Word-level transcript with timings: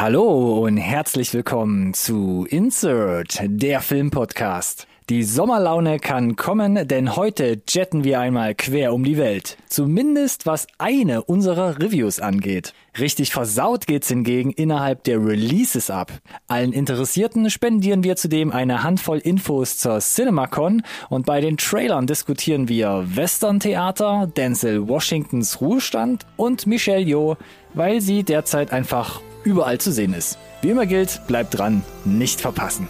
Hallo 0.00 0.64
und 0.64 0.78
herzlich 0.78 1.34
willkommen 1.34 1.92
zu 1.92 2.46
Insert, 2.48 3.38
der 3.44 3.82
Filmpodcast. 3.82 4.86
Die 5.10 5.22
Sommerlaune 5.22 5.98
kann 5.98 6.36
kommen, 6.36 6.88
denn 6.88 7.16
heute 7.16 7.60
jetten 7.68 8.02
wir 8.02 8.18
einmal 8.18 8.54
quer 8.54 8.94
um 8.94 9.04
die 9.04 9.18
Welt. 9.18 9.58
Zumindest 9.66 10.46
was 10.46 10.68
eine 10.78 11.22
unserer 11.22 11.78
Reviews 11.78 12.18
angeht. 12.18 12.72
Richtig 12.98 13.30
versaut 13.30 13.86
geht's 13.86 14.08
hingegen 14.08 14.52
innerhalb 14.52 15.04
der 15.04 15.22
Releases 15.22 15.90
ab. 15.90 16.10
Allen 16.46 16.72
Interessierten 16.72 17.50
spendieren 17.50 18.02
wir 18.02 18.16
zudem 18.16 18.52
eine 18.52 18.82
Handvoll 18.82 19.18
Infos 19.18 19.76
zur 19.76 20.00
CinemaCon 20.00 20.82
und 21.10 21.26
bei 21.26 21.42
den 21.42 21.58
Trailern 21.58 22.06
diskutieren 22.06 22.70
wir 22.70 23.04
Western 23.06 23.60
Theater, 23.60 24.32
Denzel 24.34 24.88
Washingtons 24.88 25.60
Ruhestand 25.60 26.24
und 26.38 26.66
Michelle 26.66 27.04
Yeoh, 27.04 27.36
weil 27.74 28.00
sie 28.00 28.22
derzeit 28.22 28.72
einfach 28.72 29.20
überall 29.44 29.78
zu 29.78 29.92
sehen 29.92 30.14
ist. 30.14 30.38
Wie 30.62 30.70
immer 30.70 30.86
gilt, 30.86 31.20
bleibt 31.26 31.56
dran, 31.58 31.82
nicht 32.04 32.40
verpassen. 32.40 32.88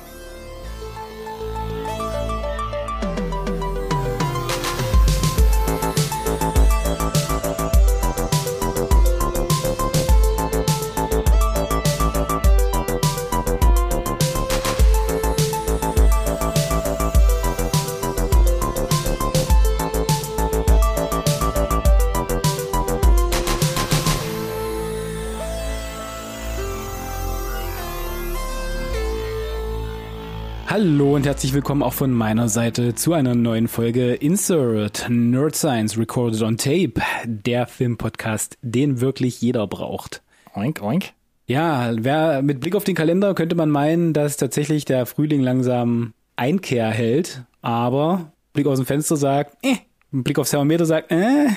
Hallo 30.80 31.14
und 31.14 31.26
herzlich 31.26 31.52
willkommen 31.52 31.82
auch 31.82 31.92
von 31.92 32.10
meiner 32.10 32.48
Seite 32.48 32.94
zu 32.94 33.12
einer 33.12 33.34
neuen 33.34 33.68
Folge 33.68 34.14
Insert 34.14 35.10
Nerd 35.10 35.54
Science 35.54 35.98
Recorded 35.98 36.40
on 36.40 36.56
Tape, 36.56 36.94
der 37.26 37.66
Filmpodcast, 37.66 38.56
den 38.62 39.02
wirklich 39.02 39.42
jeder 39.42 39.66
braucht. 39.66 40.22
Oink, 40.54 40.80
oink. 40.80 41.12
Ja, 41.44 41.90
wer, 41.98 42.40
mit 42.40 42.60
Blick 42.60 42.74
auf 42.74 42.84
den 42.84 42.94
Kalender 42.94 43.34
könnte 43.34 43.56
man 43.56 43.68
meinen, 43.68 44.14
dass 44.14 44.38
tatsächlich 44.38 44.86
der 44.86 45.04
Frühling 45.04 45.42
langsam 45.42 46.14
Einkehr 46.36 46.88
hält, 46.88 47.44
aber 47.60 48.32
Blick 48.54 48.66
aus 48.66 48.78
dem 48.78 48.86
Fenster 48.86 49.18
sagt, 49.18 49.58
äh, 49.62 49.76
Blick 50.12 50.38
aufs 50.38 50.48
Thermometer 50.48 50.86
sagt, 50.86 51.12
äh, 51.12 51.48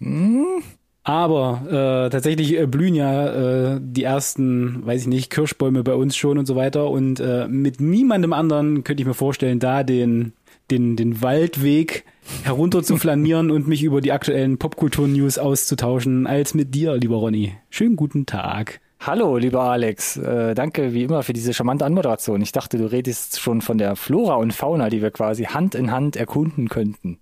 mm, 0.00 0.62
aber 1.06 1.62
äh, 1.68 2.10
tatsächlich 2.10 2.58
äh, 2.58 2.66
blühen 2.66 2.96
ja 2.96 3.74
äh, 3.74 3.80
die 3.80 4.02
ersten, 4.02 4.84
weiß 4.84 5.02
ich 5.02 5.06
nicht, 5.06 5.30
Kirschbäume 5.30 5.84
bei 5.84 5.94
uns 5.94 6.16
schon 6.16 6.36
und 6.36 6.46
so 6.46 6.56
weiter. 6.56 6.90
Und 6.90 7.20
äh, 7.20 7.46
mit 7.46 7.80
niemandem 7.80 8.32
anderen 8.32 8.82
könnte 8.82 9.04
ich 9.04 9.06
mir 9.06 9.14
vorstellen, 9.14 9.60
da 9.60 9.84
den, 9.84 10.32
den, 10.72 10.96
den 10.96 11.22
Waldweg 11.22 12.04
herunter 12.42 12.82
zu 12.82 12.96
flanieren 12.96 13.50
und 13.52 13.68
mich 13.68 13.84
über 13.84 14.00
die 14.00 14.10
aktuellen 14.10 14.58
Popkultur-News 14.58 15.38
auszutauschen, 15.38 16.26
als 16.26 16.54
mit 16.54 16.74
dir, 16.74 16.96
lieber 16.96 17.18
Ronny. 17.18 17.54
Schönen 17.70 17.94
guten 17.94 18.26
Tag. 18.26 18.80
Hallo, 18.98 19.36
lieber 19.36 19.62
Alex. 19.62 20.16
Äh, 20.16 20.56
danke 20.56 20.92
wie 20.92 21.04
immer 21.04 21.22
für 21.22 21.34
diese 21.34 21.54
charmante 21.54 21.84
Anmoderation. 21.84 22.42
Ich 22.42 22.50
dachte, 22.50 22.78
du 22.78 22.90
redest 22.90 23.38
schon 23.38 23.60
von 23.60 23.78
der 23.78 23.94
Flora 23.94 24.34
und 24.34 24.52
Fauna, 24.52 24.88
die 24.88 25.02
wir 25.02 25.12
quasi 25.12 25.44
Hand 25.44 25.76
in 25.76 25.92
Hand 25.92 26.16
erkunden 26.16 26.68
könnten. 26.68 27.20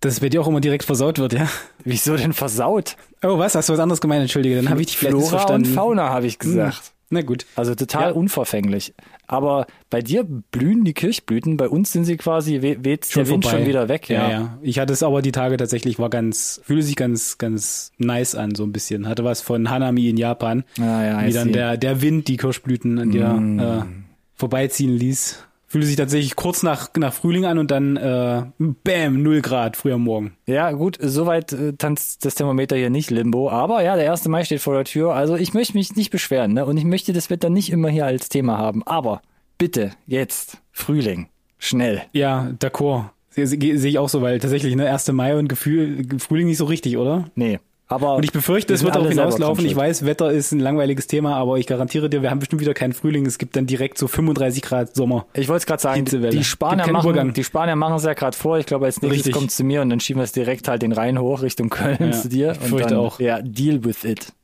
Dass 0.00 0.12
es 0.14 0.20
bei 0.20 0.28
dir 0.28 0.40
auch 0.40 0.46
immer 0.48 0.60
direkt 0.60 0.84
versaut 0.84 1.18
wird, 1.18 1.32
ja? 1.32 1.48
Wieso 1.84 2.16
denn 2.16 2.32
versaut? 2.32 2.96
Oh, 3.22 3.38
was? 3.38 3.54
Hast 3.56 3.68
du 3.68 3.72
was 3.72 3.80
anderes 3.80 4.00
gemeint? 4.00 4.20
Entschuldige, 4.22 4.54
dann 4.56 4.70
habe 4.70 4.80
ich 4.80 4.86
dich 4.88 4.96
vielleicht 4.98 5.16
Flora 5.16 5.28
verstanden. 5.30 5.68
und 5.68 5.74
Fauna, 5.74 6.08
habe 6.10 6.26
ich 6.26 6.38
gesagt. 6.38 6.76
Hm. 6.76 6.82
Na 7.10 7.22
gut. 7.22 7.46
Also 7.56 7.74
total 7.74 8.10
Ja. 8.10 8.14
unverfänglich. 8.14 8.92
Aber 9.26 9.66
bei 9.88 10.00
dir 10.02 10.24
blühen 10.24 10.84
die 10.84 10.92
Kirchblüten, 10.92 11.56
bei 11.56 11.66
uns 11.68 11.90
sind 11.90 12.04
sie 12.04 12.16
quasi, 12.18 12.60
we- 12.60 12.84
weht 12.84 13.14
der 13.16 13.26
Wind 13.28 13.44
vorbei. 13.44 13.58
schon 13.58 13.66
wieder 13.66 13.88
weg. 13.88 14.08
Ja. 14.10 14.22
Ja, 14.22 14.30
ja, 14.30 14.58
Ich 14.62 14.78
hatte 14.78 14.92
es 14.92 15.02
aber 15.02 15.22
die 15.22 15.32
Tage 15.32 15.56
tatsächlich, 15.56 15.98
war 15.98 16.10
ganz, 16.10 16.60
fühlte 16.64 16.82
sich 16.82 16.96
ganz, 16.96 17.38
ganz 17.38 17.92
nice 17.96 18.34
an, 18.34 18.54
so 18.54 18.62
ein 18.64 18.72
bisschen. 18.72 19.08
Hatte 19.08 19.24
was 19.24 19.40
von 19.40 19.68
Hanami 19.70 20.08
in 20.10 20.16
Japan. 20.18 20.64
Ah, 20.78 20.82
ja, 21.02 21.22
I 21.22 21.28
wie 21.28 21.32
dann. 21.32 21.48
Mm. 21.48 21.52
der, 21.52 21.76
der 21.78 22.02
Wind 22.02 22.28
die 22.28 22.36
Kirschblüten 22.36 22.98
an 22.98 23.10
dir 23.10 23.86
äh, 23.88 24.08
vorbeiziehen 24.34 24.94
ließ. 24.96 25.44
Fühlte 25.70 25.86
sich 25.86 25.96
tatsächlich 25.96 26.34
kurz 26.34 26.62
nach, 26.62 26.88
nach 26.96 27.12
Frühling 27.12 27.44
an 27.44 27.58
und 27.58 27.70
dann 27.70 27.98
äh, 27.98 28.42
bam, 28.58 29.22
null 29.22 29.42
Grad 29.42 29.76
früh 29.76 29.92
am 29.92 30.04
Morgen. 30.04 30.32
Ja, 30.46 30.72
gut, 30.72 30.96
soweit 30.98 31.52
äh, 31.52 31.74
tanzt 31.74 32.24
das 32.24 32.36
Thermometer 32.36 32.74
hier 32.74 32.88
nicht 32.88 33.10
Limbo. 33.10 33.50
Aber 33.50 33.82
ja, 33.82 33.94
der 33.94 34.10
1. 34.10 34.26
Mai 34.28 34.44
steht 34.44 34.62
vor 34.62 34.74
der 34.74 34.84
Tür. 34.84 35.14
Also 35.14 35.36
ich 35.36 35.52
möchte 35.52 35.74
mich 35.74 35.94
nicht 35.94 36.10
beschweren, 36.10 36.54
ne? 36.54 36.64
Und 36.64 36.78
ich 36.78 36.84
möchte 36.84 37.12
das 37.12 37.28
Wetter 37.28 37.50
nicht 37.50 37.70
immer 37.70 37.90
hier 37.90 38.06
als 38.06 38.30
Thema 38.30 38.56
haben. 38.56 38.82
Aber 38.86 39.20
bitte, 39.58 39.90
jetzt, 40.06 40.56
Frühling, 40.72 41.28
schnell. 41.58 42.00
Ja, 42.12 42.50
d'accord. 42.58 43.10
Sehe 43.28 43.46
sehe 43.78 43.90
ich 43.90 43.98
auch 43.98 44.08
so, 44.08 44.22
weil 44.22 44.38
tatsächlich, 44.38 44.74
ne, 44.74 44.90
1. 44.90 45.12
Mai 45.12 45.36
und 45.36 45.48
Gefühl, 45.48 46.06
Frühling 46.18 46.46
nicht 46.46 46.56
so 46.56 46.64
richtig, 46.64 46.96
oder? 46.96 47.26
Nee. 47.34 47.60
Aber 47.90 48.16
Und 48.16 48.24
ich 48.24 48.32
befürchte, 48.32 48.74
es 48.74 48.84
wird 48.84 48.94
darauf 48.94 49.08
hinauslaufen. 49.08 49.64
Ich 49.64 49.74
weiß, 49.74 50.04
Wetter 50.04 50.30
ist 50.30 50.52
ein 50.52 50.60
langweiliges 50.60 51.06
Thema, 51.06 51.36
aber 51.36 51.56
ich 51.58 51.66
garantiere 51.66 52.10
dir, 52.10 52.20
wir 52.20 52.30
haben 52.30 52.38
bestimmt 52.38 52.60
wieder 52.60 52.74
keinen 52.74 52.92
Frühling. 52.92 53.24
Es 53.24 53.38
gibt 53.38 53.56
dann 53.56 53.66
direkt 53.66 53.96
so 53.96 54.08
35 54.08 54.60
Grad 54.62 54.94
Sommer. 54.94 55.24
Ich 55.32 55.48
wollte 55.48 55.60
es 55.60 55.66
gerade 55.66 55.80
sagen, 55.82 56.00
Hitzewelle. 56.00 56.36
die 56.36 56.44
Spanier, 56.44 56.92
machen, 56.92 57.08
Übergang. 57.08 57.32
die 57.32 57.44
Spanier 57.44 57.76
machen 57.76 57.96
es 57.96 58.04
ja 58.04 58.12
gerade 58.12 58.36
vor. 58.36 58.58
Ich 58.58 58.66
glaube, 58.66 58.84
als 58.84 59.00
nächstes 59.00 59.18
Richtig. 59.26 59.34
kommt 59.34 59.50
zu 59.50 59.64
mir 59.64 59.80
und 59.80 59.88
dann 59.88 60.00
schieben 60.00 60.20
wir 60.20 60.24
es 60.24 60.32
direkt 60.32 60.68
halt 60.68 60.82
den 60.82 60.92
Rhein 60.92 61.18
hoch 61.18 61.40
Richtung 61.40 61.70
Köln 61.70 62.12
zu 62.12 62.28
dir. 62.28 62.52
ich 62.52 62.60
und 62.60 62.68
fürchte 62.68 62.90
dann, 62.90 62.98
auch. 62.98 63.20
Ja, 63.20 63.40
deal 63.40 63.82
with 63.84 64.04
it. 64.04 64.34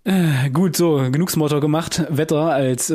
Gut, 0.53 0.77
so, 0.77 0.97
genug 1.11 1.31
Smalltalk 1.31 1.63
gemacht. 1.63 2.05
Wetter 2.11 2.51
als 2.51 2.91
äh, 2.91 2.95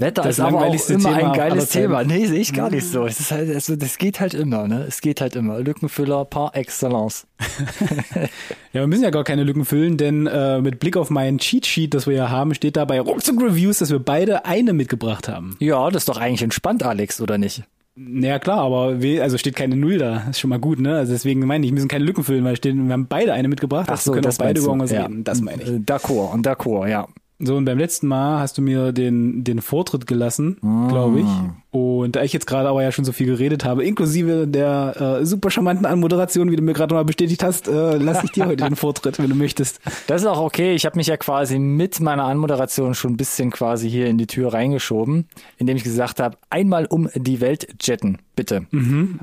Wetter 0.00 0.22
das 0.22 0.38
ist 0.38 0.40
aber 0.40 0.48
auch 0.48 0.52
langweiligste 0.60 0.94
immer 0.94 1.16
Thema 1.16 1.32
ein 1.32 1.38
geiles. 1.38 1.68
Thema. 1.70 2.04
Nee, 2.04 2.26
sehe 2.26 2.40
ich 2.40 2.52
gar 2.52 2.70
nicht 2.70 2.86
so. 2.86 3.06
Es 3.06 3.18
ist 3.18 3.32
halt, 3.32 3.52
also, 3.52 3.74
das 3.74 3.98
geht 3.98 4.20
halt 4.20 4.34
immer, 4.34 4.68
ne? 4.68 4.84
Es 4.86 5.00
geht 5.00 5.20
halt 5.20 5.34
immer. 5.34 5.58
Lückenfüller 5.58 6.24
par 6.24 6.54
excellence. 6.54 7.26
Ja, 8.74 8.80
wir 8.80 8.86
müssen 8.88 9.04
ja 9.04 9.10
gar 9.10 9.22
keine 9.24 9.44
Lücken 9.44 9.64
füllen, 9.64 9.96
denn 9.96 10.26
äh, 10.26 10.60
mit 10.60 10.80
Blick 10.80 10.96
auf 10.96 11.08
meinen 11.08 11.38
Cheat 11.38 11.64
Sheet, 11.64 11.94
das 11.94 12.06
wir 12.08 12.14
ja 12.14 12.28
haben, 12.28 12.54
steht 12.54 12.76
da 12.76 12.84
bei 12.84 13.00
Ruckzuck 13.00 13.40
Reviews, 13.40 13.78
dass 13.78 13.90
wir 13.90 14.00
beide 14.00 14.44
eine 14.46 14.72
mitgebracht 14.72 15.28
haben. 15.28 15.56
Ja, 15.60 15.88
das 15.90 16.02
ist 16.02 16.08
doch 16.08 16.18
eigentlich 16.18 16.42
entspannt, 16.42 16.82
Alex, 16.82 17.20
oder 17.20 17.38
nicht? 17.38 17.62
Naja, 17.94 18.40
klar, 18.40 18.58
aber 18.58 19.00
we- 19.00 19.22
also 19.22 19.38
steht 19.38 19.54
keine 19.54 19.76
Null 19.76 19.98
da. 19.98 20.24
Ist 20.28 20.40
schon 20.40 20.50
mal 20.50 20.58
gut, 20.58 20.80
ne? 20.80 20.96
Also 20.96 21.12
deswegen 21.12 21.46
meine 21.46 21.64
ich, 21.64 21.70
wir 21.70 21.74
müssen 21.74 21.86
keine 21.86 22.04
Lücken 22.04 22.24
füllen, 22.24 22.42
weil 22.42 22.56
stehen, 22.56 22.88
wir 22.88 22.92
haben 22.92 23.06
beide 23.06 23.32
eine 23.32 23.46
mitgebracht. 23.46 23.88
also 23.88 24.12
wir 24.12 24.20
können 24.20 24.32
auch 24.32 24.38
beide 24.38 24.58
über 24.58 24.70
irgendwas 24.70 24.90
ja. 24.90 25.02
reden. 25.04 25.22
Das 25.22 25.40
meine 25.40 25.62
ich. 25.62 25.68
D'accord, 25.68 26.32
und 26.32 26.44
d'accord, 26.44 26.88
ja. 26.88 27.06
So, 27.40 27.56
und 27.56 27.64
beim 27.64 27.78
letzten 27.78 28.06
Mal 28.06 28.38
hast 28.38 28.56
du 28.58 28.62
mir 28.62 28.92
den, 28.92 29.42
den 29.42 29.60
Vortritt 29.60 30.06
gelassen, 30.06 30.56
glaube 30.88 31.20
ich. 31.20 31.26
Und 31.72 32.14
da 32.14 32.22
ich 32.22 32.32
jetzt 32.32 32.46
gerade 32.46 32.68
aber 32.68 32.82
ja 32.84 32.92
schon 32.92 33.04
so 33.04 33.10
viel 33.10 33.26
geredet 33.26 33.64
habe, 33.64 33.84
inklusive 33.84 34.46
der 34.46 35.18
äh, 35.20 35.26
super 35.26 35.50
charmanten 35.50 35.84
Anmoderation, 35.84 36.50
wie 36.52 36.56
du 36.56 36.62
mir 36.62 36.74
gerade 36.74 36.94
mal 36.94 37.04
bestätigt 37.04 37.42
hast, 37.42 37.66
äh, 37.66 37.96
lasse 37.96 38.26
ich 38.26 38.30
dir 38.30 38.46
heute 38.46 38.64
den 38.64 38.76
Vortritt, 38.76 39.18
wenn 39.18 39.28
du 39.28 39.34
möchtest. 39.34 39.80
Das 40.06 40.22
ist 40.22 40.28
auch 40.28 40.40
okay. 40.40 40.74
Ich 40.74 40.86
habe 40.86 40.96
mich 40.96 41.08
ja 41.08 41.16
quasi 41.16 41.58
mit 41.58 41.98
meiner 41.98 42.24
Anmoderation 42.24 42.94
schon 42.94 43.14
ein 43.14 43.16
bisschen 43.16 43.50
quasi 43.50 43.90
hier 43.90 44.06
in 44.06 44.16
die 44.16 44.28
Tür 44.28 44.52
reingeschoben, 44.52 45.26
indem 45.58 45.76
ich 45.76 45.82
gesagt 45.82 46.20
habe, 46.20 46.36
einmal 46.50 46.86
um 46.86 47.08
die 47.14 47.40
Welt 47.40 47.66
jetten, 47.82 48.18
bitte. 48.36 48.66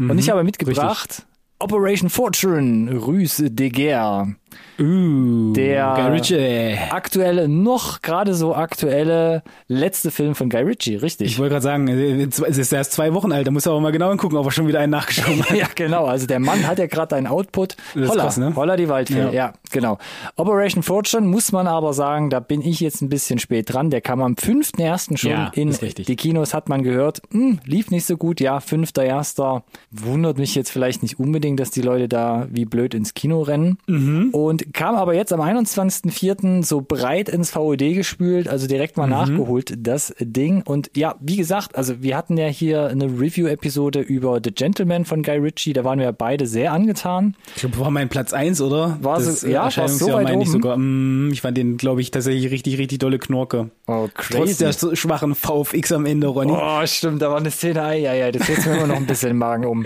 und 0.09 0.17
ich 0.19 0.29
habe 0.29 0.43
mitgebracht 0.43 1.25
Operation 1.61 2.09
Fortune, 2.09 2.91
Ruse 2.97 3.51
de 3.51 3.69
Guerre. 3.69 4.35
Uh, 4.79 5.53
Der- 5.53 5.93
Guy 5.95 6.07
Ritchie. 6.11 6.77
Aktuelle, 6.91 7.47
noch 7.47 8.01
gerade 8.01 8.33
so 8.33 8.55
aktuelle 8.55 9.43
letzte 9.67 10.11
Film 10.11 10.33
von 10.35 10.49
Guy 10.49 10.61
Ritchie, 10.63 10.95
richtig. 10.95 11.27
Ich 11.31 11.39
wollte 11.39 11.51
gerade 11.51 11.63
sagen, 11.63 11.87
äh, 11.87 12.23
es 12.23 12.39
ist 12.57 12.71
erst 12.73 12.93
zwei 12.93 13.13
Wochen 13.13 13.31
alt, 13.31 13.45
da 13.47 13.51
muss 13.51 13.65
er 13.65 13.71
aber 13.73 13.81
mal 13.81 13.91
genau 13.91 14.09
hingucken, 14.09 14.37
ob 14.37 14.45
er 14.45 14.51
schon 14.51 14.67
wieder 14.67 14.79
einen 14.79 14.91
nachgeschoben 14.91 15.43
hat. 15.49 15.55
ja, 15.55 15.67
genau. 15.75 16.05
Also 16.05 16.25
der 16.25 16.39
Mann 16.39 16.65
hat 16.67 16.79
ja 16.79 16.87
gerade 16.87 17.15
einen 17.15 17.27
Output. 17.27 17.75
Das 17.93 18.09
Holla, 18.09 18.23
krass, 18.23 18.37
ne? 18.37 18.53
Holla 18.55 18.75
die 18.75 18.89
Waldfee. 18.89 19.19
Ja. 19.19 19.31
Ja. 19.31 19.53
genau. 19.71 19.97
Operation 20.35 20.83
Fortune 20.83 21.27
muss 21.27 21.51
man 21.51 21.67
aber 21.67 21.93
sagen, 21.93 22.29
da 22.29 22.39
bin 22.39 22.61
ich 22.61 22.79
jetzt 22.79 23.01
ein 23.01 23.09
bisschen 23.09 23.39
spät 23.39 23.71
dran. 23.71 23.89
Der 23.89 24.01
kam 24.01 24.21
am 24.21 24.33
5.1. 24.33 25.17
schon 25.17 25.31
Ja, 25.31 25.51
in 25.53 25.71
die 25.71 26.15
Kinos, 26.15 26.53
hat 26.53 26.69
man 26.69 26.83
gehört. 26.83 27.21
Hm, 27.31 27.59
lief 27.65 27.91
nicht 27.91 28.05
so 28.05 28.17
gut. 28.17 28.39
Ja, 28.41 28.57
5.1. 28.57 29.61
Wundert 29.91 30.37
mich 30.37 30.55
jetzt 30.55 30.71
vielleicht 30.71 31.03
nicht 31.03 31.19
unbedingt, 31.19 31.59
dass 31.59 31.71
die 31.71 31.81
Leute 31.81 32.07
da 32.07 32.47
wie 32.49 32.65
blöd 32.65 32.93
ins 32.93 33.13
Kino 33.13 33.41
rennen. 33.41 33.77
Mhm. 33.87 34.29
Und 34.45 34.73
kam 34.73 34.95
aber 34.95 35.13
jetzt 35.13 35.31
am 35.33 35.41
21.04. 35.41 36.63
so 36.63 36.81
breit 36.81 37.29
ins 37.29 37.51
VOD 37.51 37.93
gespült, 37.93 38.47
also 38.47 38.67
direkt 38.67 38.97
Mhm. 38.97 39.01
mal 39.03 39.07
nachgeholt, 39.07 39.73
das 39.77 40.13
Ding. 40.19 40.61
Und 40.65 40.91
ja, 40.95 41.15
wie 41.19 41.35
gesagt, 41.37 41.75
also 41.75 42.01
wir 42.01 42.15
hatten 42.17 42.37
ja 42.37 42.47
hier 42.47 42.87
eine 42.87 43.05
Review-Episode 43.05 43.99
über 43.99 44.39
The 44.43 44.51
Gentleman 44.51 45.05
von 45.05 45.23
Guy 45.23 45.37
Ritchie, 45.37 45.73
da 45.73 45.83
waren 45.83 45.99
wir 45.99 46.11
beide 46.11 46.45
sehr 46.47 46.71
angetan. 46.73 47.35
Ich 47.55 47.61
glaube, 47.61 47.79
war 47.79 47.91
mein 47.91 48.09
Platz 48.09 48.33
eins, 48.33 48.61
oder? 48.61 48.97
War 49.01 49.19
so- 49.21 49.29
das, 49.31 49.43
äh, 49.43 49.51
ja, 49.51 49.61
so 49.61 49.65
Erscheinungsjahr 49.81 50.17
weit 50.17 50.23
meine 50.25 50.43
ich 50.43 50.49
sogar. 50.49 50.77
Mm, 50.77 51.29
ich 51.31 51.41
fand 51.41 51.57
den, 51.57 51.77
glaube 51.77 52.01
ich, 52.01 52.11
tatsächlich 52.11 52.51
richtig, 52.51 52.77
richtig 52.77 52.99
dolle 52.99 53.19
Knorke. 53.19 53.69
Oh, 53.87 54.07
Trotz 54.31 54.57
der 54.57 54.73
so 54.73 54.95
schwachen 54.95 55.35
VFX 55.35 55.91
am 55.91 56.05
Ende, 56.05 56.27
Ronny. 56.27 56.53
Oh, 56.55 56.85
stimmt, 56.85 57.21
da 57.21 57.29
war 57.29 57.37
eine 57.37 57.51
Szene, 57.51 57.83
ei, 57.83 58.09
ei, 58.09 58.23
ei, 58.25 58.31
das 58.31 58.47
setzt 58.47 58.65
mir 58.67 58.75
immer 58.77 58.87
noch 58.87 58.95
ein 58.97 59.05
bisschen 59.05 59.29
den 59.29 59.37
Magen 59.37 59.65
um. 59.65 59.85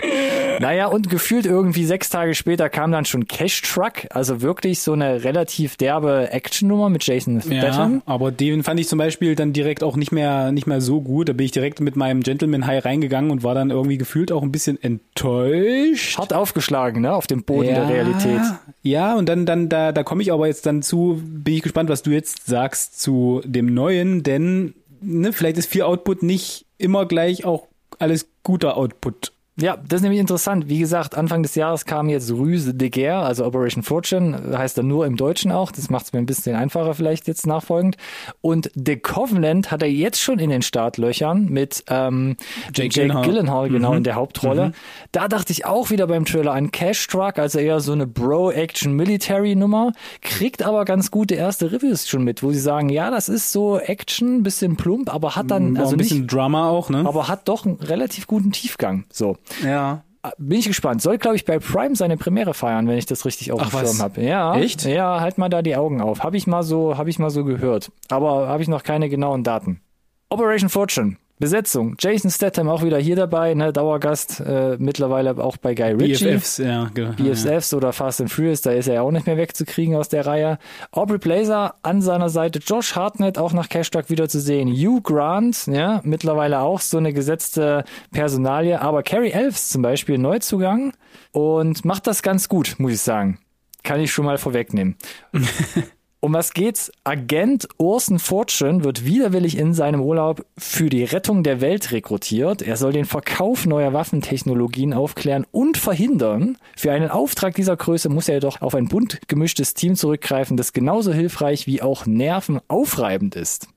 Naja, 0.60 0.86
und 0.86 1.10
gefühlt 1.10 1.44
irgendwie 1.44 1.84
sechs 1.84 2.08
Tage 2.08 2.34
später 2.34 2.68
kam 2.70 2.90
dann 2.90 3.04
schon 3.04 3.26
Cash 3.26 3.60
Truck, 3.62 4.06
also 4.10 4.40
wirklich 4.46 4.80
so 4.80 4.92
eine 4.92 5.24
relativ 5.24 5.76
derbe 5.76 6.32
Actionnummer 6.32 6.88
mit 6.88 7.06
Jason 7.06 7.40
Statham. 7.40 7.94
Ja, 7.94 8.02
aber 8.06 8.30
den 8.30 8.62
fand 8.62 8.80
ich 8.80 8.88
zum 8.88 8.98
Beispiel 8.98 9.34
dann 9.34 9.52
direkt 9.52 9.82
auch 9.82 9.96
nicht 9.96 10.12
mehr, 10.12 10.52
nicht 10.52 10.66
mehr 10.66 10.80
so 10.80 11.00
gut. 11.02 11.28
Da 11.28 11.32
bin 11.32 11.44
ich 11.44 11.52
direkt 11.52 11.80
mit 11.80 11.96
meinem 11.96 12.22
Gentleman 12.22 12.66
High 12.66 12.84
reingegangen 12.84 13.30
und 13.30 13.42
war 13.42 13.54
dann 13.54 13.70
irgendwie 13.70 13.98
gefühlt 13.98 14.32
auch 14.32 14.42
ein 14.42 14.52
bisschen 14.52 14.82
enttäuscht. 14.82 16.16
Hart 16.16 16.32
aufgeschlagen, 16.32 17.02
ne, 17.02 17.12
auf 17.12 17.26
dem 17.26 17.42
Boden 17.42 17.68
der 17.68 17.88
Realität. 17.88 18.40
Ja, 18.82 19.16
und 19.16 19.28
dann, 19.28 19.44
dann, 19.44 19.68
da, 19.68 19.92
da 19.92 20.02
komme 20.02 20.22
ich 20.22 20.32
aber 20.32 20.46
jetzt 20.46 20.64
dann 20.64 20.82
zu, 20.82 21.20
bin 21.22 21.54
ich 21.54 21.62
gespannt, 21.62 21.90
was 21.90 22.02
du 22.02 22.10
jetzt 22.10 22.46
sagst 22.46 23.00
zu 23.00 23.42
dem 23.44 23.74
Neuen, 23.74 24.22
denn 24.22 24.74
ne, 25.00 25.32
vielleicht 25.32 25.58
ist 25.58 25.70
viel 25.70 25.82
Output 25.82 26.22
nicht 26.22 26.64
immer 26.78 27.06
gleich 27.06 27.44
auch 27.44 27.66
alles 27.98 28.28
guter 28.42 28.76
Output. 28.76 29.32
Ja, 29.58 29.78
das 29.78 29.98
ist 29.98 30.02
nämlich 30.02 30.20
interessant. 30.20 30.68
Wie 30.68 30.78
gesagt, 30.78 31.16
Anfang 31.16 31.42
des 31.42 31.54
Jahres 31.54 31.86
kam 31.86 32.10
jetzt 32.10 32.30
Ruse 32.30 32.74
de 32.74 32.90
Guerre, 32.90 33.24
also 33.24 33.46
Operation 33.46 33.82
Fortune, 33.82 34.52
heißt 34.56 34.76
er 34.76 34.84
nur 34.84 35.06
im 35.06 35.16
Deutschen 35.16 35.50
auch. 35.50 35.72
Das 35.72 35.88
macht 35.88 36.04
es 36.04 36.12
mir 36.12 36.18
ein 36.18 36.26
bisschen 36.26 36.54
einfacher 36.54 36.92
vielleicht 36.92 37.26
jetzt 37.26 37.46
nachfolgend. 37.46 37.96
Und 38.42 38.70
The 38.74 38.96
Covenant 38.96 39.70
hat 39.70 39.80
er 39.80 39.88
jetzt 39.88 40.20
schon 40.20 40.38
in 40.40 40.50
den 40.50 40.60
Startlöchern 40.60 41.46
mit 41.46 41.84
ähm, 41.88 42.36
Jake, 42.74 42.90
Jake 42.92 42.98
Gyllenhaal, 42.98 43.24
Gyllenhaal 43.24 43.68
genau 43.70 43.90
mhm. 43.92 43.96
in 43.96 44.04
der 44.04 44.14
Hauptrolle. 44.16 44.68
Mhm. 44.68 44.72
Da 45.12 45.26
dachte 45.26 45.52
ich 45.52 45.64
auch 45.64 45.88
wieder 45.88 46.06
beim 46.06 46.26
Trailer 46.26 46.52
an 46.52 46.70
Cash 46.70 47.06
Truck, 47.06 47.38
also 47.38 47.58
eher 47.58 47.80
so 47.80 47.92
eine 47.92 48.06
Bro-Action-Military-Nummer, 48.06 49.92
kriegt 50.20 50.64
aber 50.64 50.84
ganz 50.84 51.10
gute 51.10 51.34
erste 51.34 51.72
Reviews 51.72 52.06
schon 52.06 52.24
mit, 52.24 52.42
wo 52.42 52.52
sie 52.52 52.60
sagen, 52.60 52.90
ja, 52.90 53.10
das 53.10 53.30
ist 53.30 53.52
so 53.52 53.78
Action, 53.78 54.42
bisschen 54.42 54.76
plump, 54.76 55.12
aber 55.12 55.34
hat 55.34 55.50
dann 55.50 55.78
also 55.78 55.92
ein 55.92 55.96
bisschen 55.96 56.20
nicht, 56.20 56.32
Drama 56.32 56.68
auch, 56.68 56.90
ne? 56.90 57.04
Aber 57.06 57.28
hat 57.28 57.48
doch 57.48 57.64
einen 57.64 57.76
relativ 57.76 58.26
guten 58.26 58.52
Tiefgang. 58.52 59.04
So. 59.10 59.38
Ja. 59.64 60.02
Bin 60.38 60.58
ich 60.58 60.66
gespannt. 60.66 61.02
Soll, 61.02 61.18
glaube 61.18 61.36
ich, 61.36 61.44
bei 61.44 61.58
Prime 61.58 61.94
seine 61.94 62.16
Premiere 62.16 62.52
feiern, 62.52 62.88
wenn 62.88 62.98
ich 62.98 63.06
das 63.06 63.24
richtig 63.24 63.52
auf 63.52 63.62
dem 63.62 63.70
Schirm 63.70 64.00
habe. 64.00 64.22
Ja. 64.22 64.56
Echt? 64.56 64.84
Ja, 64.84 65.20
halt 65.20 65.38
mal 65.38 65.48
da 65.48 65.62
die 65.62 65.76
Augen 65.76 66.00
auf. 66.00 66.24
Habe 66.24 66.36
ich 66.36 66.46
mal 66.46 66.62
so, 66.62 66.98
habe 66.98 67.10
ich 67.10 67.18
mal 67.18 67.30
so 67.30 67.44
gehört. 67.44 67.92
Aber 68.08 68.48
habe 68.48 68.62
ich 68.62 68.68
noch 68.68 68.82
keine 68.82 69.08
genauen 69.08 69.44
Daten. 69.44 69.80
Operation 70.28 70.68
Fortune. 70.68 71.16
Besetzung. 71.38 71.96
Jason 71.98 72.30
Statham 72.30 72.68
auch 72.68 72.82
wieder 72.82 72.98
hier 72.98 73.16
dabei, 73.16 73.52
ne, 73.52 73.70
Dauergast, 73.70 74.40
äh, 74.40 74.76
mittlerweile 74.78 75.36
auch 75.36 75.58
bei 75.58 75.74
Guy 75.74 75.92
Ritchie. 75.92 76.24
BFFs, 76.24 76.58
ja, 76.58 76.90
genau. 76.94 77.12
BFFs 77.12 77.72
ja. 77.72 77.76
oder 77.76 77.92
Fast 77.92 78.22
and 78.22 78.30
Furious, 78.30 78.62
da 78.62 78.70
ist 78.70 78.88
er 78.88 78.94
ja 78.94 79.02
auch 79.02 79.10
nicht 79.10 79.26
mehr 79.26 79.36
wegzukriegen 79.36 79.96
aus 79.96 80.08
der 80.08 80.24
Reihe. 80.24 80.58
Aubrey 80.92 81.18
Blazer 81.18 81.74
an 81.82 82.00
seiner 82.00 82.30
Seite, 82.30 82.60
Josh 82.60 82.96
Hartnett 82.96 83.36
auch 83.36 83.52
nach 83.52 83.68
Cashtag 83.68 84.08
wieder 84.08 84.28
zu 84.30 84.40
sehen, 84.40 84.68
Hugh 84.68 85.02
Grant, 85.02 85.66
ja, 85.66 86.00
mittlerweile 86.04 86.60
auch 86.60 86.80
so 86.80 86.96
eine 86.96 87.12
gesetzte 87.12 87.84
Personalie, 88.12 88.80
aber 88.80 89.02
Carrie 89.02 89.32
Elves 89.32 89.68
zum 89.68 89.82
Beispiel 89.82 90.16
Neuzugang 90.16 90.94
und 91.32 91.84
macht 91.84 92.06
das 92.06 92.22
ganz 92.22 92.48
gut, 92.48 92.76
muss 92.78 92.92
ich 92.92 93.00
sagen. 93.00 93.38
Kann 93.82 94.00
ich 94.00 94.10
schon 94.10 94.24
mal 94.24 94.38
vorwegnehmen. 94.38 94.96
Um 96.26 96.34
was 96.34 96.54
geht's? 96.54 96.90
Agent 97.04 97.68
Orson 97.78 98.18
Fortune 98.18 98.82
wird 98.82 99.04
widerwillig 99.04 99.56
in 99.56 99.72
seinem 99.74 100.00
Urlaub 100.00 100.44
für 100.58 100.90
die 100.90 101.04
Rettung 101.04 101.44
der 101.44 101.60
Welt 101.60 101.92
rekrutiert. 101.92 102.62
Er 102.62 102.76
soll 102.76 102.92
den 102.92 103.04
Verkauf 103.04 103.64
neuer 103.64 103.92
Waffentechnologien 103.92 104.92
aufklären 104.92 105.46
und 105.52 105.78
verhindern. 105.78 106.58
Für 106.76 106.90
einen 106.90 107.10
Auftrag 107.10 107.54
dieser 107.54 107.76
Größe 107.76 108.08
muss 108.08 108.28
er 108.28 108.34
jedoch 108.34 108.60
auf 108.60 108.74
ein 108.74 108.88
bunt 108.88 109.20
gemischtes 109.28 109.74
Team 109.74 109.94
zurückgreifen, 109.94 110.56
das 110.56 110.72
genauso 110.72 111.12
hilfreich 111.12 111.68
wie 111.68 111.80
auch 111.80 112.06
nervenaufreibend 112.06 113.36
ist. 113.36 113.68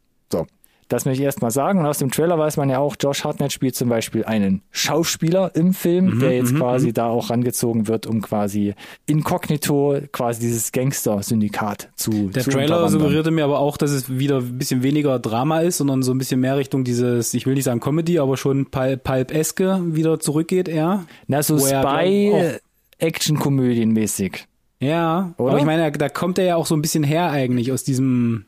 Das 0.89 1.05
möchte 1.05 1.21
ich 1.21 1.25
erstmal 1.25 1.51
sagen. 1.51 1.79
Und 1.79 1.85
aus 1.85 1.99
dem 1.99 2.09
Trailer 2.09 2.39
weiß 2.39 2.57
man 2.57 2.69
ja 2.69 2.79
auch, 2.79 2.95
Josh 2.99 3.23
Hartnett 3.23 3.53
spielt 3.53 3.75
zum 3.75 3.89
Beispiel 3.89 4.25
einen 4.25 4.63
Schauspieler 4.71 5.55
im 5.55 5.75
Film, 5.75 6.15
mhm, 6.15 6.19
der 6.19 6.35
jetzt 6.35 6.53
mhm, 6.53 6.57
quasi 6.57 6.87
mhm. 6.87 6.95
da 6.95 7.05
auch 7.07 7.29
rangezogen 7.29 7.87
wird, 7.87 8.07
um 8.07 8.23
quasi 8.23 8.73
inkognito 9.05 9.99
quasi 10.11 10.41
dieses 10.41 10.71
Gangster-Syndikat 10.71 11.89
zu 11.95 12.29
Der 12.29 12.41
zu 12.43 12.49
Trailer 12.49 12.89
suggerierte 12.89 13.29
mir 13.29 13.43
aber 13.43 13.59
auch, 13.59 13.77
dass 13.77 13.91
es 13.91 14.17
wieder 14.17 14.39
ein 14.39 14.57
bisschen 14.57 14.81
weniger 14.81 15.19
Drama 15.19 15.59
ist, 15.59 15.77
sondern 15.77 16.01
so 16.01 16.11
ein 16.11 16.17
bisschen 16.17 16.39
mehr 16.39 16.57
Richtung 16.57 16.83
dieses, 16.83 17.35
ich 17.35 17.45
will 17.45 17.53
nicht 17.53 17.65
sagen 17.65 17.79
Comedy, 17.79 18.17
aber 18.17 18.35
schon 18.35 18.65
Pulp-eske 18.65 19.81
wieder 19.85 20.19
zurückgeht 20.19 20.67
eher. 20.67 21.05
Na, 21.27 21.43
so 21.43 21.59
Spy-Action-Komödien-mäßig. 21.59 24.47
Ja, 24.81 25.35
Oder? 25.37 25.51
aber 25.51 25.59
ich 25.59 25.65
meine, 25.65 25.91
da 25.91 26.09
kommt 26.09 26.39
er 26.39 26.45
ja 26.45 26.55
auch 26.55 26.65
so 26.65 26.75
ein 26.75 26.81
bisschen 26.81 27.03
her 27.03 27.29
eigentlich 27.29 27.71
aus 27.71 27.83
diesem 27.83 28.45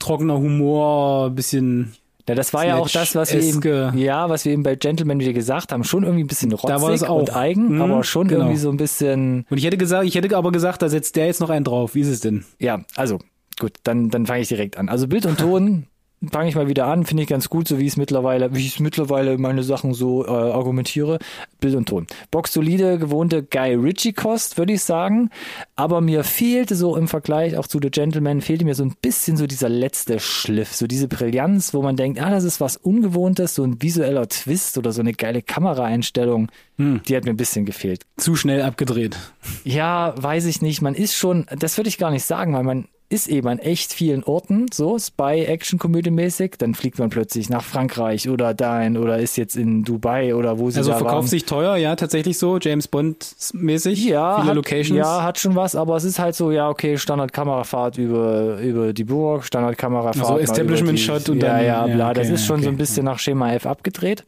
trockener 0.00 0.38
Humor, 0.38 1.30
bisschen 1.30 1.94
ja, 2.30 2.36
das 2.36 2.54
war 2.54 2.64
ja 2.64 2.76
auch 2.76 2.88
das, 2.88 3.16
was 3.16 3.32
wir 3.32 3.42
eben, 3.42 3.98
ja, 3.98 4.28
was 4.28 4.44
wir 4.44 4.52
eben 4.52 4.62
bei 4.62 4.76
Gentleman 4.76 5.18
wieder 5.18 5.32
gesagt 5.32 5.72
haben. 5.72 5.82
Schon 5.82 6.04
irgendwie 6.04 6.22
ein 6.22 6.28
bisschen 6.28 6.52
rotzig 6.52 6.68
da 6.68 6.80
war 6.80 6.90
es 6.90 7.02
auch. 7.02 7.18
und 7.18 7.34
eigen, 7.34 7.74
mhm, 7.74 7.82
aber 7.82 8.04
schon 8.04 8.28
genau. 8.28 8.42
irgendwie 8.42 8.58
so 8.58 8.70
ein 8.70 8.76
bisschen. 8.76 9.46
Und 9.50 9.58
ich 9.58 9.64
hätte 9.64 9.76
gesagt, 9.76 10.06
ich 10.06 10.14
hätte 10.14 10.36
aber 10.36 10.52
gesagt, 10.52 10.80
da 10.82 10.88
setzt 10.88 11.16
der 11.16 11.26
jetzt 11.26 11.40
noch 11.40 11.50
einen 11.50 11.64
drauf. 11.64 11.96
Wie 11.96 12.02
ist 12.02 12.08
es 12.08 12.20
denn? 12.20 12.44
Ja, 12.60 12.84
also 12.94 13.18
gut, 13.58 13.72
dann 13.82 14.10
dann 14.10 14.26
fange 14.26 14.42
ich 14.42 14.48
direkt 14.48 14.76
an. 14.76 14.88
Also 14.88 15.08
Bild 15.08 15.26
und 15.26 15.40
Ton 15.40 15.86
fange 16.30 16.50
ich 16.50 16.54
mal 16.54 16.68
wieder 16.68 16.86
an, 16.86 17.06
finde 17.06 17.22
ich 17.22 17.28
ganz 17.28 17.48
gut, 17.48 17.66
so 17.66 17.78
wie 17.78 17.86
ich 17.86 17.92
es 17.92 17.96
mittlerweile, 17.96 18.54
wie 18.54 18.60
ich 18.66 18.74
es 18.74 18.80
mittlerweile 18.80 19.38
meine 19.38 19.62
Sachen 19.62 19.94
so 19.94 20.26
äh, 20.26 20.28
argumentiere. 20.28 21.18
Bild 21.60 21.74
und 21.74 21.88
Ton. 21.88 22.06
Box 22.30 22.52
solide, 22.52 22.98
gewohnte 22.98 23.42
Guy 23.42 23.74
Ritchie 23.74 24.12
Kost, 24.12 24.58
würde 24.58 24.74
ich 24.74 24.82
sagen. 24.82 25.30
Aber 25.76 26.00
mir 26.00 26.22
fehlte 26.24 26.76
so 26.76 26.96
im 26.96 27.08
Vergleich 27.08 27.56
auch 27.56 27.66
zu 27.66 27.78
The 27.82 27.90
Gentleman, 27.90 28.42
fehlte 28.42 28.64
mir 28.64 28.74
so 28.74 28.84
ein 28.84 28.94
bisschen 29.00 29.36
so 29.36 29.46
dieser 29.46 29.68
letzte 29.68 30.20
Schliff, 30.20 30.74
so 30.74 30.86
diese 30.86 31.08
Brillanz, 31.08 31.72
wo 31.72 31.82
man 31.82 31.96
denkt, 31.96 32.20
ah, 32.20 32.30
das 32.30 32.44
ist 32.44 32.60
was 32.60 32.76
Ungewohntes, 32.76 33.54
so 33.54 33.64
ein 33.64 33.80
visueller 33.80 34.28
Twist 34.28 34.76
oder 34.76 34.92
so 34.92 35.00
eine 35.00 35.14
geile 35.14 35.40
Kameraeinstellung. 35.42 36.50
Hm. 36.76 37.00
Die 37.08 37.16
hat 37.16 37.24
mir 37.24 37.30
ein 37.30 37.36
bisschen 37.36 37.64
gefehlt. 37.64 38.04
Zu 38.18 38.36
schnell 38.36 38.62
abgedreht. 38.62 39.16
Ja, 39.64 40.14
weiß 40.16 40.44
ich 40.46 40.60
nicht. 40.60 40.82
Man 40.82 40.94
ist 40.94 41.14
schon, 41.14 41.46
das 41.58 41.78
würde 41.78 41.88
ich 41.88 41.98
gar 41.98 42.10
nicht 42.10 42.24
sagen, 42.24 42.52
weil 42.52 42.64
man 42.64 42.88
ist 43.10 43.26
eben 43.26 43.48
an 43.48 43.58
echt 43.58 43.92
vielen 43.92 44.22
Orten, 44.22 44.66
so 44.72 44.96
Spy-Action-Komödie-mäßig. 44.96 46.52
Dann 46.58 46.76
fliegt 46.76 47.00
man 47.00 47.10
plötzlich 47.10 47.50
nach 47.50 47.64
Frankreich 47.64 48.28
oder 48.28 48.54
dahin 48.54 48.96
oder 48.96 49.18
ist 49.18 49.36
jetzt 49.36 49.56
in 49.56 49.82
Dubai 49.82 50.36
oder 50.36 50.60
wo 50.60 50.70
sie 50.70 50.78
Also 50.78 50.92
da 50.92 50.98
verkauft 50.98 51.16
waren. 51.16 51.26
sich 51.26 51.44
teuer, 51.44 51.76
ja, 51.76 51.96
tatsächlich 51.96 52.38
so, 52.38 52.58
James 52.58 52.86
Bond-mäßig. 52.86 54.04
Ja, 54.04 54.36
viele 54.36 54.50
hat, 54.50 54.54
Locations. 54.54 54.96
ja, 54.96 55.24
hat 55.24 55.40
schon 55.40 55.56
was, 55.56 55.74
aber 55.74 55.96
es 55.96 56.04
ist 56.04 56.20
halt 56.20 56.36
so, 56.36 56.52
ja, 56.52 56.68
okay, 56.68 56.98
Standard-Kamerafahrt 56.98 57.98
über, 57.98 58.60
über 58.60 58.92
die 58.92 59.04
Burg, 59.04 59.44
Standard-Kamerafahrt. 59.44 60.30
Also 60.30 60.38
Establishment-Shot 60.38 61.28
und 61.30 61.40
dann. 61.42 61.64
Ja, 61.64 61.86
bla, 61.86 61.96
ja, 61.96 62.10
okay, 62.10 62.20
das 62.20 62.30
ist 62.30 62.46
schon 62.46 62.56
okay. 62.56 62.64
so 62.64 62.70
ein 62.70 62.76
bisschen 62.76 63.04
nach 63.04 63.18
Schema 63.18 63.52
F 63.52 63.66
abgedreht. 63.66 64.24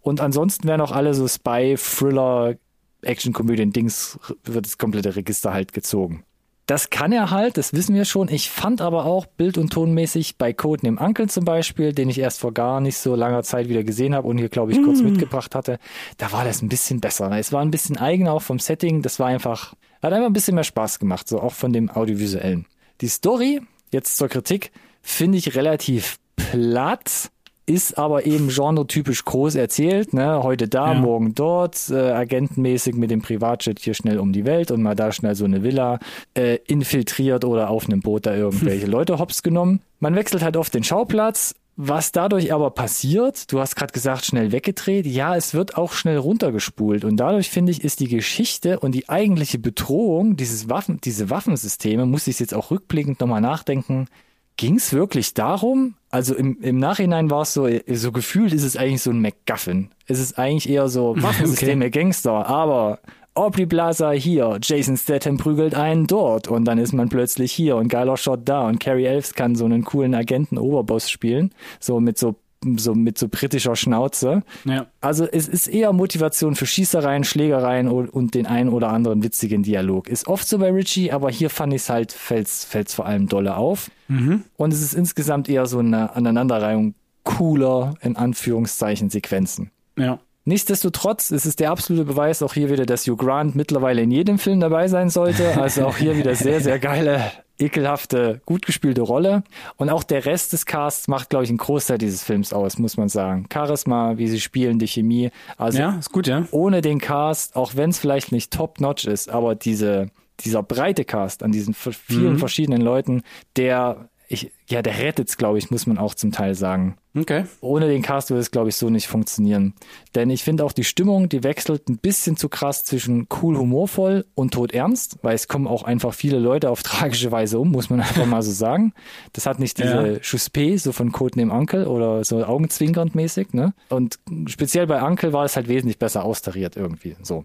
Und 0.00 0.22
ansonsten 0.22 0.66
werden 0.66 0.80
auch 0.80 0.92
alle 0.92 1.12
so 1.12 1.28
Spy-Thriller, 1.28 2.54
Action-Komödien-Dings, 3.02 4.18
wird 4.44 4.64
das 4.64 4.78
komplette 4.78 5.16
Register 5.16 5.52
halt 5.52 5.74
gezogen. 5.74 6.24
Das 6.66 6.90
kann 6.90 7.10
er 7.12 7.30
halt, 7.30 7.56
das 7.58 7.72
wissen 7.72 7.94
wir 7.94 8.04
schon. 8.04 8.28
Ich 8.28 8.48
fand 8.50 8.80
aber 8.80 9.04
auch 9.04 9.26
bild- 9.26 9.58
und 9.58 9.72
tonmäßig 9.72 10.36
bei 10.38 10.52
Code 10.52 10.86
Name 10.86 11.00
Uncle 11.00 11.28
zum 11.28 11.44
Beispiel, 11.44 11.92
den 11.92 12.08
ich 12.08 12.18
erst 12.18 12.38
vor 12.40 12.52
gar 12.54 12.80
nicht 12.80 12.96
so 12.98 13.16
langer 13.16 13.42
Zeit 13.42 13.68
wieder 13.68 13.82
gesehen 13.82 14.14
habe 14.14 14.28
und 14.28 14.38
hier, 14.38 14.48
glaube 14.48 14.70
ich, 14.72 14.80
kurz 14.82 15.00
Mm. 15.00 15.06
mitgebracht 15.06 15.54
hatte, 15.56 15.78
da 16.18 16.30
war 16.30 16.44
das 16.44 16.62
ein 16.62 16.68
bisschen 16.68 17.00
besser. 17.00 17.30
Es 17.36 17.52
war 17.52 17.62
ein 17.62 17.72
bisschen 17.72 17.96
eigen 17.98 18.28
auch 18.28 18.42
vom 18.42 18.60
Setting. 18.60 19.02
Das 19.02 19.18
war 19.18 19.26
einfach, 19.26 19.74
hat 20.02 20.12
einfach 20.12 20.26
ein 20.28 20.32
bisschen 20.32 20.54
mehr 20.54 20.62
Spaß 20.64 21.00
gemacht, 21.00 21.28
so 21.28 21.40
auch 21.40 21.52
von 21.52 21.72
dem 21.72 21.90
Audiovisuellen. 21.90 22.66
Die 23.00 23.08
Story, 23.08 23.60
jetzt 23.92 24.16
zur 24.16 24.28
Kritik, 24.28 24.70
finde 25.02 25.38
ich 25.38 25.56
relativ 25.56 26.18
platt 26.36 27.30
ist 27.66 27.96
aber 27.98 28.26
eben 28.26 28.48
genretypisch 28.48 29.24
groß 29.24 29.54
erzählt, 29.54 30.12
ne? 30.12 30.42
Heute 30.42 30.68
da, 30.68 30.92
Ja. 30.92 30.98
morgen 31.00 31.34
dort, 31.34 31.90
äh, 31.90 32.10
agentenmäßig 32.10 32.94
mit 32.94 33.10
dem 33.10 33.22
Privatjet 33.22 33.78
hier 33.78 33.94
schnell 33.94 34.18
um 34.18 34.32
die 34.32 34.44
Welt 34.44 34.70
und 34.70 34.82
mal 34.82 34.94
da 34.96 35.12
schnell 35.12 35.34
so 35.34 35.44
eine 35.44 35.62
Villa 35.62 35.98
äh, 36.34 36.58
infiltriert 36.66 37.44
oder 37.44 37.70
auf 37.70 37.86
einem 37.86 38.00
Boot 38.00 38.26
da 38.26 38.34
irgendwelche 38.34 38.86
Leute 38.96 39.18
hops 39.18 39.42
genommen. 39.42 39.80
Man 40.00 40.14
wechselt 40.16 40.42
halt 40.42 40.56
oft 40.56 40.74
den 40.74 40.84
Schauplatz. 40.84 41.54
Was 41.74 42.12
dadurch 42.12 42.52
aber 42.52 42.70
passiert, 42.70 43.50
du 43.50 43.58
hast 43.58 43.76
gerade 43.76 43.94
gesagt, 43.94 44.26
schnell 44.26 44.52
weggedreht, 44.52 45.06
ja, 45.06 45.34
es 45.36 45.54
wird 45.54 45.78
auch 45.78 45.92
schnell 45.94 46.18
runtergespult. 46.18 47.02
Und 47.06 47.16
dadurch, 47.16 47.48
finde 47.48 47.72
ich, 47.72 47.82
ist 47.82 48.00
die 48.00 48.08
Geschichte 48.08 48.78
und 48.78 48.94
die 48.94 49.08
eigentliche 49.08 49.58
Bedrohung, 49.58 50.36
dieses 50.36 50.68
Waffen, 50.68 51.00
diese 51.02 51.30
Waffensysteme, 51.30 52.04
muss 52.04 52.26
ich 52.26 52.38
jetzt 52.40 52.52
auch 52.52 52.70
rückblickend 52.70 53.20
nochmal 53.20 53.40
nachdenken, 53.40 54.06
Ging 54.56 54.76
es 54.76 54.92
wirklich 54.92 55.34
darum? 55.34 55.94
Also 56.10 56.34
im, 56.34 56.60
im 56.60 56.78
Nachhinein 56.78 57.30
war 57.30 57.42
es 57.42 57.54
so, 57.54 57.68
so 57.86 58.12
gefühlt 58.12 58.52
ist 58.52 58.64
es 58.64 58.76
eigentlich 58.76 59.02
so 59.02 59.10
ein 59.10 59.20
MacGuffin. 59.20 59.88
Es 60.06 60.18
ist 60.20 60.38
eigentlich 60.38 60.68
eher 60.68 60.88
so 60.88 61.14
Waffensysteme, 61.22 61.90
Gangster, 61.90 62.46
aber 62.46 63.00
Aubrey 63.34 63.64
Plaza 63.64 64.10
hier, 64.10 64.58
Jason 64.62 64.98
Statham 64.98 65.38
prügelt 65.38 65.74
einen 65.74 66.06
dort. 66.06 66.48
Und 66.48 66.66
dann 66.66 66.78
ist 66.78 66.92
man 66.92 67.08
plötzlich 67.08 67.50
hier 67.50 67.76
und 67.76 67.88
geiler 67.88 68.18
Shot 68.18 68.40
da. 68.44 68.68
Und 68.68 68.78
Carrie 68.78 69.06
Elves 69.06 69.34
kann 69.34 69.56
so 69.56 69.64
einen 69.64 69.84
coolen 69.84 70.14
Agenten-Oberboss 70.14 71.10
spielen, 71.10 71.50
so 71.80 71.98
mit 71.98 72.18
so 72.18 72.36
so 72.76 72.94
mit 72.94 73.18
so 73.18 73.28
britischer 73.28 73.76
Schnauze. 73.76 74.42
Ja. 74.64 74.86
Also 75.00 75.26
es 75.26 75.48
ist 75.48 75.68
eher 75.68 75.92
Motivation 75.92 76.54
für 76.54 76.66
Schießereien, 76.66 77.24
Schlägereien 77.24 77.88
und, 77.88 78.34
den 78.34 78.46
einen 78.46 78.70
oder 78.70 78.88
anderen 78.88 79.22
witzigen 79.22 79.62
Dialog. 79.62 80.08
Ist 80.08 80.26
oft 80.26 80.46
so 80.46 80.58
bei 80.58 80.70
Richie, 80.70 81.12
aber 81.12 81.30
hier 81.30 81.50
fand 81.50 81.72
ich 81.74 81.82
es 81.82 81.90
halt, 81.90 82.12
fällt's, 82.12 82.64
fällt's 82.64 82.94
vor 82.94 83.06
allem 83.06 83.28
dolle 83.28 83.56
auf. 83.56 83.90
Mhm. 84.08 84.44
Und 84.56 84.72
es 84.72 84.80
ist 84.80 84.94
insgesamt 84.94 85.48
eher 85.48 85.66
so 85.66 85.78
eine 85.78 86.14
Aneinanderreihung 86.14 86.94
cooler, 87.24 87.94
in 88.00 88.16
Anführungszeichen, 88.16 89.10
Sequenzen. 89.10 89.70
Ja. 89.98 90.18
Nichtsdestotrotz 90.44 91.30
ist 91.30 91.44
es 91.44 91.54
der 91.54 91.70
absolute 91.70 92.04
Beweis 92.04 92.42
auch 92.42 92.54
hier 92.54 92.70
wieder, 92.70 92.84
dass 92.84 93.06
Hugh 93.06 93.16
Grant 93.16 93.54
mittlerweile 93.54 94.02
in 94.02 94.10
jedem 94.10 94.38
Film 94.38 94.58
dabei 94.60 94.88
sein 94.88 95.08
sollte. 95.08 95.60
Also 95.60 95.86
auch 95.86 95.96
hier 95.96 96.16
wieder 96.16 96.34
sehr, 96.34 96.60
sehr 96.60 96.80
geile, 96.80 97.30
ekelhafte, 97.58 98.40
gut 98.44 98.66
gespielte 98.66 99.02
Rolle. 99.02 99.44
Und 99.76 99.90
auch 99.90 100.02
der 100.02 100.26
Rest 100.26 100.52
des 100.52 100.66
Casts 100.66 101.06
macht, 101.06 101.30
glaube 101.30 101.44
ich, 101.44 101.50
einen 101.50 101.58
Großteil 101.58 101.98
dieses 101.98 102.24
Films 102.24 102.52
aus, 102.52 102.78
muss 102.78 102.96
man 102.96 103.08
sagen. 103.08 103.46
Charisma, 103.52 104.18
wie 104.18 104.26
sie 104.26 104.40
spielen, 104.40 104.80
die 104.80 104.88
Chemie. 104.88 105.30
Also 105.56 105.78
Ja, 105.78 105.96
ist 105.98 106.10
gut, 106.10 106.26
ja. 106.26 106.46
ohne 106.50 106.80
den 106.80 107.00
Cast, 107.00 107.54
auch 107.54 107.76
wenn 107.76 107.90
es 107.90 108.00
vielleicht 108.00 108.32
nicht 108.32 108.52
top-notch 108.52 109.04
ist, 109.04 109.30
aber 109.30 109.54
diese, 109.54 110.08
dieser 110.40 110.62
breite 110.64 111.04
Cast 111.04 111.42
an 111.44 111.52
diesen 111.52 111.74
vielen 111.74 112.38
verschiedenen 112.38 112.82
Leuten, 112.82 113.22
der, 113.56 114.08
ich, 114.32 114.50
ja, 114.66 114.80
der 114.80 114.98
rettet's, 114.98 115.36
glaube 115.36 115.58
ich, 115.58 115.70
muss 115.70 115.86
man 115.86 115.98
auch 115.98 116.14
zum 116.14 116.32
Teil 116.32 116.54
sagen. 116.54 116.96
Okay. 117.14 117.44
Ohne 117.60 117.88
den 117.88 118.00
Cast 118.00 118.30
würde 118.30 118.40
es, 118.40 118.50
glaube 118.50 118.70
ich, 118.70 118.76
so 118.76 118.88
nicht 118.88 119.06
funktionieren. 119.06 119.74
Denn 120.14 120.30
ich 120.30 120.42
finde 120.42 120.64
auch 120.64 120.72
die 120.72 120.84
Stimmung, 120.84 121.28
die 121.28 121.44
wechselt 121.44 121.90
ein 121.90 121.98
bisschen 121.98 122.38
zu 122.38 122.48
krass 122.48 122.84
zwischen 122.84 123.28
cool 123.42 123.58
humorvoll 123.58 124.24
und 124.34 124.54
tot 124.54 124.72
ernst, 124.72 125.18
weil 125.20 125.34
es 125.34 125.48
kommen 125.48 125.66
auch 125.66 125.82
einfach 125.82 126.14
viele 126.14 126.38
Leute 126.38 126.70
auf 126.70 126.82
tragische 126.82 127.30
Weise 127.30 127.58
um, 127.58 127.70
muss 127.70 127.90
man 127.90 128.00
einfach 128.00 128.24
mal 128.24 128.42
so 128.42 128.52
sagen. 128.52 128.94
Das 129.34 129.44
hat 129.44 129.58
nicht 129.58 129.76
diese 129.76 129.90
Ja. 129.90 130.18
Chuspé, 130.20 130.78
so 130.78 130.92
von 130.92 131.12
Codename 131.12 131.52
Uncle 131.52 131.86
oder 131.86 132.24
so 132.24 132.42
augenzwinkernd 132.42 133.14
mäßig, 133.14 133.52
ne? 133.52 133.74
Und 133.90 134.18
speziell 134.46 134.86
bei 134.86 135.02
Uncle 135.02 135.34
war 135.34 135.44
es 135.44 135.56
halt 135.56 135.68
wesentlich 135.68 135.98
besser 135.98 136.24
austariert 136.24 136.76
irgendwie, 136.76 137.16
so. 137.22 137.44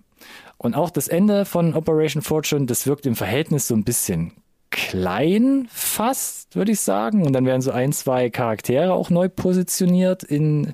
Und 0.58 0.76
auch 0.76 0.90
das 0.90 1.10
Ende 1.10 1.44
von 1.44 1.74
Operation 1.74 2.24
Fortune, 2.24 2.66
das 2.66 2.88
wirkt 2.88 3.06
im 3.06 3.16
Verhältnis 3.16 3.68
so 3.68 3.76
ein 3.76 3.84
bisschen 3.84 4.32
klein 4.70 5.68
fast, 5.72 6.56
würde 6.56 6.72
ich 6.72 6.80
sagen. 6.80 7.26
Und 7.26 7.34
dann 7.34 7.46
werden 7.46 7.62
so 7.62 7.72
ein, 7.72 7.92
zwei 7.92 8.30
Charaktere 8.30 8.94
auch 8.94 9.10
neu 9.10 9.30
positioniert 9.30 10.24
in, 10.24 10.74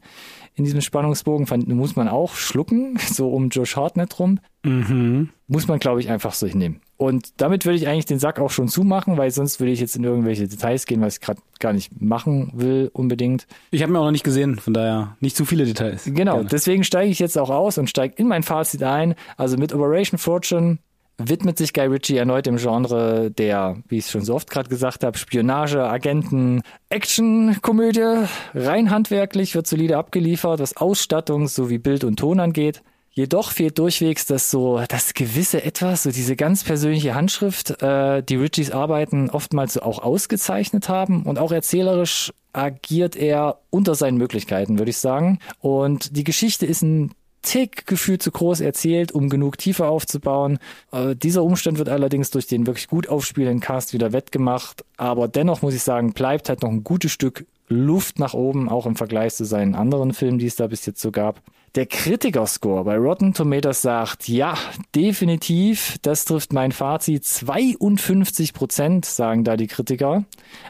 in 0.55 0.63
diesem 0.63 0.81
Spannungsbogen. 0.81 1.47
Muss 1.75 1.95
man 1.95 2.07
auch 2.07 2.35
schlucken, 2.35 2.97
so 3.11 3.29
um 3.29 3.49
Josh 3.49 3.75
Hartnett 3.75 4.19
rum. 4.19 4.39
Mhm. 4.63 5.29
Muss 5.47 5.67
man, 5.67 5.79
glaube 5.79 5.99
ich, 5.99 6.09
einfach 6.09 6.33
so 6.33 6.47
hinnehmen. 6.47 6.79
Und 6.95 7.41
damit 7.41 7.65
würde 7.65 7.77
ich 7.77 7.87
eigentlich 7.87 8.05
den 8.05 8.19
Sack 8.19 8.39
auch 8.39 8.49
schon 8.49 8.69
zumachen, 8.69 9.17
weil 9.17 9.29
sonst 9.29 9.59
würde 9.59 9.71
ich 9.73 9.81
jetzt 9.81 9.95
in 9.95 10.05
irgendwelche 10.05 10.47
Details 10.47 10.85
gehen, 10.85 11.01
was 11.01 11.15
ich 11.15 11.21
gerade 11.21 11.41
gar 11.59 11.73
nicht 11.73 12.01
machen 12.01 12.51
will 12.53 12.89
unbedingt. 12.93 13.45
Ich 13.71 13.81
habe 13.81 13.91
mir 13.91 13.99
auch 13.99 14.05
noch 14.05 14.11
nicht 14.11 14.23
gesehen, 14.23 14.57
von 14.57 14.73
daher 14.73 15.17
nicht 15.19 15.35
zu 15.35 15.43
viele 15.43 15.65
Details. 15.65 16.05
Genau, 16.05 16.35
Gerne. 16.35 16.49
deswegen 16.49 16.85
steige 16.85 17.11
ich 17.11 17.19
jetzt 17.19 17.37
auch 17.37 17.49
aus 17.49 17.77
und 17.77 17.89
steige 17.89 18.15
in 18.17 18.27
mein 18.27 18.43
Fazit 18.43 18.83
ein. 18.83 19.15
Also 19.35 19.57
mit 19.57 19.73
Operation 19.73 20.17
Fortune 20.17 20.77
widmet 21.17 21.57
sich 21.57 21.73
Guy 21.73 21.87
Ritchie 21.87 22.17
erneut 22.17 22.45
dem 22.45 22.57
Genre 22.57 23.31
der, 23.31 23.77
wie 23.87 23.97
ich 23.97 24.05
es 24.05 24.11
schon 24.11 24.23
so 24.23 24.35
oft 24.35 24.49
gerade 24.49 24.69
gesagt 24.69 25.03
habe, 25.03 25.17
Spionage, 25.17 25.83
Agenten, 25.83 26.61
Action-Komödie. 26.89 28.25
Rein 28.53 28.89
handwerklich 28.89 29.55
wird 29.55 29.67
solide 29.67 29.97
abgeliefert, 29.97 30.59
was 30.59 30.77
Ausstattung 30.77 31.47
sowie 31.47 31.77
Bild 31.77 32.03
und 32.03 32.17
Ton 32.17 32.39
angeht. 32.39 32.81
Jedoch 33.15 33.51
fehlt 33.51 33.77
durchwegs 33.77 34.25
das 34.25 34.49
so, 34.49 34.81
das 34.89 35.13
gewisse 35.13 35.63
Etwas, 35.63 36.01
so 36.01 36.09
diese 36.09 36.35
ganz 36.35 36.63
persönliche 36.63 37.13
Handschrift, 37.13 37.79
äh, 37.83 38.23
die 38.23 38.37
Ritchies 38.37 38.71
Arbeiten 38.71 39.29
oftmals 39.29 39.73
so 39.73 39.83
auch 39.83 39.99
ausgezeichnet 39.99 40.89
haben 40.89 41.21
und 41.21 41.37
auch 41.37 41.51
erzählerisch 41.51 42.33
agiert 42.53 43.15
er 43.15 43.59
unter 43.69 43.93
seinen 43.93 44.17
Möglichkeiten, 44.17 44.79
würde 44.79 44.89
ich 44.89 44.97
sagen. 44.97 45.37
Und 45.59 46.17
die 46.17 46.23
Geschichte 46.23 46.65
ist 46.65 46.81
ein 46.81 47.11
Tick 47.43 47.85
gefühlt 47.85 48.23
zu 48.23 48.31
groß 48.31 48.61
erzählt, 48.61 49.11
um 49.11 49.29
genug 49.29 49.57
Tiefe 49.57 49.87
aufzubauen. 49.87 50.57
Äh, 50.91 51.15
dieser 51.15 51.43
Umstand 51.43 51.77
wird 51.77 51.89
allerdings 51.89 52.31
durch 52.31 52.47
den 52.47 52.65
wirklich 52.65 52.87
gut 52.87 53.07
aufspielenden 53.07 53.59
Cast 53.59 53.93
wieder 53.93 54.11
wettgemacht. 54.13 54.83
Aber 54.97 55.27
dennoch 55.27 55.61
muss 55.61 55.75
ich 55.75 55.83
sagen, 55.83 56.13
bleibt 56.13 56.49
halt 56.49 56.63
noch 56.63 56.71
ein 56.71 56.83
gutes 56.83 57.11
Stück 57.11 57.45
Luft 57.67 58.19
nach 58.19 58.33
oben, 58.33 58.69
auch 58.69 58.85
im 58.85 58.95
Vergleich 58.95 59.35
zu 59.35 59.45
seinen 59.45 59.75
anderen 59.75 60.13
Filmen, 60.13 60.39
die 60.39 60.47
es 60.47 60.55
da 60.55 60.67
bis 60.67 60.85
jetzt 60.85 61.01
so 61.01 61.11
gab. 61.11 61.41
Der 61.75 61.87
Kritikerscore 61.87 62.83
bei 62.83 62.97
Rotten 62.97 63.33
Tomatoes 63.33 63.81
sagt, 63.81 64.27
ja, 64.27 64.55
definitiv, 64.93 65.97
das 66.03 66.25
trifft 66.25 66.53
mein 66.53 66.71
Fazit. 66.71 67.25
52 67.25 68.53
Prozent 68.53 69.05
sagen 69.05 69.43
da 69.43 69.57
die 69.57 69.67
Kritiker. 69.67 70.25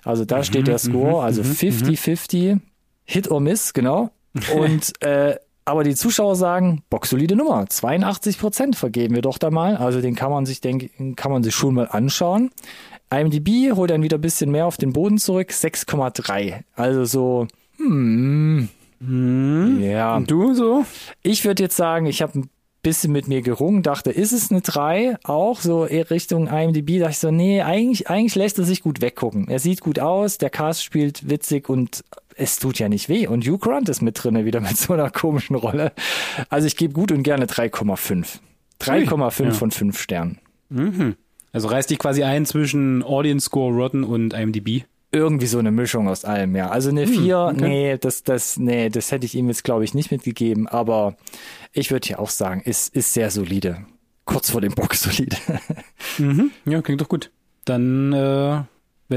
Also 0.06 0.24
da 0.24 0.44
steht 0.44 0.68
der 0.68 0.78
Score, 0.78 1.22
also 1.24 1.42
50-50. 1.42 2.60
Hit 3.06 3.30
or 3.30 3.42
Miss, 3.42 3.74
genau. 3.74 4.12
Und 4.56 4.94
äh, 5.04 5.36
aber 5.66 5.84
die 5.84 5.96
Zuschauer 5.96 6.36
sagen, 6.36 6.84
boxsolide 6.90 7.36
Nummer, 7.36 7.68
82 7.68 8.38
Prozent 8.40 8.76
vergeben 8.76 9.16
wir 9.16 9.22
doch 9.22 9.38
da 9.38 9.50
mal. 9.50 9.78
Also 9.78 10.02
den 10.02 10.16
kann 10.16 10.32
man 10.32 10.46
sich, 10.46 10.62
denke 10.62 10.90
kann 11.16 11.32
man 11.32 11.44
sich 11.44 11.56
schon 11.56 11.76
mal 11.76 11.88
anschauen. 11.90 12.52
IMDb 13.12 13.76
holt 13.76 13.92
dann 13.92 14.04
wieder 14.04 14.18
ein 14.18 14.22
bisschen 14.22 14.52
mehr 14.52 14.66
auf 14.66 14.78
den 14.78 14.94
Boden 14.94 15.18
zurück, 15.18 15.50
6,3. 15.52 16.64
Also 16.76 17.06
so, 17.06 17.48
hm, 17.78 18.70
ja. 19.82 20.16
Und 20.16 20.32
du 20.32 20.54
so? 20.54 20.86
Ich 21.22 21.46
würde 21.46 21.64
jetzt 21.64 21.76
sagen, 21.76 22.06
ich 22.06 22.22
habe 22.22 22.40
ein 22.40 22.50
bisschen 22.82 23.12
mit 23.14 23.28
mir 23.28 23.42
gerungen, 23.42 23.82
dachte, 23.82 24.12
ist 24.12 24.34
es 24.34 24.52
eine 24.52 24.62
3? 24.62 25.18
Auch 25.24 25.62
so 25.62 25.86
eher 25.86 26.10
Richtung 26.10 26.48
IMDb, 26.48 27.00
dachte 27.00 27.12
ich 27.12 27.18
so, 27.20 27.32
nee, 27.32 27.62
eigentlich, 27.62 28.10
eigentlich 28.10 28.36
lässt 28.36 28.60
er 28.60 28.66
sich 28.66 28.82
gut 28.82 29.02
weggucken. 29.02 29.48
Er 29.48 29.60
sieht 29.60 29.82
gut 29.82 30.00
aus, 30.00 30.38
der 30.38 30.50
Cast 30.50 30.84
spielt 30.84 31.30
witzig 31.30 31.70
und 31.70 32.04
es 32.38 32.58
tut 32.58 32.80
ja 32.80 32.90
nicht 32.90 33.10
weh. 33.10 33.28
Und 33.28 33.46
Hugh 33.46 33.58
Grant 33.58 33.90
ist 33.90 34.02
mit 34.02 34.24
drinne 34.24 34.46
wieder 34.46 34.62
mit 34.62 34.78
so 34.78 34.94
einer 34.94 35.10
komischen 35.10 35.56
Rolle. 35.56 35.92
Also 36.50 36.68
ich 36.68 36.76
gebe 36.76 36.94
gut 36.94 37.12
und 37.12 37.24
gerne 37.24 37.46
3,5. 37.46 38.40
3,5 38.82 39.44
ja. 39.44 39.52
von 39.52 39.72
5 39.72 40.00
Sternen. 40.00 40.40
Also 41.52 41.68
reißt 41.68 41.90
dich 41.90 42.00
quasi 42.00 42.24
ein 42.24 42.46
zwischen 42.46 43.04
Audience 43.04 43.46
Score, 43.46 43.74
Rotten 43.74 44.04
und 44.04 44.34
IMDb. 44.34 44.86
Irgendwie 45.12 45.46
so 45.46 45.60
eine 45.60 45.72
Mischung 45.72 46.08
aus 46.08 46.26
allem, 46.26 46.56
ja. 46.56 46.70
Also 46.70 46.90
eine 46.90 47.06
4, 47.06 47.38
okay. 47.38 47.62
nee, 47.62 47.98
das, 48.00 48.24
das, 48.24 48.58
nee, 48.58 48.90
das 48.90 49.12
hätte 49.12 49.28
ich 49.28 49.36
ihm 49.36 49.48
jetzt, 49.48 49.64
glaube 49.64 49.84
ich, 49.84 49.94
nicht 49.94 50.10
mitgegeben, 50.10 50.68
aber 50.68 51.16
ich 51.72 51.92
würde 51.92 52.08
hier 52.08 52.20
auch 52.20 52.32
sagen, 52.32 52.62
ist, 52.62 52.96
ist 52.96 53.14
sehr 53.14 53.30
solide. 53.30 53.86
Kurz 54.26 54.50
vor 54.50 54.62
dem 54.62 54.74
Box 54.74 55.04
solide. 55.04 55.38
Mhm. 56.20 56.52
Ja, 56.66 56.82
klingt 56.84 57.02
doch 57.02 57.10
gut. 57.10 57.32
Dann 57.66 58.14
äh, 58.14 58.18
werde 58.18 58.68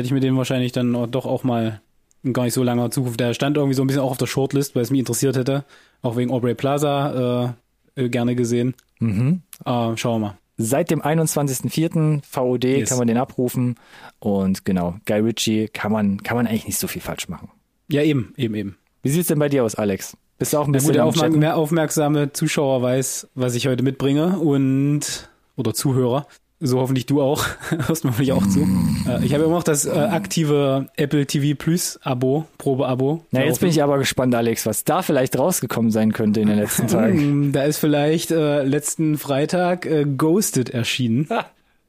ich 0.06 0.12
mir 0.12 0.20
den 0.20 0.36
wahrscheinlich 0.36 0.72
dann 0.72 0.92
doch 1.10 1.26
auch 1.26 1.44
mal 1.44 1.82
in 2.26 2.32
gar 2.32 2.44
nicht 2.44 2.54
so 2.54 2.62
langer 2.62 2.90
Zukunft. 2.90 3.20
Der 3.20 3.32
stand 3.34 3.56
irgendwie 3.56 3.74
so 3.74 3.82
ein 3.82 3.86
bisschen 3.86 4.02
auch 4.02 4.10
auf 4.10 4.18
der 4.18 4.26
Shortlist, 4.26 4.74
weil 4.74 4.82
es 4.82 4.90
mich 4.90 4.98
interessiert 5.00 5.36
hätte. 5.36 5.64
Auch 6.02 6.16
wegen 6.16 6.30
Aubrey 6.30 6.54
Plaza 6.54 7.54
äh, 7.96 8.02
äh, 8.04 8.08
gerne 8.08 8.34
gesehen. 8.36 8.74
Mhm. 8.98 9.42
Äh, 9.64 9.96
schauen 9.96 10.20
wir 10.20 10.28
mal. 10.28 10.38
Seit 10.58 10.90
dem 10.90 11.02
21.04. 11.02 12.22
VOD 12.28 12.64
Yes. 12.64 12.88
kann 12.88 12.98
man 12.98 13.08
den 13.08 13.18
abrufen 13.18 13.76
und 14.20 14.64
genau, 14.64 14.96
Guy 15.06 15.20
Ritchie 15.20 15.68
kann 15.68 15.92
man, 15.92 16.22
kann 16.22 16.36
man 16.36 16.46
eigentlich 16.46 16.66
nicht 16.66 16.78
so 16.78 16.86
viel 16.88 17.02
falsch 17.02 17.28
machen. 17.28 17.50
Ja, 17.88 18.02
eben, 18.02 18.32
eben, 18.36 18.54
eben. 18.54 18.76
Wie 19.02 19.10
sieht's 19.10 19.28
denn 19.28 19.38
bei 19.38 19.48
dir 19.48 19.64
aus, 19.64 19.74
Alex? 19.74 20.16
Bist 20.38 20.52
du 20.52 20.58
auch 20.58 20.66
ein 20.66 20.72
Der 20.72 20.80
bisschen 20.80 21.02
gute 21.04 21.18
Chatten? 21.20 21.38
mehr 21.38 21.56
aufmerksame 21.56 22.32
Zuschauer 22.32 22.82
weiß, 22.82 23.28
was 23.34 23.54
ich 23.54 23.66
heute 23.68 23.82
mitbringe 23.82 24.38
und 24.38 25.28
oder 25.56 25.72
Zuhörer. 25.74 26.26
So 26.58 26.80
hoffentlich 26.80 27.04
du 27.06 27.20
auch. 27.20 27.44
Hörst 27.86 28.04
mir 28.04 28.10
hoffentlich 28.10 28.32
auch 28.32 28.46
zu. 28.46 28.60
Äh, 29.06 29.24
ich 29.24 29.34
habe 29.34 29.44
immer 29.44 29.54
noch 29.56 29.62
das 29.62 29.84
äh, 29.84 29.90
aktive 29.90 30.86
Apple 30.96 31.26
TV 31.26 31.54
Plus 31.56 31.98
Abo, 32.02 32.46
Probeabo. 32.56 33.22
Na, 33.30 33.44
jetzt 33.44 33.60
bin 33.60 33.68
ich 33.68 33.82
aber 33.82 33.98
gespannt, 33.98 34.34
Alex, 34.34 34.64
was 34.64 34.84
da 34.84 35.02
vielleicht 35.02 35.38
rausgekommen 35.38 35.90
sein 35.90 36.12
könnte 36.12 36.40
in 36.40 36.48
den 36.48 36.58
letzten 36.58 36.86
Tagen. 36.88 37.18
Hm, 37.18 37.52
Da 37.52 37.64
ist 37.64 37.76
vielleicht 37.78 38.30
äh, 38.30 38.62
letzten 38.62 39.18
Freitag 39.18 39.84
äh, 39.84 40.04
Ghosted 40.06 40.70
erschienen. 40.70 41.28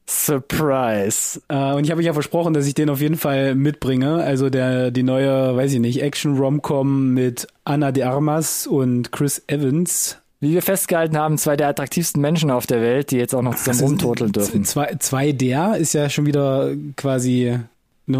Surprise. 0.06 1.40
Äh, 1.48 1.72
und 1.72 1.84
ich 1.84 1.90
habe 1.90 2.00
euch 2.00 2.06
ja 2.06 2.12
versprochen, 2.12 2.52
dass 2.54 2.66
ich 2.66 2.74
den 2.74 2.90
auf 2.90 3.00
jeden 3.00 3.16
Fall 3.16 3.54
mitbringe. 3.54 4.16
Also 4.16 4.50
der 4.50 4.90
die 4.90 5.02
neue, 5.02 5.56
weiß 5.56 5.72
ich 5.72 5.80
nicht, 5.80 6.02
Action-Rom-Com 6.02 7.14
mit 7.14 7.46
Anna 7.64 7.92
de 7.92 8.04
Armas 8.04 8.66
und 8.66 9.12
Chris 9.12 9.42
Evans. 9.46 10.18
Wie 10.40 10.52
wir 10.54 10.62
festgehalten 10.62 11.16
haben, 11.16 11.36
zwei 11.36 11.56
der 11.56 11.68
attraktivsten 11.68 12.22
Menschen 12.22 12.50
auf 12.50 12.66
der 12.66 12.80
Welt, 12.80 13.10
die 13.10 13.16
jetzt 13.16 13.34
auch 13.34 13.42
noch 13.42 13.56
zusammen 13.56 13.80
rumturteln 13.80 14.30
dürfen. 14.32 14.64
Zwei, 14.64 14.94
zwei 15.00 15.32
der 15.32 15.76
ist 15.76 15.94
ja 15.94 16.08
schon 16.08 16.26
wieder 16.26 16.70
quasi 16.96 17.58
eine 18.06 18.18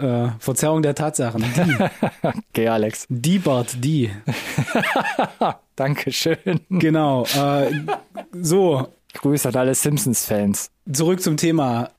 äh, 0.00 0.06
äh, 0.06 0.30
Verzerrung 0.38 0.82
der 0.82 0.94
Tatsachen. 0.94 1.42
Die, 1.42 1.76
Okay, 2.50 2.68
Alex. 2.68 3.06
die 3.08 3.38
Bart, 3.38 3.76
die. 3.84 4.10
Dankeschön. 5.76 6.38
Genau. 6.68 7.24
Äh, 7.36 7.72
so, 8.32 8.88
Grüße 9.14 9.48
an 9.48 9.56
alle 9.56 9.74
Simpsons-Fans. 9.74 10.70
zurück 10.92 11.20
zum 11.20 11.36
Thema. 11.36 11.90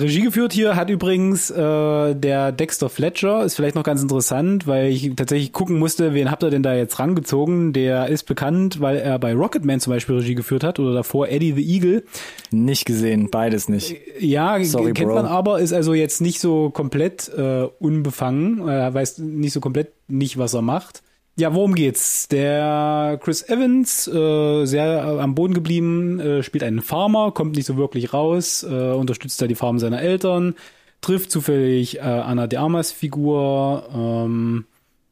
Regie 0.00 0.22
geführt 0.22 0.52
hier 0.52 0.76
hat 0.76 0.90
übrigens 0.90 1.50
äh, 1.50 2.14
der 2.14 2.52
Dexter 2.52 2.88
Fletcher, 2.88 3.44
ist 3.44 3.54
vielleicht 3.54 3.74
noch 3.74 3.82
ganz 3.82 4.02
interessant, 4.02 4.66
weil 4.66 4.88
ich 4.88 5.14
tatsächlich 5.16 5.52
gucken 5.52 5.78
musste, 5.78 6.14
wen 6.14 6.30
habt 6.30 6.42
ihr 6.42 6.50
denn 6.50 6.62
da 6.62 6.74
jetzt 6.74 6.98
rangezogen? 6.98 7.72
Der 7.72 8.08
ist 8.08 8.24
bekannt, 8.24 8.80
weil 8.80 8.96
er 8.96 9.18
bei 9.18 9.34
Rocketman 9.34 9.80
zum 9.80 9.92
Beispiel 9.92 10.16
Regie 10.16 10.34
geführt 10.34 10.64
hat 10.64 10.78
oder 10.78 10.92
davor 10.92 11.28
Eddie 11.28 11.52
the 11.52 11.74
Eagle. 11.74 12.04
Nicht 12.50 12.84
gesehen, 12.84 13.30
beides 13.30 13.68
nicht. 13.68 13.96
Ja, 14.18 14.62
Sorry, 14.62 14.92
kennt 14.92 15.08
Bro. 15.08 15.16
man 15.16 15.26
aber, 15.26 15.60
ist 15.60 15.72
also 15.72 15.94
jetzt 15.94 16.20
nicht 16.20 16.40
so 16.40 16.70
komplett 16.70 17.30
äh, 17.36 17.68
unbefangen, 17.78 18.68
er 18.68 18.92
weiß 18.92 19.18
nicht 19.18 19.52
so 19.52 19.60
komplett 19.60 19.92
nicht, 20.08 20.38
was 20.38 20.54
er 20.54 20.62
macht. 20.62 21.02
Ja, 21.36 21.54
worum 21.54 21.74
geht's? 21.74 22.28
Der 22.28 23.18
Chris 23.22 23.42
Evans, 23.48 24.06
äh, 24.06 24.66
sehr 24.66 24.84
äh, 24.84 25.20
am 25.20 25.34
Boden 25.34 25.54
geblieben, 25.54 26.20
äh, 26.20 26.42
spielt 26.42 26.62
einen 26.62 26.82
Farmer, 26.82 27.32
kommt 27.32 27.56
nicht 27.56 27.64
so 27.66 27.76
wirklich 27.78 28.12
raus, 28.12 28.62
äh, 28.64 28.92
unterstützt 28.92 29.40
da 29.40 29.46
die 29.46 29.54
Farm 29.54 29.78
seiner 29.78 30.02
Eltern, 30.02 30.54
trifft 31.00 31.30
zufällig 31.30 31.98
äh, 31.98 32.00
Anna 32.02 32.46
de 32.46 32.58
Armas 32.58 32.92
Figur, 32.92 33.88
ähm, 33.94 34.66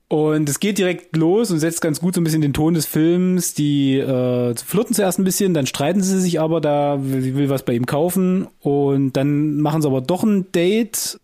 Und 0.09 0.49
es 0.49 0.61
geht 0.61 0.79
direkt 0.79 1.17
los 1.17 1.51
und 1.53 1.61
setzt 1.61 1.81
ganz 1.83 2.01
gut 2.01 2.15
so 2.17 2.21
ein 2.21 2.25
bisschen 2.25 2.43
den 2.43 2.53
Ton 2.53 2.75
des 2.75 2.87
Films. 2.87 3.55
Die 3.55 3.97
äh, 3.99 4.55
flirten 4.57 4.95
zuerst 4.95 5.19
ein 5.21 5.25
bisschen, 5.25 5.55
dann 5.55 5.67
streiten 5.67 6.03
sie 6.03 6.21
sich 6.21 6.41
aber, 6.41 6.61
da 6.61 6.99
sie 7.01 7.37
will 7.37 7.49
was 7.49 7.65
bei 7.65 7.75
ihm 7.75 7.87
kaufen 7.87 8.49
und 8.61 9.13
dann 9.15 9.59
machen 9.59 9.83
sie 9.83 9.89
aber 9.89 10.01
doch 10.03 10.25
ein 10.25 10.51
Date, 10.53 11.21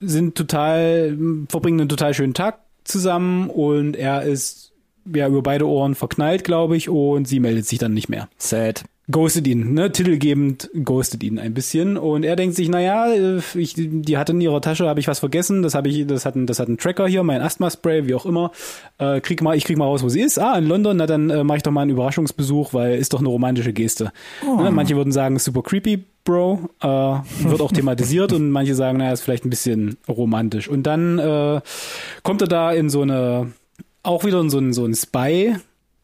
sind 0.00 0.34
total, 0.34 1.16
verbringen 1.48 1.80
einen 1.80 1.88
total 1.90 2.14
schönen 2.14 2.34
Tag 2.34 2.61
zusammen 2.84 3.50
und 3.50 3.96
er 3.96 4.22
ist 4.22 4.72
ja 5.12 5.28
über 5.28 5.42
beide 5.42 5.66
Ohren 5.66 5.94
verknallt, 5.94 6.44
glaube 6.44 6.76
ich, 6.76 6.88
und 6.88 7.26
sie 7.26 7.40
meldet 7.40 7.66
sich 7.66 7.78
dann 7.78 7.94
nicht 7.94 8.08
mehr. 8.08 8.28
Sad. 8.38 8.84
Ghostet 9.10 9.48
ihn, 9.48 9.74
ne? 9.74 9.90
Titelgebend 9.90 10.70
ghostet 10.84 11.24
ihn 11.24 11.40
ein 11.40 11.54
bisschen. 11.54 11.96
Und 11.96 12.22
er 12.22 12.36
denkt 12.36 12.54
sich, 12.54 12.68
naja, 12.68 13.12
ich, 13.54 13.74
die 13.76 14.16
hatte 14.16 14.30
in 14.30 14.40
ihrer 14.40 14.60
Tasche, 14.60 14.86
habe 14.86 15.00
ich 15.00 15.08
was 15.08 15.18
vergessen, 15.18 15.62
das 15.62 15.74
habe 15.74 15.88
ich, 15.88 16.06
das 16.06 16.24
hat 16.24 16.36
ein, 16.36 16.46
das 16.46 16.60
hat 16.60 16.68
ein 16.68 16.78
Tracker 16.78 17.08
hier, 17.08 17.24
mein 17.24 17.42
Asthma-Spray, 17.42 18.06
wie 18.06 18.14
auch 18.14 18.24
immer. 18.26 18.52
Äh, 18.98 19.20
krieg 19.20 19.42
mal, 19.42 19.56
ich 19.56 19.64
krieg 19.64 19.76
mal 19.76 19.86
raus, 19.86 20.04
wo 20.04 20.08
sie 20.08 20.20
ist. 20.20 20.38
Ah, 20.38 20.56
in 20.56 20.68
London, 20.68 20.96
na 20.98 21.06
dann 21.06 21.30
äh, 21.30 21.42
mache 21.42 21.56
ich 21.56 21.62
doch 21.64 21.72
mal 21.72 21.82
einen 21.82 21.90
Überraschungsbesuch, 21.90 22.74
weil 22.74 22.96
ist 22.96 23.12
doch 23.12 23.18
eine 23.18 23.28
romantische 23.28 23.72
Geste. 23.72 24.12
Oh. 24.46 24.62
Ne? 24.62 24.70
Manche 24.70 24.94
würden 24.94 25.12
sagen, 25.12 25.36
super 25.40 25.62
creepy, 25.62 26.04
Bro, 26.22 26.70
äh, 26.80 26.86
wird 26.86 27.60
auch 27.60 27.72
thematisiert 27.72 28.32
und 28.32 28.50
manche 28.50 28.76
sagen, 28.76 28.98
naja, 28.98 29.12
ist 29.12 29.22
vielleicht 29.22 29.44
ein 29.44 29.50
bisschen 29.50 29.96
romantisch. 30.06 30.68
Und 30.68 30.84
dann 30.84 31.18
äh, 31.18 31.60
kommt 32.22 32.40
er 32.42 32.48
da 32.48 32.70
in 32.70 32.88
so 32.88 33.02
eine, 33.02 33.50
auch 34.04 34.24
wieder 34.24 34.40
in 34.40 34.48
so 34.48 34.58
ein, 34.58 34.72
so 34.72 34.84
ein 34.84 34.94
Spy, 34.94 35.56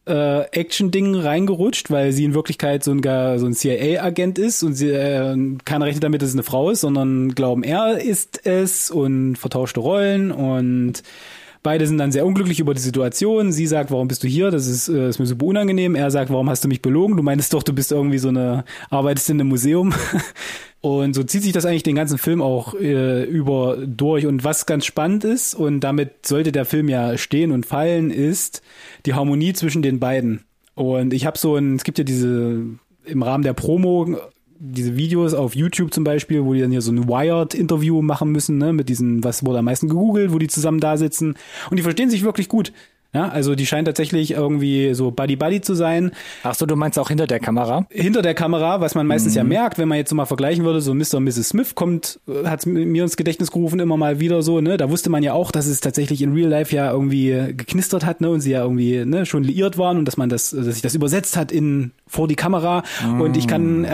äh, 0.09 0.41
Action-Ding 0.51 1.15
reingerutscht, 1.15 1.91
weil 1.91 2.11
sie 2.11 2.25
in 2.25 2.33
Wirklichkeit 2.33 2.83
so 2.83 2.91
ein, 2.91 3.01
so 3.03 3.45
ein 3.45 3.53
CIA-Agent 3.53 4.39
ist 4.39 4.63
und 4.63 4.73
sie 4.73 4.89
äh, 4.89 5.37
keiner 5.65 5.85
rechnet 5.85 6.03
damit, 6.03 6.21
dass 6.21 6.29
es 6.29 6.35
eine 6.35 6.43
Frau 6.43 6.69
ist, 6.69 6.81
sondern 6.81 7.35
glauben, 7.35 7.63
er 7.63 8.01
ist 8.01 8.45
es 8.45 8.91
und 8.91 9.35
vertauschte 9.35 9.79
Rollen 9.79 10.31
und 10.31 11.03
Beide 11.61 11.85
sind 11.85 11.97
dann 11.97 12.13
sehr 12.13 12.25
unglücklich 12.25 12.61
über 12.61 12.73
die 12.73 12.79
Situation. 12.79 13.51
Sie 13.51 13.67
sagt, 13.67 13.91
warum 13.91 14.07
bist 14.07 14.23
du 14.23 14.29
hier? 14.29 14.49
Das 14.49 14.65
ist, 14.65 14.87
äh, 14.87 15.09
ist 15.09 15.19
mir 15.19 15.25
super 15.25 15.45
unangenehm. 15.45 15.93
Er 15.93 16.09
sagt, 16.09 16.31
warum 16.31 16.49
hast 16.49 16.63
du 16.63 16.69
mich 16.69 16.81
belogen? 16.81 17.17
Du 17.17 17.23
meinst 17.23 17.53
doch, 17.53 17.63
du 17.63 17.73
bist 17.73 17.91
irgendwie 17.91 18.17
so 18.17 18.29
eine, 18.29 18.63
arbeitest 18.89 19.29
in 19.29 19.41
einem 19.41 19.49
Museum. 19.49 19.93
Und 20.81 21.13
so 21.13 21.23
zieht 21.23 21.43
sich 21.43 21.51
das 21.51 21.65
eigentlich 21.65 21.83
den 21.83 21.95
ganzen 21.95 22.17
Film 22.17 22.41
auch 22.41 22.73
äh, 22.73 23.23
über 23.23 23.77
durch. 23.85 24.25
Und 24.25 24.43
was 24.43 24.65
ganz 24.65 24.85
spannend 24.85 25.25
ist, 25.25 25.53
und 25.53 25.81
damit 25.81 26.25
sollte 26.25 26.51
der 26.51 26.65
Film 26.65 26.87
ja 26.87 27.17
stehen 27.17 27.51
und 27.51 27.65
fallen, 27.65 28.11
ist 28.11 28.61
die 29.05 29.13
Harmonie 29.13 29.53
zwischen 29.53 29.81
den 29.81 29.99
beiden. 29.99 30.45
Und 30.75 31.13
ich 31.13 31.25
habe 31.25 31.37
so 31.37 31.57
ein, 31.57 31.75
es 31.75 31.83
gibt 31.83 31.97
ja 31.97 32.05
diese 32.05 32.63
im 33.05 33.23
Rahmen 33.23 33.43
der 33.43 33.53
Promo 33.53 34.17
diese 34.59 34.97
Videos 34.97 35.33
auf 35.33 35.55
YouTube 35.55 35.93
zum 35.93 36.03
Beispiel, 36.03 36.43
wo 36.43 36.53
die 36.53 36.59
dann 36.59 36.71
hier 36.71 36.81
so 36.81 36.91
ein 36.91 37.07
Wired-Interview 37.07 38.01
machen 38.01 38.31
müssen, 38.31 38.57
ne, 38.57 38.73
mit 38.73 38.89
diesen, 38.89 39.23
was 39.23 39.45
wurde 39.45 39.59
am 39.59 39.65
meisten 39.65 39.87
gegoogelt, 39.87 40.33
wo 40.33 40.37
die 40.37 40.49
zusammen 40.49 40.81
da 40.81 40.97
sitzen. 40.97 41.35
Und 41.69 41.77
die 41.77 41.83
verstehen 41.83 42.09
sich 42.09 42.23
wirklich 42.23 42.49
gut. 42.49 42.73
Ja, 43.11 43.27
also 43.27 43.55
die 43.55 43.65
scheint 43.65 43.87
tatsächlich 43.87 44.31
irgendwie 44.31 44.93
so 44.93 45.09
Buddy-Buddy 45.09 45.61
zu 45.61 45.73
sein. 45.73 46.11
Ach 46.43 46.53
so, 46.53 46.67
du 46.67 46.75
meinst 46.75 46.99
auch 46.99 47.09
hinter 47.09 47.25
der 47.25 47.39
Kamera? 47.39 47.87
Hinter 47.89 48.21
der 48.21 48.35
Kamera, 48.35 48.81
was 48.81 48.93
man 48.93 49.07
meistens 49.07 49.33
mhm. 49.33 49.37
ja 49.37 49.43
merkt, 49.45 49.79
wenn 49.79 49.87
man 49.87 49.97
jetzt 49.97 50.09
so 50.09 50.15
mal 50.15 50.25
vergleichen 50.25 50.63
würde, 50.63 50.79
so 50.79 50.93
Mr. 50.93 51.15
und 51.15 51.23
Mrs. 51.23 51.49
Smith 51.49 51.73
kommt, 51.73 52.19
hat 52.45 52.67
mir 52.67 53.03
ins 53.03 53.17
Gedächtnis 53.17 53.49
gerufen, 53.51 53.79
immer 53.79 53.97
mal 53.97 54.19
wieder 54.19 54.43
so, 54.43 54.61
ne? 54.61 54.77
Da 54.77 54.91
wusste 54.91 55.09
man 55.09 55.23
ja 55.23 55.33
auch, 55.33 55.49
dass 55.49 55.65
es 55.65 55.81
tatsächlich 55.81 56.21
in 56.21 56.33
Real 56.33 56.49
Life 56.49 56.75
ja 56.75 56.91
irgendwie 56.91 57.31
geknistert 57.55 58.05
hat, 58.05 58.21
ne? 58.21 58.29
Und 58.29 58.41
sie 58.41 58.51
ja 58.51 58.61
irgendwie, 58.61 59.03
ne, 59.05 59.25
schon 59.25 59.43
liiert 59.43 59.79
waren 59.79 59.97
und 59.97 60.05
dass 60.05 60.17
man 60.17 60.29
das, 60.29 60.51
dass 60.51 60.65
sich 60.65 60.83
das 60.83 60.93
übersetzt 60.93 61.35
hat 61.35 61.51
in, 61.51 61.91
vor 62.05 62.27
die 62.27 62.35
Kamera. 62.35 62.83
Mhm. 63.03 63.21
Und 63.21 63.37
ich 63.37 63.47
kann, 63.47 63.87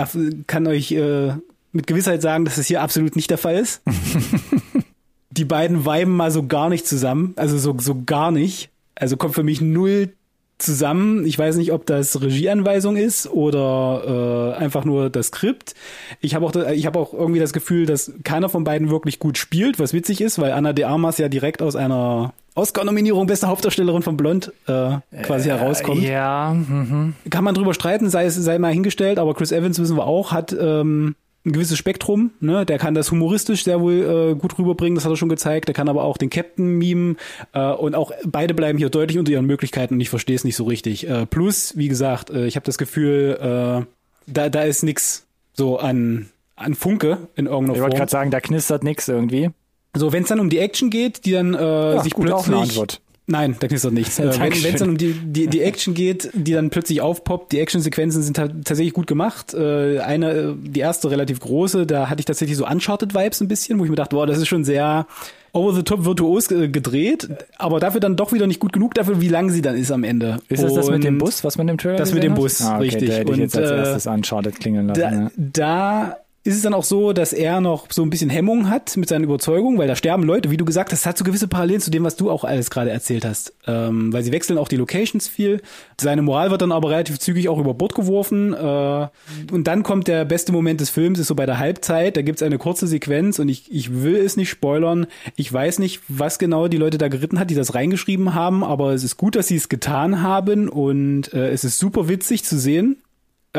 kann 0.46 0.68
euch 0.68 0.92
äh, 0.92 1.32
mit 1.72 1.88
Gewissheit 1.88 2.22
sagen, 2.22 2.44
dass 2.44 2.58
es 2.58 2.68
hier 2.68 2.82
absolut 2.82 3.16
nicht 3.16 3.30
der 3.30 3.38
Fall 3.38 3.56
ist. 3.56 3.82
die 5.32 5.46
beiden 5.46 5.86
weiben 5.86 6.12
mal 6.12 6.32
so 6.32 6.46
gar 6.46 6.70
nicht 6.70 6.86
zusammen, 6.86 7.34
also 7.38 7.58
so, 7.58 7.76
so 7.80 8.04
gar 8.06 8.32
nicht. 8.32 8.72
Also 8.96 9.18
kommt 9.18 9.36
für 9.36 9.44
mich 9.44 9.62
null 9.62 10.14
zusammen. 10.58 11.26
Ich 11.26 11.38
weiß 11.38 11.58
nicht, 11.58 11.74
ob 11.74 11.86
das 11.86 12.22
Regieanweisung 12.22 12.96
ist 12.96 13.28
oder 13.28 14.54
äh, 14.58 14.64
einfach 14.64 14.86
nur 14.86 15.10
das 15.10 15.28
Skript. 15.28 15.76
Ich 16.22 16.34
habe 16.34 16.46
auch, 16.46 16.56
ich 16.72 16.86
habe 16.86 16.98
auch 16.98 17.14
irgendwie 17.14 17.42
das 17.42 17.52
Gefühl, 17.52 17.86
dass 17.86 18.14
keiner 18.24 18.48
von 18.48 18.64
beiden 18.64 18.90
wirklich 18.90 19.20
gut 19.20 19.38
spielt, 19.38 19.80
was 19.80 19.94
witzig 19.94 20.22
ist, 20.22 20.40
weil 20.40 20.54
Anna 20.54 20.74
de 20.74 20.86
Armas 20.86 21.18
ja 21.18 21.28
direkt 21.28 21.62
aus 21.62 21.76
einer 21.76 22.34
Oscar-Nominierung 22.56 23.28
beste 23.28 23.48
Hauptdarstellerin 23.48 24.02
von 24.02 24.16
Blond 24.16 24.54
äh, 24.68 24.98
quasi 25.24 25.50
äh, 25.50 25.54
herauskommt. 25.54 26.02
Ja. 26.02 26.54
Mhm. 26.54 27.16
Kann 27.30 27.44
man 27.44 27.54
drüber 27.54 27.74
streiten, 27.74 28.10
sei 28.10 28.26
es 28.26 28.36
sei 28.36 28.58
mal 28.58 28.72
hingestellt, 28.72 29.20
aber 29.20 29.34
Chris 29.34 29.52
Evans 29.52 29.78
wissen 29.78 29.98
wir 29.98 30.06
auch, 30.06 30.32
hat 30.32 30.56
ähm, 30.58 31.16
ein 31.46 31.52
gewisses 31.52 31.78
Spektrum. 31.78 32.32
Ne? 32.40 32.66
Der 32.66 32.78
kann 32.78 32.94
das 32.94 33.12
humoristisch 33.12 33.64
sehr 33.64 33.80
wohl 33.80 34.34
äh, 34.34 34.36
gut 34.36 34.58
rüberbringen, 34.58 34.96
das 34.96 35.06
hat 35.06 35.12
er 35.12 35.18
schon 35.18 35.30
gezeigt. 35.30 35.68
Der 35.68 35.76
kann 35.76 35.90
aber 35.90 36.04
auch 36.04 36.18
den 36.18 36.30
Captain 36.30 36.78
mimen 36.78 37.18
äh, 37.54 37.72
und 37.72 37.96
auch 37.96 38.12
beide 38.26 38.54
bleiben 38.54 38.78
hier 38.78 38.90
deutlich 38.90 39.18
unter 39.18 39.32
ihren 39.32 39.46
Möglichkeiten 39.46 39.96
und 39.96 40.02
ich 40.02 40.10
verstehe 40.10 40.36
es 40.36 40.44
nicht 40.44 40.56
so 40.56 40.64
richtig. 40.66 41.08
Äh, 41.08 41.26
plus, 41.26 41.78
wie 41.78 41.88
gesagt, 41.88 42.30
äh, 42.30 42.48
ich 42.48 42.56
habe 42.56 42.66
das 42.66 42.78
Gefühl, 42.78 43.38
äh, 43.40 43.86
da, 44.28 44.50
da 44.50 44.64
ist 44.64 44.84
nix 44.84 45.26
so 45.54 45.78
an, 45.78 46.30
an 46.56 46.76
Funke 46.76 47.28
in 47.36 47.46
irgendeiner 47.46 47.68
Form. 47.68 47.76
Ich 47.76 47.82
wollte 47.82 47.98
gerade 47.98 48.12
sagen, 48.12 48.32
da 48.32 48.42
knistert 48.42 48.84
nix 48.84 49.08
irgendwie. 49.08 49.52
So, 49.96 50.12
wenn 50.12 50.24
es 50.24 50.30
dann 50.30 50.40
um 50.40 50.50
die 50.50 50.60
Action 50.60 50.90
geht, 50.90 51.26
die 51.26 51.32
dann 51.32 51.54
äh, 51.54 51.60
ja, 51.96 52.04
sich 52.04 52.16
plötzlich. 52.16 53.00
Nein, 53.28 53.56
da 53.60 53.68
knistert 53.68 53.94
nichts. 53.94 54.20
Äh, 54.20 54.32
wenn 54.40 54.74
es 54.74 54.80
dann 54.80 54.90
um 54.90 54.98
die, 54.98 55.14
die, 55.14 55.48
die 55.48 55.62
Action 55.62 55.96
geht, 55.96 56.30
die 56.34 56.54
dann 56.54 56.70
plötzlich 56.70 57.02
aufpoppt, 57.02 57.54
die 57.54 57.60
Actionsequenzen 57.60 58.22
sind 58.22 58.38
tatsächlich 58.38 58.94
gut 58.94 59.08
gemacht. 59.08 59.54
Äh, 59.54 60.00
eine, 60.00 60.32
äh, 60.32 60.54
die 60.56 60.80
erste 60.80 61.10
relativ 61.10 61.40
große, 61.40 61.88
da 61.88 62.10
hatte 62.10 62.20
ich 62.20 62.26
tatsächlich 62.26 62.58
so 62.58 62.68
Uncharted-Vibes 62.68 63.42
ein 63.42 63.48
bisschen, 63.48 63.80
wo 63.80 63.84
ich 63.84 63.90
mir 63.90 63.96
dachte, 63.96 64.16
boah, 64.16 64.28
das 64.28 64.38
ist 64.38 64.48
schon 64.48 64.64
sehr 64.64 65.08
over 65.54 65.74
the 65.74 65.84
top 65.84 66.04
virtuos 66.06 66.50
gedreht, 66.50 67.30
aber 67.58 67.80
dafür 67.80 68.02
dann 68.02 68.18
doch 68.18 68.34
wieder 68.34 68.46
nicht 68.46 68.60
gut 68.60 68.74
genug 68.74 68.94
dafür, 68.94 69.22
wie 69.22 69.30
lang 69.30 69.50
sie 69.50 69.62
dann 69.62 69.76
ist 69.76 69.90
am 69.90 70.04
Ende. 70.04 70.40
Ist 70.50 70.62
das 70.62 70.74
das 70.74 70.90
mit 70.90 71.04
dem 71.06 71.18
Bus, 71.18 71.46
was 71.46 71.58
man 71.58 71.70
im 71.70 71.78
Trailer 71.78 71.98
Das 71.98 72.14
mit 72.14 72.24
dem 72.24 72.34
Bus, 72.34 72.62
ah, 72.62 72.76
okay, 72.76 72.84
richtig. 72.84 73.10
Der 73.10 73.20
hätte 73.20 73.32
ich 73.32 73.38
jetzt 73.38 73.58
als 73.58 73.72
erstes 73.72 74.06
Uncharted 74.06 74.60
klingeln 74.60 74.88
lassen. 74.90 75.02
Da, 75.02 75.12
ja. 75.12 75.32
da 75.38 76.18
ist 76.46 76.56
es 76.56 76.62
dann 76.62 76.76
auch 76.76 76.84
so, 76.84 77.12
dass 77.12 77.34
er 77.34 77.60
noch 77.60 77.88
so 77.92 78.04
ein 78.04 78.12
bisschen 78.12 78.30
Hemmung 78.30 78.70
hat 78.70 78.96
mit 78.98 79.10
seinen 79.10 79.24
Überzeugungen, 79.24 79.80
weil 79.80 79.88
da 79.88 79.96
sterben 79.96 80.22
Leute, 80.22 80.52
wie 80.52 80.58
du 80.58 80.64
gesagt 80.64 80.92
hast, 80.92 81.08
hat 81.08 81.18
so 81.18 81.24
gewisse 81.24 81.48
Parallelen 81.48 81.82
zu 81.82 81.90
dem, 81.90 82.04
was 82.04 82.18
du 82.18 82.30
auch 82.30 82.44
alles 82.44 82.70
gerade 82.70 82.92
erzählt 82.92 83.26
hast. 83.26 83.56
Ähm, 83.66 84.14
weil 84.14 84.22
sie 84.22 84.32
wechseln 84.32 84.60
auch 84.60 84.68
die 84.68 84.76
Locations 84.76 85.28
viel. 85.28 85.64
Seine 86.00 86.22
Moral 86.22 86.52
wird 86.52 86.62
dann 86.62 86.72
aber 86.72 86.92
relativ 86.92 87.18
zügig 87.18 87.50
auch 87.50 87.58
über 87.58 87.74
Bord 87.74 87.96
geworfen. 87.96 88.54
Äh, 88.54 89.08
und 89.52 89.66
dann 89.66 89.82
kommt 89.82 90.08
der 90.08 90.24
beste 90.24 90.52
Moment 90.52 90.82
des 90.82 90.92
Films, 90.92 91.18
ist 91.18 91.28
so 91.28 91.36
bei 91.36 91.48
der 91.48 91.58
Halbzeit. 91.58 92.16
Da 92.16 92.22
gibt's 92.22 92.44
eine 92.44 92.60
kurze 92.60 92.86
Sequenz 92.86 93.40
und 93.40 93.50
ich, 93.50 93.72
ich 93.72 94.04
will 94.04 94.18
es 94.18 94.38
nicht 94.38 94.52
spoilern. 94.52 95.08
Ich 95.36 95.52
weiß 95.52 95.80
nicht, 95.80 96.02
was 96.10 96.38
genau 96.38 96.68
die 96.68 96.78
Leute 96.78 97.00
da 97.00 97.08
geritten 97.08 97.40
hat, 97.40 97.50
die 97.50 97.56
das 97.56 97.74
reingeschrieben 97.74 98.36
haben, 98.36 98.64
aber 98.64 98.94
es 98.94 99.04
ist 99.04 99.18
gut, 99.18 99.36
dass 99.36 99.48
sie 99.48 99.56
es 99.56 99.68
getan 99.68 100.22
haben 100.22 100.70
und 100.70 101.34
äh, 101.34 101.50
es 101.50 101.64
ist 101.64 101.80
super 101.80 102.08
witzig 102.08 102.44
zu 102.44 102.60
sehen 102.60 102.98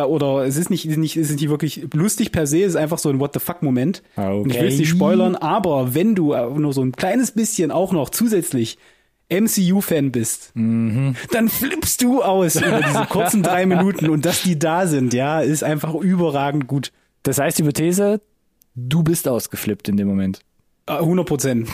oder 0.04 0.44
es 0.44 0.56
ist 0.56 0.70
nicht, 0.70 0.84
nicht, 0.84 1.16
es 1.16 1.30
ist 1.30 1.40
nicht 1.40 1.48
wirklich 1.48 1.86
lustig 1.92 2.32
per 2.32 2.46
se, 2.46 2.62
es 2.62 2.70
ist 2.70 2.76
einfach 2.76 2.98
so 2.98 3.08
ein 3.08 3.18
What 3.20 3.32
the 3.34 3.40
fuck 3.40 3.62
Moment. 3.62 4.02
Okay. 4.16 4.40
Und 4.40 4.50
ich 4.50 4.60
will 4.60 4.68
es 4.68 4.78
nicht 4.78 4.90
spoilern, 4.90 5.34
aber 5.34 5.94
wenn 5.94 6.14
du 6.14 6.34
nur 6.34 6.72
so 6.72 6.82
ein 6.82 6.92
kleines 6.92 7.30
bisschen 7.32 7.70
auch 7.70 7.92
noch 7.92 8.10
zusätzlich 8.10 8.78
MCU-Fan 9.28 10.12
bist, 10.12 10.52
mhm. 10.54 11.16
dann 11.32 11.48
flippst 11.48 12.02
du 12.02 12.22
aus 12.22 12.56
über 12.56 12.80
diese 12.80 13.04
kurzen 13.08 13.42
drei 13.42 13.66
Minuten 13.66 14.08
und 14.08 14.24
dass 14.24 14.42
die 14.42 14.58
da 14.58 14.86
sind, 14.86 15.12
ja, 15.14 15.40
ist 15.40 15.64
einfach 15.64 15.94
überragend 15.94 16.68
gut. 16.68 16.92
Das 17.22 17.38
heißt, 17.38 17.58
die 17.58 17.62
Hypothese, 17.62 18.20
du 18.76 19.02
bist 19.02 19.26
ausgeflippt 19.26 19.88
in 19.88 19.96
dem 19.96 20.06
Moment. 20.06 20.40
100 20.86 21.24
äh, 21.24 21.28
Prozent. 21.28 21.68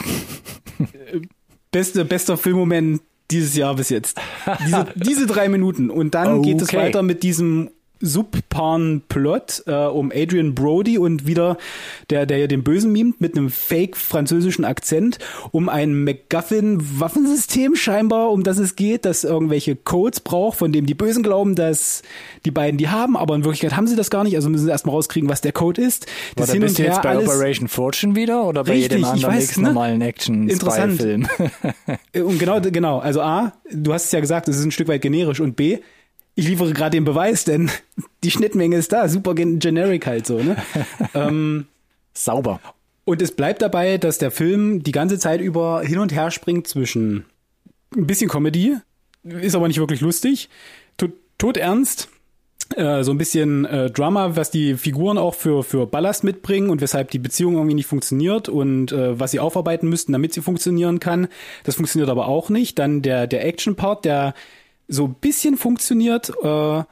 Beste, 1.71 2.05
bester 2.05 2.37
Filmmoment 2.37 3.03
dieses 3.31 3.57
Jahr 3.57 3.75
bis 3.77 3.89
jetzt. 3.89 4.21
Diese, 4.67 4.87
diese 4.95 5.27
drei 5.27 5.49
Minuten. 5.49 5.89
Und 5.89 6.15
dann 6.15 6.39
okay. 6.39 6.53
geht 6.53 6.63
es 6.63 6.75
weiter 6.75 7.03
mit 7.03 7.23
diesem 7.23 7.71
Subpan-Plot 8.03 9.63
äh, 9.67 9.87
um 9.87 10.13
Adrian 10.15 10.55
Brody 10.55 10.99
und 10.99 11.27
wieder 11.27 11.57
der, 12.11 12.27
der 12.27 12.39
ja 12.39 12.47
den 12.47 12.65
Bösen 12.65 12.93
mimt 12.93 13.21
mit 13.21 13.37
einem 13.37 13.49
fake 13.49 13.97
französischen 13.97 14.65
Akzent 14.65 15.19
um 15.53 15.69
ein 15.69 16.05
MacGuffin-Waffensystem 16.05 17.77
scheinbar, 17.77 18.31
um 18.31 18.43
das 18.43 18.59
es 18.59 18.77
geht, 18.77 19.05
das 19.05 19.25
irgendwelche 19.25 19.77
Codes 19.77 20.21
braucht, 20.21 20.59
von 20.59 20.73
dem 20.73 20.87
die 20.87 20.95
Bösen 20.95 21.23
glauben, 21.23 21.55
dass 21.55 22.03
die 22.45 22.51
beiden 22.51 22.77
die 22.77 22.89
haben, 22.89 23.17
aber 23.17 23.35
in 23.35 23.45
Wirklichkeit 23.45 23.77
haben 23.77 23.87
sie 23.87 23.97
das 23.97 24.11
gar 24.11 24.25
nicht, 24.25 24.37
also 24.37 24.51
müssen 24.51 24.65
sie 24.65 24.71
erstmal 24.71 24.95
rauskriegen, 24.95 25.29
was 25.29 25.41
der 25.41 25.53
Code 25.53 25.81
ist. 25.81 26.07
Das 26.37 26.49
oder 26.49 26.53
hin 26.55 26.63
bist 26.63 26.79
und 26.79 26.85
her 26.85 26.93
jetzt 26.93 27.03
bei 27.03 27.17
Operation 27.17 27.69
Fortune 27.69 28.17
wieder 28.17 28.45
oder 28.45 28.65
bei 28.65 28.73
richtig, 28.73 28.93
jedem 28.93 29.05
anderen 29.05 29.35
weiß, 29.35 29.57
ne? 29.57 29.69
normalen 29.69 30.03
action 30.03 30.51
film 30.97 31.29
und 32.15 32.39
genau, 32.39 32.61
genau, 32.61 32.99
also 32.99 33.21
A, 33.21 33.53
du 33.71 33.93
hast 33.93 34.07
es 34.07 34.13
ja 34.13 34.21
gesagt, 34.21 34.49
es 34.49 34.59
ist 34.59 34.65
ein 34.65 34.71
Stück 34.71 34.89
weit 34.89 35.03
generisch 35.03 35.41
und 35.41 35.57
B, 35.57 35.79
ich 36.35 36.49
liefere 36.49 36.73
gerade 36.73 36.97
den 36.97 37.05
Beweis, 37.05 37.45
denn 37.45 37.71
die 38.25 38.31
Schnittmenge 38.31 38.77
ist 38.77 38.93
da, 38.93 39.09
super 39.09 39.35
generic 39.35 40.07
halt 40.07 40.27
so, 40.27 40.39
ne? 40.39 40.57
ähm, 41.15 41.67
Sauber. 42.15 42.61
Und 43.05 43.21
es 43.21 43.33
bleibt 43.33 43.63
dabei, 43.63 43.99
dass 43.99 44.19
der 44.19 44.31
Film 44.31 44.83
die 44.83 44.93
ganze 44.93 45.19
Zeit 45.19 45.41
über 45.41 45.83
hin 45.83 45.99
und 45.99 46.13
her 46.13 46.31
springt 46.31 46.69
zwischen 46.69 47.25
ein 47.95 48.07
bisschen 48.07 48.31
Comedy, 48.31 48.77
ist 49.25 49.55
aber 49.55 49.69
nicht 49.69 49.79
wirklich 49.79 50.01
lustig, 50.01 50.49
tot, 50.97 51.13
tot 51.37 51.57
ernst, 51.57 52.09
äh, 52.77 53.03
so 53.03 53.11
ein 53.11 53.19
bisschen 53.19 53.65
äh, 53.65 53.91
Drama, 53.91 54.37
was 54.37 54.51
die 54.51 54.75
Figuren 54.77 55.19
auch 55.19 55.35
für, 55.35 55.63
für 55.63 55.87
Ballast 55.87 56.25
mitbringen 56.25 56.71
und 56.71 56.81
weshalb 56.81 57.11
die 57.11 57.19
Beziehung 57.19 57.55
irgendwie 57.55 57.75
nicht 57.75 57.87
funktioniert 57.87 58.49
und 58.49 58.93
äh, 58.93 59.19
was 59.19 59.33
sie 59.33 59.41
aufarbeiten 59.41 59.89
müssten, 59.89 60.13
damit 60.13 60.33
sie 60.33 60.41
funktionieren 60.41 61.01
kann. 61.01 61.29
Das 61.65 61.77
funktioniert 61.77 62.09
aber 62.09 62.29
auch 62.29 62.49
nicht. 62.49 62.79
Dann 62.79 63.03
der, 63.03 63.27
der 63.27 63.45
Action-Part, 63.45 64.05
der 64.05 64.35
so 64.89 65.05
ein 65.07 65.15
bisschen 65.15 65.57
funktioniert. 65.57 66.33
Äh, 66.43 66.83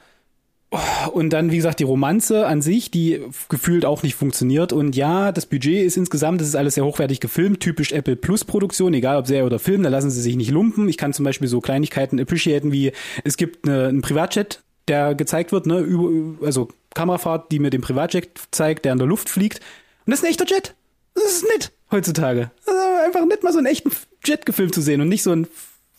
und 1.11 1.31
dann, 1.31 1.51
wie 1.51 1.57
gesagt, 1.57 1.79
die 1.81 1.83
Romanze 1.83 2.47
an 2.47 2.61
sich, 2.61 2.91
die 2.91 3.21
gefühlt 3.49 3.83
auch 3.83 4.03
nicht 4.03 4.15
funktioniert. 4.15 4.71
Und 4.71 4.95
ja, 4.95 5.33
das 5.33 5.45
Budget 5.45 5.85
ist 5.85 5.97
insgesamt, 5.97 6.39
das 6.39 6.47
ist 6.47 6.55
alles 6.55 6.75
sehr 6.75 6.85
hochwertig 6.85 7.19
gefilmt, 7.19 7.59
typisch 7.59 7.91
Apple 7.91 8.15
Plus 8.15 8.45
Produktion, 8.45 8.93
egal 8.93 9.17
ob 9.17 9.27
Serie 9.27 9.45
oder 9.45 9.59
Film, 9.59 9.83
da 9.83 9.89
lassen 9.89 10.09
sie 10.09 10.21
sich 10.21 10.37
nicht 10.37 10.49
lumpen. 10.49 10.87
Ich 10.87 10.97
kann 10.97 11.11
zum 11.11 11.25
Beispiel 11.25 11.49
so 11.49 11.59
Kleinigkeiten 11.59 12.21
appreciaten 12.21 12.71
wie, 12.71 12.93
es 13.25 13.35
gibt 13.35 13.67
eine, 13.67 13.87
einen 13.87 14.01
Privatjet, 14.01 14.63
der 14.87 15.13
gezeigt 15.13 15.51
wird, 15.51 15.65
ne, 15.65 15.79
über, 15.79 16.45
also 16.45 16.69
Kamerafahrt, 16.93 17.51
die 17.51 17.59
mir 17.59 17.69
den 17.69 17.81
Privatjet 17.81 18.29
zeigt, 18.51 18.85
der 18.85 18.93
in 18.93 18.97
der 18.97 19.07
Luft 19.07 19.27
fliegt. 19.29 19.59
Und 20.05 20.11
das 20.11 20.19
ist 20.19 20.25
ein 20.25 20.31
echter 20.31 20.45
Jet. 20.45 20.73
Das 21.15 21.25
ist 21.25 21.45
nett 21.49 21.71
heutzutage. 21.91 22.51
Also 22.65 22.79
einfach 23.05 23.25
nett 23.25 23.43
mal 23.43 23.51
so 23.51 23.57
einen 23.57 23.67
echten 23.67 23.91
Jet 24.23 24.45
gefilmt 24.45 24.73
zu 24.73 24.81
sehen 24.81 25.01
und 25.01 25.09
nicht 25.09 25.23
so 25.23 25.31
ein 25.31 25.47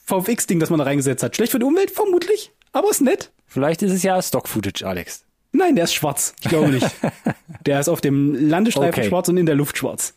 VFX-Ding, 0.05 0.61
das 0.61 0.71
man 0.71 0.79
da 0.79 0.85
reingesetzt 0.85 1.23
hat. 1.23 1.37
Schlecht 1.37 1.53
für 1.53 1.59
die 1.59 1.65
Umwelt, 1.65 1.91
vermutlich, 1.91 2.53
aber 2.73 2.91
ist 2.91 3.01
nett. 3.01 3.31
Vielleicht 3.47 3.83
ist 3.83 3.93
es 3.93 4.03
ja 4.03 4.21
Stock-Footage, 4.21 4.87
Alex. 4.87 5.25
Nein, 5.53 5.75
der 5.77 5.85
ist 5.85 5.93
schwarz. 5.95 6.35
Ich 6.43 6.49
glaube 6.49 6.71
nicht. 6.71 6.87
der 7.67 7.79
ist 7.81 7.89
auf 7.89 8.01
dem 8.01 8.49
Landestreifen 8.49 9.01
Okay. 9.01 9.09
schwarz 9.09 9.29
und 9.29 9.37
in 9.37 9.45
der 9.47 9.55
Luft 9.55 9.77
schwarz. 9.77 10.15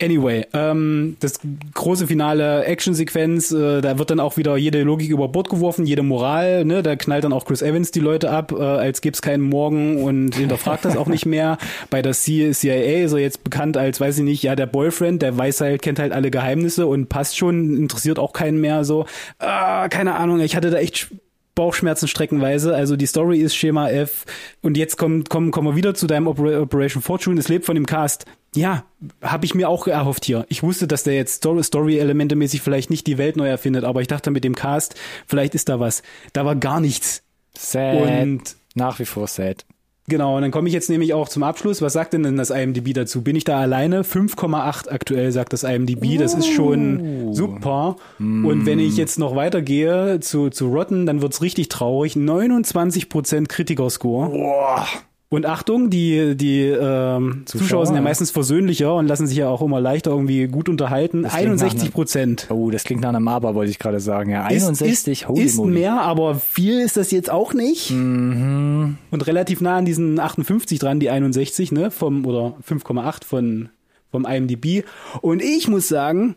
Anyway, 0.00 0.46
ähm, 0.52 1.16
das 1.20 1.38
große 1.74 2.08
finale 2.08 2.64
Actionsequenz, 2.64 3.52
äh, 3.52 3.80
da 3.80 3.98
wird 3.98 4.10
dann 4.10 4.18
auch 4.18 4.36
wieder 4.36 4.56
jede 4.56 4.82
Logik 4.82 5.10
über 5.10 5.28
Bord 5.28 5.48
geworfen, 5.48 5.86
jede 5.86 6.02
Moral, 6.02 6.64
ne, 6.64 6.82
da 6.82 6.96
knallt 6.96 7.22
dann 7.22 7.32
auch 7.32 7.44
Chris 7.44 7.62
Evans 7.62 7.92
die 7.92 8.00
Leute 8.00 8.30
ab, 8.30 8.50
äh, 8.50 8.62
als 8.62 9.00
gibt's 9.00 9.22
keinen 9.22 9.42
Morgen 9.42 10.02
und 10.02 10.34
hinterfragt 10.34 10.84
das 10.84 10.96
auch 10.96 11.06
nicht 11.06 11.24
mehr. 11.24 11.56
Bei 11.90 12.02
der 12.02 12.14
CIA 12.14 12.50
ist 12.52 12.64
er 13.12 13.18
jetzt 13.18 13.44
bekannt 13.44 13.76
als, 13.76 14.00
weiß 14.00 14.18
ich 14.18 14.24
nicht, 14.24 14.42
ja, 14.42 14.56
der 14.56 14.66
Boyfriend, 14.66 15.22
der 15.22 15.38
weiß 15.38 15.60
halt, 15.60 15.82
kennt 15.82 16.00
halt 16.00 16.12
alle 16.12 16.32
Geheimnisse 16.32 16.86
und 16.86 17.08
passt 17.08 17.36
schon, 17.36 17.76
interessiert 17.76 18.18
auch 18.18 18.32
keinen 18.32 18.60
mehr 18.60 18.84
so. 18.84 19.06
Ah, 19.38 19.88
keine 19.88 20.16
Ahnung, 20.16 20.40
ich 20.40 20.56
hatte 20.56 20.70
da 20.70 20.78
echt 20.78 21.12
Bauchschmerzen 21.54 22.08
streckenweise. 22.08 22.74
Also 22.74 22.96
die 22.96 23.06
Story 23.06 23.38
ist 23.38 23.54
Schema 23.54 23.90
F. 23.90 24.24
Und 24.62 24.76
jetzt 24.76 24.96
kommen, 24.96 25.24
kommen, 25.24 25.50
kommen 25.50 25.68
wir 25.68 25.76
wieder 25.76 25.94
zu 25.94 26.06
deinem 26.06 26.26
Opera 26.26 26.60
Operation 26.60 27.02
Fortune. 27.02 27.38
Es 27.38 27.48
lebt 27.48 27.66
von 27.66 27.74
dem 27.74 27.86
Cast. 27.86 28.24
Ja, 28.54 28.84
habe 29.22 29.44
ich 29.46 29.54
mir 29.54 29.68
auch 29.68 29.86
erhofft 29.86 30.24
hier. 30.26 30.44
Ich 30.48 30.62
wusste, 30.62 30.86
dass 30.86 31.04
der 31.04 31.14
jetzt 31.14 31.36
Story- 31.36 31.62
Story-Elemente 31.62 32.36
mäßig 32.36 32.60
vielleicht 32.60 32.90
nicht 32.90 33.06
die 33.06 33.16
Welt 33.18 33.36
neu 33.36 33.48
erfindet, 33.48 33.84
aber 33.84 34.00
ich 34.02 34.08
dachte 34.08 34.30
mit 34.30 34.44
dem 34.44 34.54
Cast, 34.54 34.94
vielleicht 35.26 35.54
ist 35.54 35.68
da 35.70 35.80
was. 35.80 36.02
Da 36.34 36.44
war 36.44 36.54
gar 36.56 36.80
nichts. 36.80 37.22
Sad. 37.56 37.96
Und 38.22 38.56
Nach 38.74 38.98
wie 38.98 39.04
vor 39.06 39.26
sad. 39.26 39.64
Genau, 40.08 40.34
und 40.36 40.42
dann 40.42 40.50
komme 40.50 40.66
ich 40.68 40.74
jetzt 40.74 40.90
nämlich 40.90 41.14
auch 41.14 41.28
zum 41.28 41.44
Abschluss. 41.44 41.80
Was 41.80 41.92
sagt 41.92 42.12
denn 42.12 42.24
denn 42.24 42.36
das 42.36 42.50
IMDb 42.50 42.92
dazu? 42.92 43.22
Bin 43.22 43.36
ich 43.36 43.44
da 43.44 43.60
alleine? 43.60 44.02
5,8 44.02 44.88
aktuell 44.90 45.30
sagt 45.30 45.52
das 45.52 45.62
IMDb. 45.62 46.18
Das 46.18 46.34
ist 46.34 46.48
schon 46.48 47.32
super. 47.32 47.96
Und 48.18 48.66
wenn 48.66 48.80
ich 48.80 48.96
jetzt 48.96 49.18
noch 49.18 49.36
weitergehe 49.36 50.18
zu, 50.20 50.50
zu 50.50 50.68
Rotten, 50.68 51.06
dann 51.06 51.22
wird's 51.22 51.40
richtig 51.40 51.68
traurig. 51.68 52.14
29% 52.16 53.46
Kritikerscore. 53.46 54.30
Boah. 54.30 54.86
Und 55.32 55.46
Achtung, 55.46 55.88
die, 55.88 56.36
die 56.36 56.60
ähm, 56.60 57.44
Zuschauer 57.46 57.86
sind 57.86 57.94
ja 57.94 58.02
meistens 58.02 58.30
versöhnlicher 58.30 58.94
und 58.94 59.06
lassen 59.06 59.26
sich 59.26 59.38
ja 59.38 59.48
auch 59.48 59.62
immer 59.62 59.80
leichter 59.80 60.10
irgendwie 60.10 60.46
gut 60.46 60.68
unterhalten. 60.68 61.22
Das 61.22 61.32
klingt 61.32 61.56
nach 61.56 61.62
61 61.62 61.90
Prozent. 61.90 62.46
Oh, 62.50 62.70
das 62.70 62.84
klingt 62.84 63.00
nach 63.00 63.08
einem 63.08 63.26
Aber, 63.28 63.54
wollte 63.54 63.70
ich 63.70 63.78
gerade 63.78 63.98
sagen. 63.98 64.30
Ja, 64.30 64.44
61, 64.44 65.22
ist, 65.22 65.28
holy 65.28 65.42
ist 65.42 65.58
mehr, 65.64 66.02
aber 66.02 66.34
viel 66.34 66.80
ist 66.80 66.98
das 66.98 67.10
jetzt 67.12 67.30
auch 67.30 67.54
nicht. 67.54 67.92
Mhm. 67.92 68.98
Und 69.10 69.26
relativ 69.26 69.62
nah 69.62 69.78
an 69.78 69.86
diesen 69.86 70.20
58 70.20 70.78
dran, 70.78 71.00
die 71.00 71.08
61, 71.08 71.72
ne, 71.72 71.90
vom, 71.90 72.26
oder 72.26 72.58
5,8 72.68 73.24
von, 73.24 73.70
vom 74.10 74.26
IMDb. 74.26 74.84
Und 75.22 75.40
ich 75.40 75.66
muss 75.66 75.88
sagen, 75.88 76.36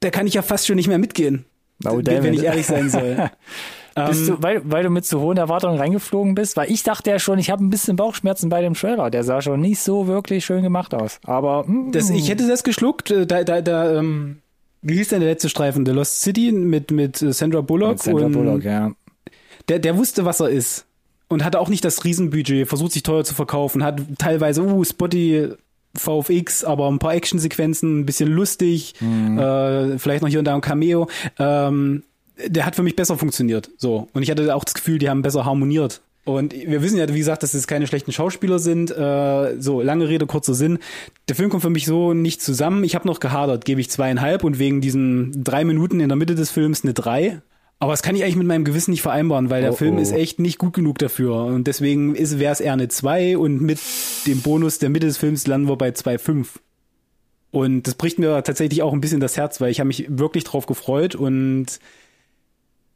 da 0.00 0.10
kann 0.10 0.26
ich 0.26 0.34
ja 0.34 0.42
fast 0.42 0.66
schon 0.66 0.74
nicht 0.74 0.88
mehr 0.88 0.98
mitgehen. 0.98 1.44
Oh, 1.84 2.00
wenn 2.02 2.34
ich 2.34 2.42
ehrlich 2.42 2.66
sein 2.66 2.90
soll. 2.90 3.30
Bist 3.94 4.20
Ähm, 4.28 4.36
du, 4.36 4.42
weil, 4.42 4.62
weil 4.64 4.82
du 4.84 4.90
mit 4.90 5.04
zu 5.04 5.20
hohen 5.20 5.36
Erwartungen 5.36 5.78
reingeflogen 5.78 6.34
bist? 6.34 6.56
Weil 6.56 6.70
ich 6.70 6.82
dachte 6.82 7.10
ja 7.10 7.18
schon, 7.18 7.38
ich 7.38 7.50
habe 7.50 7.64
ein 7.64 7.70
bisschen 7.70 7.96
Bauchschmerzen 7.96 8.48
bei 8.48 8.60
dem 8.62 8.74
Trailer. 8.74 9.10
Der 9.10 9.22
sah 9.24 9.42
schon 9.42 9.60
nicht 9.60 9.80
so 9.80 10.06
wirklich 10.06 10.44
schön 10.44 10.62
gemacht 10.62 10.94
aus. 10.94 11.18
Aber 11.24 11.64
mm, 11.66 11.92
Das, 11.92 12.10
ich 12.10 12.28
hätte 12.28 12.46
das 12.48 12.64
geschluckt. 12.64 13.10
äh, 13.10 13.26
Da, 13.26 13.44
da, 13.44 13.60
da, 13.60 13.98
ähm, 13.98 14.38
wie 14.80 14.94
hieß 14.94 15.08
denn 15.08 15.20
der 15.20 15.28
letzte 15.30 15.48
Streifen? 15.48 15.84
The 15.86 15.92
Lost 15.92 16.22
City 16.22 16.52
mit, 16.52 16.90
mit 16.90 17.20
äh, 17.22 17.32
Sandra 17.32 17.60
Bullock. 17.60 17.90
mit 17.92 18.02
Sandra 18.02 18.26
und 18.26 18.32
Bullock, 18.32 18.64
ja. 18.64 18.92
Der, 19.68 19.78
der 19.78 19.96
wusste, 19.96 20.24
was 20.24 20.40
er 20.40 20.48
ist. 20.50 20.86
Und 21.28 21.44
hatte 21.44 21.60
auch 21.60 21.68
nicht 21.68 21.84
das 21.84 22.04
Riesenbudget, 22.04 22.68
versucht 22.68 22.92
sich 22.92 23.02
teuer 23.04 23.24
zu 23.24 23.34
verkaufen, 23.34 23.82
hat 23.84 24.00
teilweise, 24.18 24.62
uh, 24.62 24.84
Spotty 24.84 25.48
VFX, 25.96 26.64
aber 26.64 26.90
ein 26.90 26.98
paar 26.98 27.14
Actionsequenzen, 27.14 28.00
ein 28.00 28.06
bisschen 28.06 28.28
lustig, 28.30 28.94
äh, 29.00 29.98
vielleicht 29.98 30.22
noch 30.22 30.28
hier 30.28 30.38
und 30.38 30.46
da 30.46 30.54
ein 30.54 30.60
Cameo. 30.60 31.08
Ähm, 31.38 32.02
der 32.46 32.66
hat 32.66 32.76
für 32.76 32.82
mich 32.82 32.96
besser 32.96 33.16
funktioniert. 33.18 33.70
So. 33.76 34.08
Und 34.12 34.22
ich 34.22 34.30
hatte 34.30 34.54
auch 34.54 34.64
das 34.64 34.74
Gefühl, 34.74 34.98
die 34.98 35.08
haben 35.08 35.22
besser 35.22 35.44
harmoniert. 35.44 36.00
Und 36.24 36.52
wir 36.54 36.82
wissen 36.82 36.98
ja, 36.98 37.08
wie 37.08 37.18
gesagt, 37.18 37.42
dass 37.42 37.52
es 37.52 37.66
keine 37.66 37.88
schlechten 37.88 38.12
Schauspieler 38.12 38.60
sind. 38.60 38.90
Äh, 38.90 39.60
so, 39.60 39.82
lange 39.82 40.08
Rede, 40.08 40.26
kurzer 40.26 40.54
Sinn. 40.54 40.78
Der 41.28 41.34
Film 41.34 41.50
kommt 41.50 41.62
für 41.62 41.70
mich 41.70 41.84
so 41.84 42.14
nicht 42.14 42.40
zusammen. 42.40 42.84
Ich 42.84 42.94
habe 42.94 43.08
noch 43.08 43.18
gehadert, 43.18 43.64
gebe 43.64 43.80
ich 43.80 43.90
zweieinhalb 43.90 44.44
und 44.44 44.58
wegen 44.60 44.80
diesen 44.80 45.42
drei 45.42 45.64
Minuten 45.64 45.98
in 45.98 46.08
der 46.08 46.16
Mitte 46.16 46.36
des 46.36 46.50
Films 46.50 46.84
eine 46.84 46.94
drei. 46.94 47.42
Aber 47.80 47.92
das 47.92 48.02
kann 48.02 48.14
ich 48.14 48.22
eigentlich 48.22 48.36
mit 48.36 48.46
meinem 48.46 48.64
Gewissen 48.64 48.92
nicht 48.92 49.02
vereinbaren, 49.02 49.50
weil 49.50 49.62
der 49.62 49.72
Oh, 49.72 49.76
Film 49.76 49.96
oh. 49.96 50.00
ist 50.00 50.12
echt 50.12 50.38
nicht 50.38 50.58
gut 50.58 50.74
genug 50.74 50.98
dafür. 50.98 51.34
Und 51.46 51.66
deswegen 51.66 52.14
wäre 52.16 52.52
es 52.52 52.60
eher 52.60 52.74
eine 52.74 52.86
2 52.86 53.36
und 53.36 53.60
mit 53.60 53.80
dem 54.28 54.42
Bonus 54.42 54.78
der 54.78 54.90
Mitte 54.90 55.06
des 55.06 55.16
Films 55.16 55.48
landen 55.48 55.68
wir 55.68 55.74
bei 55.74 55.88
2,5. 55.88 56.46
Und 57.50 57.88
das 57.88 57.96
bricht 57.96 58.20
mir 58.20 58.44
tatsächlich 58.44 58.82
auch 58.82 58.92
ein 58.92 59.00
bisschen 59.00 59.18
das 59.18 59.36
Herz, 59.36 59.60
weil 59.60 59.72
ich 59.72 59.80
habe 59.80 59.88
mich 59.88 60.06
wirklich 60.08 60.44
drauf 60.44 60.66
gefreut 60.66 61.16
und 61.16 61.80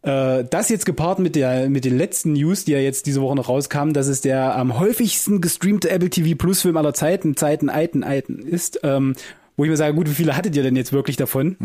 äh, 0.07 0.45
das 0.49 0.69
jetzt 0.69 0.87
gepaart 0.87 1.19
mit 1.19 1.35
der 1.37 1.69
mit 1.69 1.85
den 1.85 1.99
letzten 1.99 2.35
News, 2.35 2.65
die 2.65 2.73
ja 2.73 2.79
jetzt 2.79 3.07
diese 3.07 3.21
Woche 3.21 3.35
noch 3.35 3.49
rauskamen, 3.49 3.93
dass 3.93 4.07
es 4.07 4.21
der 4.21 4.55
am 4.55 4.79
häufigsten 4.79 5.41
gestreamte 5.41 5.91
Apple 5.91 6.11
TV 6.11 6.37
Plus 6.37 6.63
Film 6.63 6.77
aller 6.77 6.95
Zeiten, 6.95 7.37
Zeiten, 7.37 7.69
Eiten, 7.69 8.05
Eiten 8.05 8.39
ist, 8.39 8.81
ähm, 8.85 9.15
wo 9.57 9.65
ich 9.65 9.71
mir 9.71 9.77
sage, 9.77 9.95
gut, 9.95 10.09
wie 10.09 10.15
viele 10.15 10.37
hattet 10.37 10.55
ihr 10.55 10.63
denn 10.63 10.77
jetzt 10.77 10.93
wirklich 10.93 11.17
davon? 11.17 11.57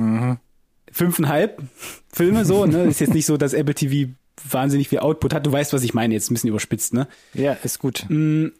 Fünfeinhalb 0.91 1.61
Filme 2.11 2.43
so, 2.43 2.65
ne? 2.65 2.83
Ist 2.85 2.99
jetzt 2.99 3.13
nicht 3.13 3.25
so, 3.25 3.37
dass 3.37 3.53
Apple 3.53 3.75
TV 3.75 4.11
wahnsinnig 4.49 4.89
viel 4.89 4.99
Output 4.99 5.33
hat. 5.33 5.45
Du 5.45 5.51
weißt, 5.51 5.73
was 5.73 5.83
ich 5.83 5.93
meine, 5.93 6.13
jetzt 6.13 6.31
ein 6.31 6.33
bisschen 6.33 6.49
überspitzt, 6.49 6.93
ne? 6.93 7.07
Ja, 7.33 7.53
ist 7.63 7.79
gut. 7.79 8.05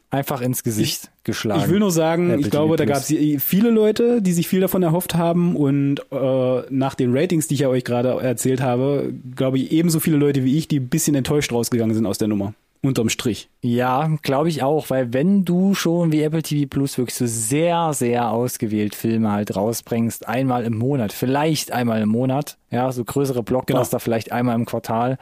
Einfach 0.10 0.41
ins 0.41 0.63
Gesicht 0.63 1.12
geschlagen. 1.24 1.62
Mm. 1.62 1.63
Ich 1.63 1.70
will 1.70 1.80
nur 1.80 1.91
sagen, 1.91 2.39
ich 2.39 2.50
glaube, 2.50 2.76
da 2.78 2.86
gab 2.86 2.98
es 2.98 3.13
viele 3.44 3.70
Leute, 3.70 4.22
die 4.22 4.34
sich 4.34 4.48
viel 4.48 4.60
davon 4.60 4.84
erhofft 4.84 5.15
haben 5.15 5.56
und 5.56 6.00
äh, 6.12 6.62
nach 6.70 6.96
den 6.96 7.15
Ratings, 7.15 7.48
die 7.48 7.56
ich 7.56 7.62
ja 7.62 7.70
euch 7.70 7.84
gerade 7.84 8.10
erzählt 8.10 8.62
habe, 8.62 9.13
glaube 9.36 9.60
ich 9.60 9.72
ebenso 9.72 10.00
viele 10.00 10.17
Leute 10.17 10.44
wie 10.44 10.58
ich, 10.58 10.67
die 10.67 10.80
ein 10.80 10.89
bisschen 10.89 11.15
enttäuscht 11.15 11.52
rausgegangen 11.52 11.96
sind 11.96 12.06
aus 12.06 12.17
der 12.17 12.28
Nummer. 12.28 12.54
Unterm 12.84 13.10
Strich. 13.10 13.48
Ja, 13.63 14.10
glaube 14.24 14.50
ich 14.50 14.63
auch, 14.63 14.89
weil 14.89 15.13
wenn 15.13 15.46
du 15.46 15.76
schon 15.76 16.12
wie 16.12 16.24
Apple 16.24 16.41
TV 16.41 16.67
Plus 16.67 16.98
wirklich 16.98 17.13
so 17.13 17.28
sehr, 17.28 17.94
sehr 17.94 18.32
ausgewählt 18.32 18.96
Filme 18.96 19.32
halt 19.32 19.56
rausbringst, 19.56 20.28
einmal 20.28 20.63
im 20.63 20.76
Monat, 20.80 21.13
vielleicht 21.13 21.72
einmal 21.72 22.02
im 22.02 22.10
Monat, 22.10 22.58
ja, 22.72 22.91
so 22.91 23.04
größere 23.04 23.44
Blockbuster 23.44 23.98
Genau. 23.98 24.00
vielleicht 24.04 24.32
einmal 24.32 24.56
im 24.56 24.65
Quartal. 24.65 25.20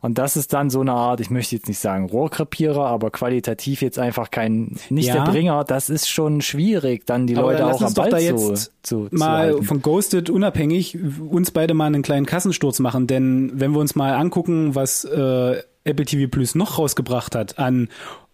Und 0.00 0.18
das 0.18 0.36
ist 0.36 0.52
dann 0.52 0.68
so 0.68 0.82
eine 0.82 0.92
Art, 0.92 1.20
ich 1.20 1.30
möchte 1.30 1.56
jetzt 1.56 1.66
nicht 1.66 1.78
sagen 1.78 2.10
Rohrkrepierer, 2.10 2.84
aber 2.84 3.10
qualitativ 3.10 3.80
jetzt 3.80 3.98
einfach 3.98 4.30
kein, 4.30 4.76
nicht 4.90 5.06
Ja. 5.08 5.24
der 5.24 5.32
Bringer, 5.32 5.64
das 5.64 5.88
ist 5.88 6.10
schon 6.10 6.42
schwierig, 6.42 7.06
dann 7.06 7.26
die 7.26 7.36
Aber 7.38 7.46
Leute 7.52 7.62
dann 7.62 7.72
auch 7.72 7.80
am 7.80 7.94
Ball 7.94 8.10
da 8.10 8.18
zu, 8.18 8.24
jetzt 8.24 8.72
zu, 8.82 9.08
zu 9.08 9.16
mal 9.16 9.38
halten. 9.46 9.62
von 9.62 9.80
Ghosted 9.80 10.28
unabhängig 10.28 10.98
uns 11.30 11.52
beide 11.52 11.72
mal 11.72 11.86
einen 11.86 12.02
kleinen 12.02 12.26
Kassensturz 12.26 12.80
machen, 12.80 13.06
denn 13.06 13.50
wenn 13.54 13.70
wir 13.70 13.78
uns 13.80 13.94
mal 13.94 14.12
angucken, 14.14 14.74
was 14.74 15.04
äh, 15.06 15.62
Apple 15.84 16.04
TV 16.04 16.28
Plus 16.30 16.54
noch 16.54 16.78
rausgebracht 16.78 17.34
hat 17.34 17.58
an 17.58 17.88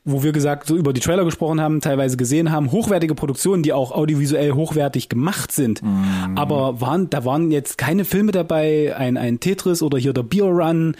wo 0.04 0.22
wir 0.22 0.32
gesagt 0.32 0.66
so 0.66 0.76
über 0.76 0.92
die 0.92 1.00
Trailer 1.00 1.24
gesprochen 1.24 1.60
haben, 1.60 1.80
teilweise 1.80 2.16
gesehen 2.16 2.52
haben, 2.52 2.72
hochwertige 2.72 3.14
Produktionen, 3.14 3.62
die 3.62 3.72
auch 3.72 3.90
audiovisuell 3.90 4.52
hochwertig 4.52 5.08
gemacht 5.08 5.50
sind. 5.50 5.82
Aber 6.34 6.80
waren, 6.80 7.08
da 7.08 7.24
waren 7.24 7.50
jetzt 7.50 7.78
keine 7.78 8.04
Filme 8.04 8.32
dabei, 8.32 8.94
ein, 8.96 9.16
ein 9.16 9.40
Tetris 9.40 9.82
oder 9.82 9.96
hier 9.96 10.12
der 10.12 10.22
Beer 10.22 10.44
Run, 10.44 10.96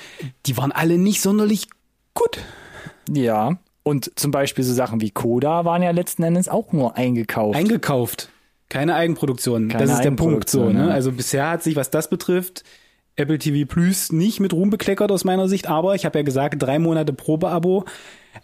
die 0.46 0.56
waren 0.56 0.72
alle 0.72 0.96
nicht 0.96 1.20
sonderlich 1.20 1.68
gut. 2.14 2.38
Ja. 3.10 3.58
Und 3.82 4.18
zum 4.18 4.30
Beispiel 4.30 4.64
so 4.64 4.72
Sachen 4.72 5.02
wie 5.02 5.10
Coda 5.10 5.66
waren 5.66 5.82
ja 5.82 5.90
letzten 5.90 6.22
Endes 6.22 6.48
auch 6.48 6.72
nur 6.72 6.96
eingekauft. 6.96 7.58
Eingekauft. 7.58 8.30
Keine 8.70 8.94
Eigenproduktion. 8.94 9.68
Keine 9.68 9.84
das 9.84 9.96
ist 9.96 10.04
der 10.04 10.12
Punkt 10.12 10.48
so. 10.48 10.70
Ne? 10.70 10.86
ja. 10.86 10.88
Also 10.88 11.12
bisher 11.12 11.50
hat 11.50 11.62
sich, 11.62 11.76
was 11.76 11.90
das 11.90 12.08
betrifft, 12.08 12.64
Apple 13.16 13.38
TV 13.38 13.66
Plus 13.66 14.12
nicht 14.12 14.40
mit 14.40 14.52
Ruhm 14.52 14.70
bekleckert 14.70 15.12
aus 15.12 15.24
meiner 15.24 15.48
Sicht, 15.48 15.68
aber 15.68 15.94
ich 15.94 16.04
habe 16.04 16.18
ja 16.18 16.24
gesagt, 16.24 16.60
drei 16.60 16.78
Monate 16.78 17.12
Probeabo. 17.12 17.84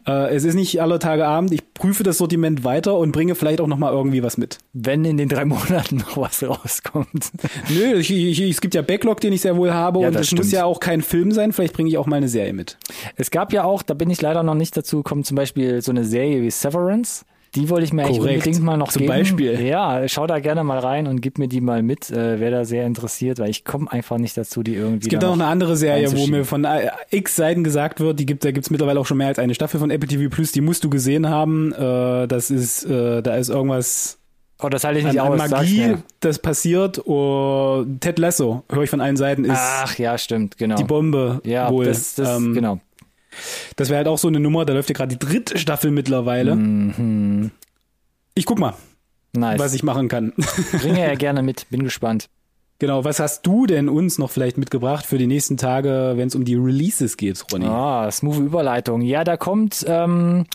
Äh, 0.06 0.34
es 0.34 0.44
ist 0.44 0.54
nicht 0.54 0.80
aller 0.80 1.00
Tage 1.00 1.26
Abend. 1.26 1.52
Ich 1.52 1.74
prüfe 1.74 2.04
das 2.04 2.18
Sortiment 2.18 2.62
weiter 2.62 2.96
und 2.96 3.12
bringe 3.12 3.34
vielleicht 3.34 3.60
auch 3.60 3.66
noch 3.66 3.78
mal 3.78 3.92
irgendwie 3.92 4.22
was 4.22 4.38
mit. 4.38 4.58
Wenn 4.72 5.04
in 5.04 5.16
den 5.16 5.28
drei 5.28 5.44
Monaten 5.46 5.96
noch 5.96 6.16
was 6.16 6.42
rauskommt. 6.42 7.32
Nö, 7.68 7.96
ich, 7.98 8.10
ich, 8.10 8.40
es 8.40 8.60
gibt 8.60 8.74
ja 8.74 8.82
Backlog, 8.82 9.20
den 9.20 9.32
ich 9.32 9.40
sehr 9.40 9.56
wohl 9.56 9.72
habe 9.72 10.00
Ja, 10.00 10.08
und 10.08 10.14
das 10.14 10.28
es 10.28 10.34
muss 10.36 10.52
ja 10.52 10.64
auch 10.64 10.80
kein 10.80 11.02
Film 11.02 11.32
sein. 11.32 11.52
Vielleicht 11.52 11.74
bringe 11.74 11.88
ich 11.88 11.98
auch 11.98 12.06
mal 12.06 12.16
eine 12.16 12.28
Serie 12.28 12.52
mit. 12.52 12.78
Es 13.16 13.30
gab 13.30 13.52
ja 13.52 13.64
auch, 13.64 13.82
da 13.82 13.94
bin 13.94 14.10
ich 14.10 14.20
leider 14.20 14.42
noch 14.42 14.54
nicht 14.54 14.76
dazu 14.76 14.98
gekommen, 14.98 15.24
zum 15.24 15.36
Beispiel 15.36 15.82
so 15.82 15.90
eine 15.90 16.04
Serie 16.04 16.42
wie 16.42 16.50
Severance. 16.50 17.24
Die 17.56 17.68
wollte 17.68 17.84
ich 17.84 17.92
mir 17.92 18.02
eigentlich 18.04 18.18
Korrekt. 18.18 18.46
unbedingt 18.46 18.64
mal 18.64 18.76
noch 18.76 18.92
Zum 18.92 19.00
geben. 19.00 19.12
Beispiel. 19.12 19.60
Ja, 19.60 20.06
schau 20.06 20.26
da 20.28 20.38
gerne 20.38 20.62
mal 20.62 20.78
rein 20.78 21.08
und 21.08 21.20
gib 21.20 21.38
mir 21.38 21.48
die 21.48 21.60
mal 21.60 21.82
mit, 21.82 22.08
äh, 22.10 22.38
wer 22.38 22.52
da 22.52 22.64
sehr 22.64 22.86
interessiert, 22.86 23.40
weil 23.40 23.50
ich 23.50 23.64
komme 23.64 23.90
einfach 23.90 24.18
nicht 24.18 24.36
dazu, 24.36 24.62
die 24.62 24.74
irgendwie. 24.74 25.06
Es 25.06 25.08
gibt 25.08 25.22
da 25.22 25.28
auch 25.28 25.36
noch 25.36 25.44
eine 25.44 25.50
andere 25.50 25.76
Serie, 25.76 26.12
wo 26.12 26.26
mir 26.28 26.44
von 26.44 26.64
äh, 26.64 26.90
x 27.10 27.34
Seiten 27.34 27.64
gesagt 27.64 27.98
wird, 27.98 28.20
die 28.20 28.26
gibt, 28.26 28.44
da 28.44 28.52
gibt's 28.52 28.70
mittlerweile 28.70 29.00
auch 29.00 29.06
schon 29.06 29.18
mehr 29.18 29.28
als 29.28 29.40
eine 29.40 29.54
Staffel 29.54 29.80
von 29.80 29.90
Apple 29.90 30.08
TV 30.08 30.30
Plus, 30.30 30.52
die 30.52 30.60
musst 30.60 30.84
du 30.84 30.90
gesehen 30.90 31.28
haben. 31.28 31.72
Äh, 31.72 32.28
das 32.28 32.50
ist, 32.50 32.84
äh, 32.84 33.20
da 33.20 33.34
ist 33.36 33.48
irgendwas 33.48 34.20
Oh, 34.62 34.68
das 34.68 34.84
halte 34.84 34.98
ich 34.98 35.06
an, 35.06 35.12
nicht 35.12 35.20
an 35.20 35.32
aus. 35.32 35.38
sag's 35.38 35.50
Magie, 35.52 35.94
das 36.20 36.38
passiert. 36.38 37.06
Oh, 37.06 37.84
Ted 38.00 38.18
Lasso, 38.18 38.62
höre 38.70 38.82
ich 38.82 38.90
von 38.90 39.00
allen 39.00 39.16
Seiten, 39.16 39.44
ist 39.44 39.58
Ach 39.58 39.96
ja, 39.98 40.18
stimmt, 40.18 40.58
genau. 40.58 40.76
die 40.76 40.84
Bombe 40.84 41.40
ja, 41.44 41.70
wohl. 41.70 41.86
das, 41.86 42.14
das 42.14 42.36
ähm, 42.36 42.52
genau. 42.52 42.78
Das 43.76 43.88
wäre 43.88 43.98
halt 43.98 44.08
auch 44.08 44.18
so 44.18 44.28
eine 44.28 44.40
Nummer, 44.40 44.64
da 44.64 44.72
läuft 44.72 44.88
ja 44.88 44.94
gerade 44.94 45.16
die 45.16 45.18
dritte 45.24 45.58
Staffel 45.58 45.90
mittlerweile. 45.90 46.56
Mhm. 46.56 47.50
Ich 48.34 48.46
guck 48.46 48.58
mal, 48.58 48.74
Nice. 49.32 49.58
was 49.58 49.74
ich 49.74 49.82
machen 49.82 50.08
kann. 50.08 50.32
Bringe 50.80 51.00
ja 51.00 51.14
gerne 51.16 51.42
mit, 51.42 51.66
bin 51.70 51.84
gespannt. 51.84 52.26
genau, 52.80 53.04
was 53.04 53.20
hast 53.20 53.46
du 53.46 53.66
denn 53.66 53.88
uns 53.88 54.18
noch 54.18 54.30
vielleicht 54.30 54.56
mitgebracht 54.58 55.04
für 55.06 55.18
die 55.18 55.26
nächsten 55.26 55.56
Tage, 55.56 56.14
wenn 56.16 56.28
es 56.28 56.34
um 56.34 56.44
die 56.44 56.54
Releases 56.56 57.16
geht, 57.16 57.44
Ronny? 57.52 57.66
Ah, 57.66 58.10
smooth 58.10 58.38
Überleitung. 58.38 59.02
Ja, 59.02 59.22
da 59.22 59.36
kommt, 59.36 59.84
ähm, 59.86 60.46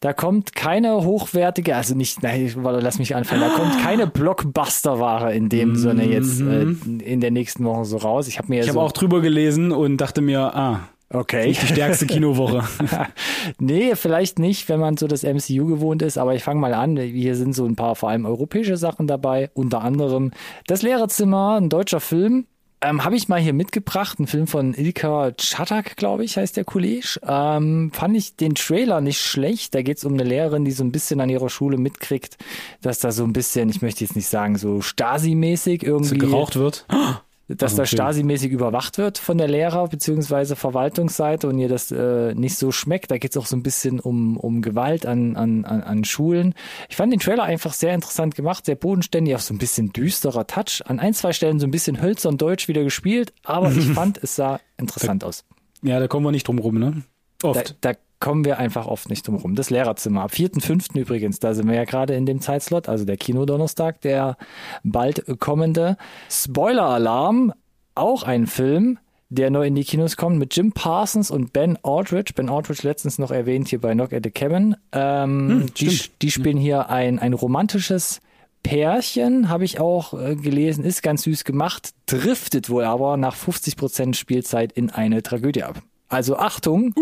da 0.00 0.12
kommt 0.12 0.54
keine 0.54 0.96
hochwertige, 1.04 1.76
also 1.76 1.94
nicht, 1.94 2.22
nein, 2.22 2.52
warte, 2.58 2.80
lass 2.80 2.98
mich 2.98 3.14
anfangen, 3.14 3.40
da 3.42 3.48
kommt 3.50 3.78
keine 3.80 4.06
Blockbuster-Ware 4.58 5.32
in 5.34 5.48
dem 5.48 5.76
Sinne 5.76 6.04
jetzt 6.06 6.40
äh, 6.40 6.62
in 6.62 7.20
der 7.20 7.30
nächsten 7.30 7.64
Woche 7.64 7.84
so 7.84 7.96
raus. 7.98 8.28
Ich 8.28 8.38
habe 8.38 8.48
mir 8.48 8.56
Mhm. 8.56 8.60
Ich 8.66 8.72
so, 8.72 8.78
habe 8.80 8.86
auch 8.86 8.92
drüber 8.92 9.20
gelesen 9.20 9.70
und 9.72 9.98
dachte 9.98 10.20
mir, 10.20 10.54
ah, 10.56 10.80
okay. 11.10 11.48
nicht 11.48 11.62
die 11.62 11.66
stärkste 11.68 12.06
Kinowoche. 12.06 12.64
nee, 13.58 13.94
vielleicht 13.94 14.38
nicht, 14.38 14.68
wenn 14.68 14.80
man 14.80 14.96
so 14.96 15.06
das 15.06 15.22
MCU 15.22 15.66
gewohnt 15.66 16.02
ist, 16.02 16.18
aber 16.18 16.34
ich 16.34 16.42
fange 16.42 16.60
mal 16.60 16.74
an. 16.74 16.96
Hier 16.96 17.36
sind 17.36 17.54
so 17.54 17.64
ein 17.64 17.76
paar 17.76 17.94
vor 17.96 18.10
allem 18.10 18.26
europäische 18.26 18.76
Sachen 18.76 19.06
dabei, 19.06 19.50
unter 19.54 19.82
anderem 19.82 20.32
Das 20.66 20.82
Lehrerzimmer, 20.82 21.58
ein 21.60 21.68
deutscher 21.68 22.00
Film. 22.00 22.46
Ähm, 22.80 23.02
Habe 23.04 23.16
ich 23.16 23.28
mal 23.28 23.40
hier 23.40 23.54
mitgebracht, 23.54 24.20
ein 24.20 24.28
Film 24.28 24.46
von 24.46 24.72
Ilka 24.72 25.32
Chatak, 25.32 25.96
glaube 25.96 26.24
ich, 26.24 26.36
heißt 26.36 26.56
der 26.56 26.64
Kollege. 26.64 27.18
Ähm, 27.26 27.90
fand 27.92 28.16
ich 28.16 28.36
den 28.36 28.54
Trailer 28.54 29.00
nicht 29.00 29.20
schlecht. 29.20 29.74
Da 29.74 29.82
geht 29.82 29.98
es 29.98 30.04
um 30.04 30.12
eine 30.12 30.22
Lehrerin, 30.22 30.64
die 30.64 30.70
so 30.70 30.84
ein 30.84 30.92
bisschen 30.92 31.20
an 31.20 31.28
ihrer 31.28 31.48
Schule 31.48 31.76
mitkriegt, 31.76 32.36
dass 32.80 33.00
da 33.00 33.10
so 33.10 33.24
ein 33.24 33.32
bisschen, 33.32 33.68
ich 33.68 33.82
möchte 33.82 34.04
jetzt 34.04 34.14
nicht 34.14 34.28
sagen, 34.28 34.56
so 34.56 34.80
Stasi-mäßig 34.80 35.80
So 35.80 35.86
irgendwie 35.86 36.18
geraucht 36.18 36.56
wird. 36.56 36.86
dass 37.48 37.72
Ach, 37.72 37.76
da 37.78 37.82
okay. 37.84 37.96
Stasi-mäßig 37.96 38.50
überwacht 38.50 38.98
wird 38.98 39.16
von 39.18 39.38
der 39.38 39.48
Lehrer- 39.48 39.88
bzw. 39.88 40.54
Verwaltungsseite 40.54 41.48
und 41.48 41.58
ihr 41.58 41.68
das 41.68 41.90
äh, 41.90 42.34
nicht 42.34 42.56
so 42.56 42.70
schmeckt. 42.72 43.10
Da 43.10 43.18
geht 43.18 43.30
es 43.30 43.36
auch 43.36 43.46
so 43.46 43.56
ein 43.56 43.62
bisschen 43.62 44.00
um, 44.00 44.36
um 44.36 44.60
Gewalt 44.60 45.06
an, 45.06 45.36
an, 45.36 45.64
an, 45.64 45.82
an 45.82 46.04
Schulen. 46.04 46.54
Ich 46.88 46.96
fand 46.96 47.12
den 47.12 47.20
Trailer 47.20 47.44
einfach 47.44 47.72
sehr 47.72 47.94
interessant 47.94 48.34
gemacht, 48.34 48.66
sehr 48.66 48.74
bodenständig, 48.76 49.34
auch 49.34 49.40
so 49.40 49.54
ein 49.54 49.58
bisschen 49.58 49.92
düsterer 49.92 50.46
Touch. 50.46 50.82
An 50.84 51.00
ein, 51.00 51.14
zwei 51.14 51.32
Stellen 51.32 51.58
so 51.58 51.66
ein 51.66 51.70
bisschen 51.70 52.02
hölzern 52.02 52.36
Deutsch 52.36 52.68
wieder 52.68 52.84
gespielt, 52.84 53.32
aber 53.44 53.70
ich 53.72 53.86
fand, 53.94 54.22
es 54.22 54.36
sah 54.36 54.60
interessant 54.76 55.24
aus. 55.24 55.44
Ja, 55.82 55.98
da 56.00 56.08
kommen 56.08 56.26
wir 56.26 56.32
nicht 56.32 56.46
drum 56.48 56.58
rum, 56.58 56.78
ne? 56.78 57.02
Da, 57.38 57.48
Oft. 57.48 57.76
da 57.80 57.92
kommen 58.20 58.44
wir 58.44 58.58
einfach 58.58 58.86
oft 58.86 59.10
nicht 59.10 59.26
drum 59.26 59.36
rum. 59.36 59.54
Das 59.54 59.70
Lehrerzimmer. 59.70 60.22
Ab 60.22 60.32
4.5. 60.32 60.98
übrigens, 60.98 61.38
da 61.38 61.54
sind 61.54 61.68
wir 61.68 61.76
ja 61.76 61.84
gerade 61.84 62.14
in 62.14 62.26
dem 62.26 62.40
Zeitslot, 62.40 62.88
also 62.88 63.04
der 63.04 63.16
Kinodonnerstag, 63.16 64.00
der 64.00 64.36
bald 64.82 65.24
kommende. 65.38 65.96
Spoiler-Alarm, 66.28 67.52
auch 67.94 68.22
ein 68.24 68.46
Film, 68.46 68.98
der 69.30 69.50
neu 69.50 69.66
in 69.66 69.74
die 69.74 69.84
Kinos 69.84 70.16
kommt 70.16 70.38
mit 70.38 70.56
Jim 70.56 70.72
Parsons 70.72 71.30
und 71.30 71.52
Ben 71.52 71.78
Aldridge. 71.82 72.32
Ben 72.34 72.48
Aldridge 72.48 72.86
letztens 72.86 73.18
noch 73.18 73.30
erwähnt 73.30 73.68
hier 73.68 73.80
bei 73.80 73.92
Knock 73.92 74.12
at 74.12 74.24
the 74.24 74.30
Cabin. 74.30 74.76
Ähm, 74.92 75.66
die, 75.76 75.90
stimmt. 75.90 76.22
die 76.22 76.30
spielen 76.30 76.56
hier 76.56 76.88
ein, 76.88 77.18
ein 77.18 77.34
romantisches 77.34 78.20
Pärchen, 78.62 79.48
habe 79.48 79.64
ich 79.64 79.78
auch 79.80 80.18
äh, 80.18 80.34
gelesen, 80.34 80.84
ist 80.84 81.02
ganz 81.02 81.22
süß 81.22 81.44
gemacht, 81.44 81.90
driftet 82.06 82.70
wohl 82.70 82.84
aber 82.84 83.16
nach 83.16 83.36
50% 83.36 84.14
Spielzeit 84.14 84.72
in 84.72 84.90
eine 84.90 85.22
Tragödie 85.22 85.62
ab. 85.62 85.82
Also 86.08 86.36
Achtung, 86.36 86.94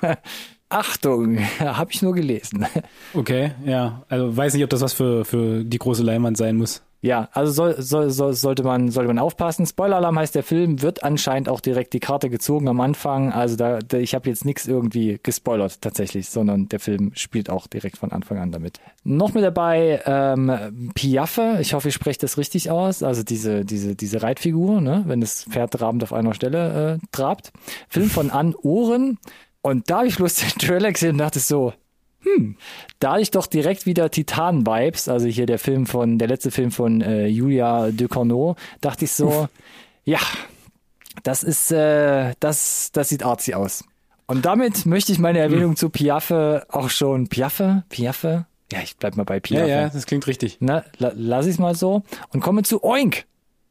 Achtung, 0.68 1.38
habe 1.58 1.92
ich 1.92 2.02
nur 2.02 2.14
gelesen. 2.14 2.66
Okay, 3.14 3.52
ja. 3.64 4.02
Also 4.08 4.36
weiß 4.36 4.54
nicht, 4.54 4.64
ob 4.64 4.70
das 4.70 4.80
was 4.80 4.92
für, 4.92 5.24
für 5.24 5.64
die 5.64 5.78
große 5.78 6.02
Leinwand 6.02 6.36
sein 6.36 6.56
muss. 6.56 6.82
Ja, 7.02 7.30
also 7.32 7.50
soll, 7.52 7.80
soll, 7.80 8.10
soll, 8.10 8.34
sollte 8.34 8.62
man 8.62 8.90
sollte 8.90 9.08
man 9.08 9.18
aufpassen. 9.18 9.64
Spoiler-Alarm 9.64 10.18
heißt 10.18 10.34
der 10.34 10.42
Film, 10.42 10.82
wird 10.82 11.02
anscheinend 11.02 11.48
auch 11.48 11.60
direkt 11.60 11.94
die 11.94 12.00
Karte 12.00 12.28
gezogen 12.28 12.68
am 12.68 12.80
Anfang. 12.80 13.32
Also 13.32 13.56
da, 13.56 13.78
da 13.78 13.96
ich 13.96 14.14
habe 14.14 14.28
jetzt 14.28 14.44
nichts 14.44 14.66
irgendwie 14.66 15.18
gespoilert 15.22 15.80
tatsächlich, 15.80 16.28
sondern 16.28 16.68
der 16.68 16.78
Film 16.78 17.12
spielt 17.14 17.48
auch 17.48 17.66
direkt 17.66 17.96
von 17.96 18.12
Anfang 18.12 18.38
an 18.38 18.52
damit. 18.52 18.80
Noch 19.02 19.32
mit 19.32 19.42
dabei 19.42 20.02
ähm, 20.04 20.92
Piaffe, 20.94 21.58
ich 21.60 21.72
hoffe, 21.72 21.88
ich 21.88 21.94
spreche 21.94 22.20
das 22.20 22.36
richtig 22.36 22.70
aus. 22.70 23.02
Also 23.02 23.22
diese 23.22 23.64
diese 23.64 23.96
diese 23.96 24.22
Reitfigur, 24.22 24.82
ne, 24.82 25.04
wenn 25.06 25.22
das 25.22 25.44
Pferd 25.44 25.72
trabend 25.72 26.02
auf 26.02 26.12
einer 26.12 26.34
Stelle 26.34 27.00
äh, 27.00 27.06
trabt. 27.12 27.50
Film 27.88 28.10
von 28.10 28.30
Ann 28.30 28.54
Ohren. 28.54 29.18
Und 29.62 29.90
da 29.90 29.98
habe 29.98 30.08
ich 30.08 30.16
bloß 30.16 30.34
den 30.36 30.58
Trailer 30.58 30.92
gesehen 30.92 31.12
und 31.12 31.18
dachte 31.18 31.38
so, 31.38 31.72
hm, 32.22 32.56
da 32.98 33.12
hatte 33.12 33.22
ich 33.22 33.30
doch 33.30 33.46
direkt 33.46 33.86
wieder 33.86 34.10
Titan-Vibes, 34.10 35.08
also 35.08 35.26
hier 35.26 35.46
der 35.46 35.58
Film 35.58 35.86
von, 35.86 36.18
der 36.18 36.28
letzte 36.28 36.50
Film 36.50 36.70
von 36.70 37.00
äh, 37.00 37.26
Julia 37.26 37.90
Ducournau, 37.90 38.56
dachte 38.80 39.04
ich 39.06 39.12
so, 39.12 39.48
ja, 40.04 40.18
das 41.22 41.42
ist, 41.42 41.70
äh, 41.72 42.34
das, 42.40 42.90
das 42.92 43.08
sieht 43.08 43.22
artsy 43.24 43.54
aus. 43.54 43.84
Und 44.26 44.44
damit 44.44 44.86
möchte 44.86 45.12
ich 45.12 45.18
meine 45.18 45.40
Erwähnung 45.40 45.76
zu 45.76 45.90
Piaffe 45.90 46.66
auch 46.68 46.88
schon, 46.90 47.28
Piaffe, 47.28 47.84
Piaffe, 47.88 48.46
ja, 48.72 48.78
ich 48.84 48.96
bleib 48.96 49.16
mal 49.16 49.24
bei 49.24 49.34
Ja, 49.36 49.40
Piaffe. 49.40 49.68
ja, 49.68 49.88
das 49.88 50.06
klingt 50.06 50.26
richtig. 50.28 50.58
Na, 50.60 50.84
la, 50.98 51.10
lass 51.16 51.46
ich 51.46 51.58
mal 51.58 51.74
so 51.74 52.02
und 52.32 52.40
komme 52.40 52.62
zu 52.62 52.84
Oink, 52.84 53.24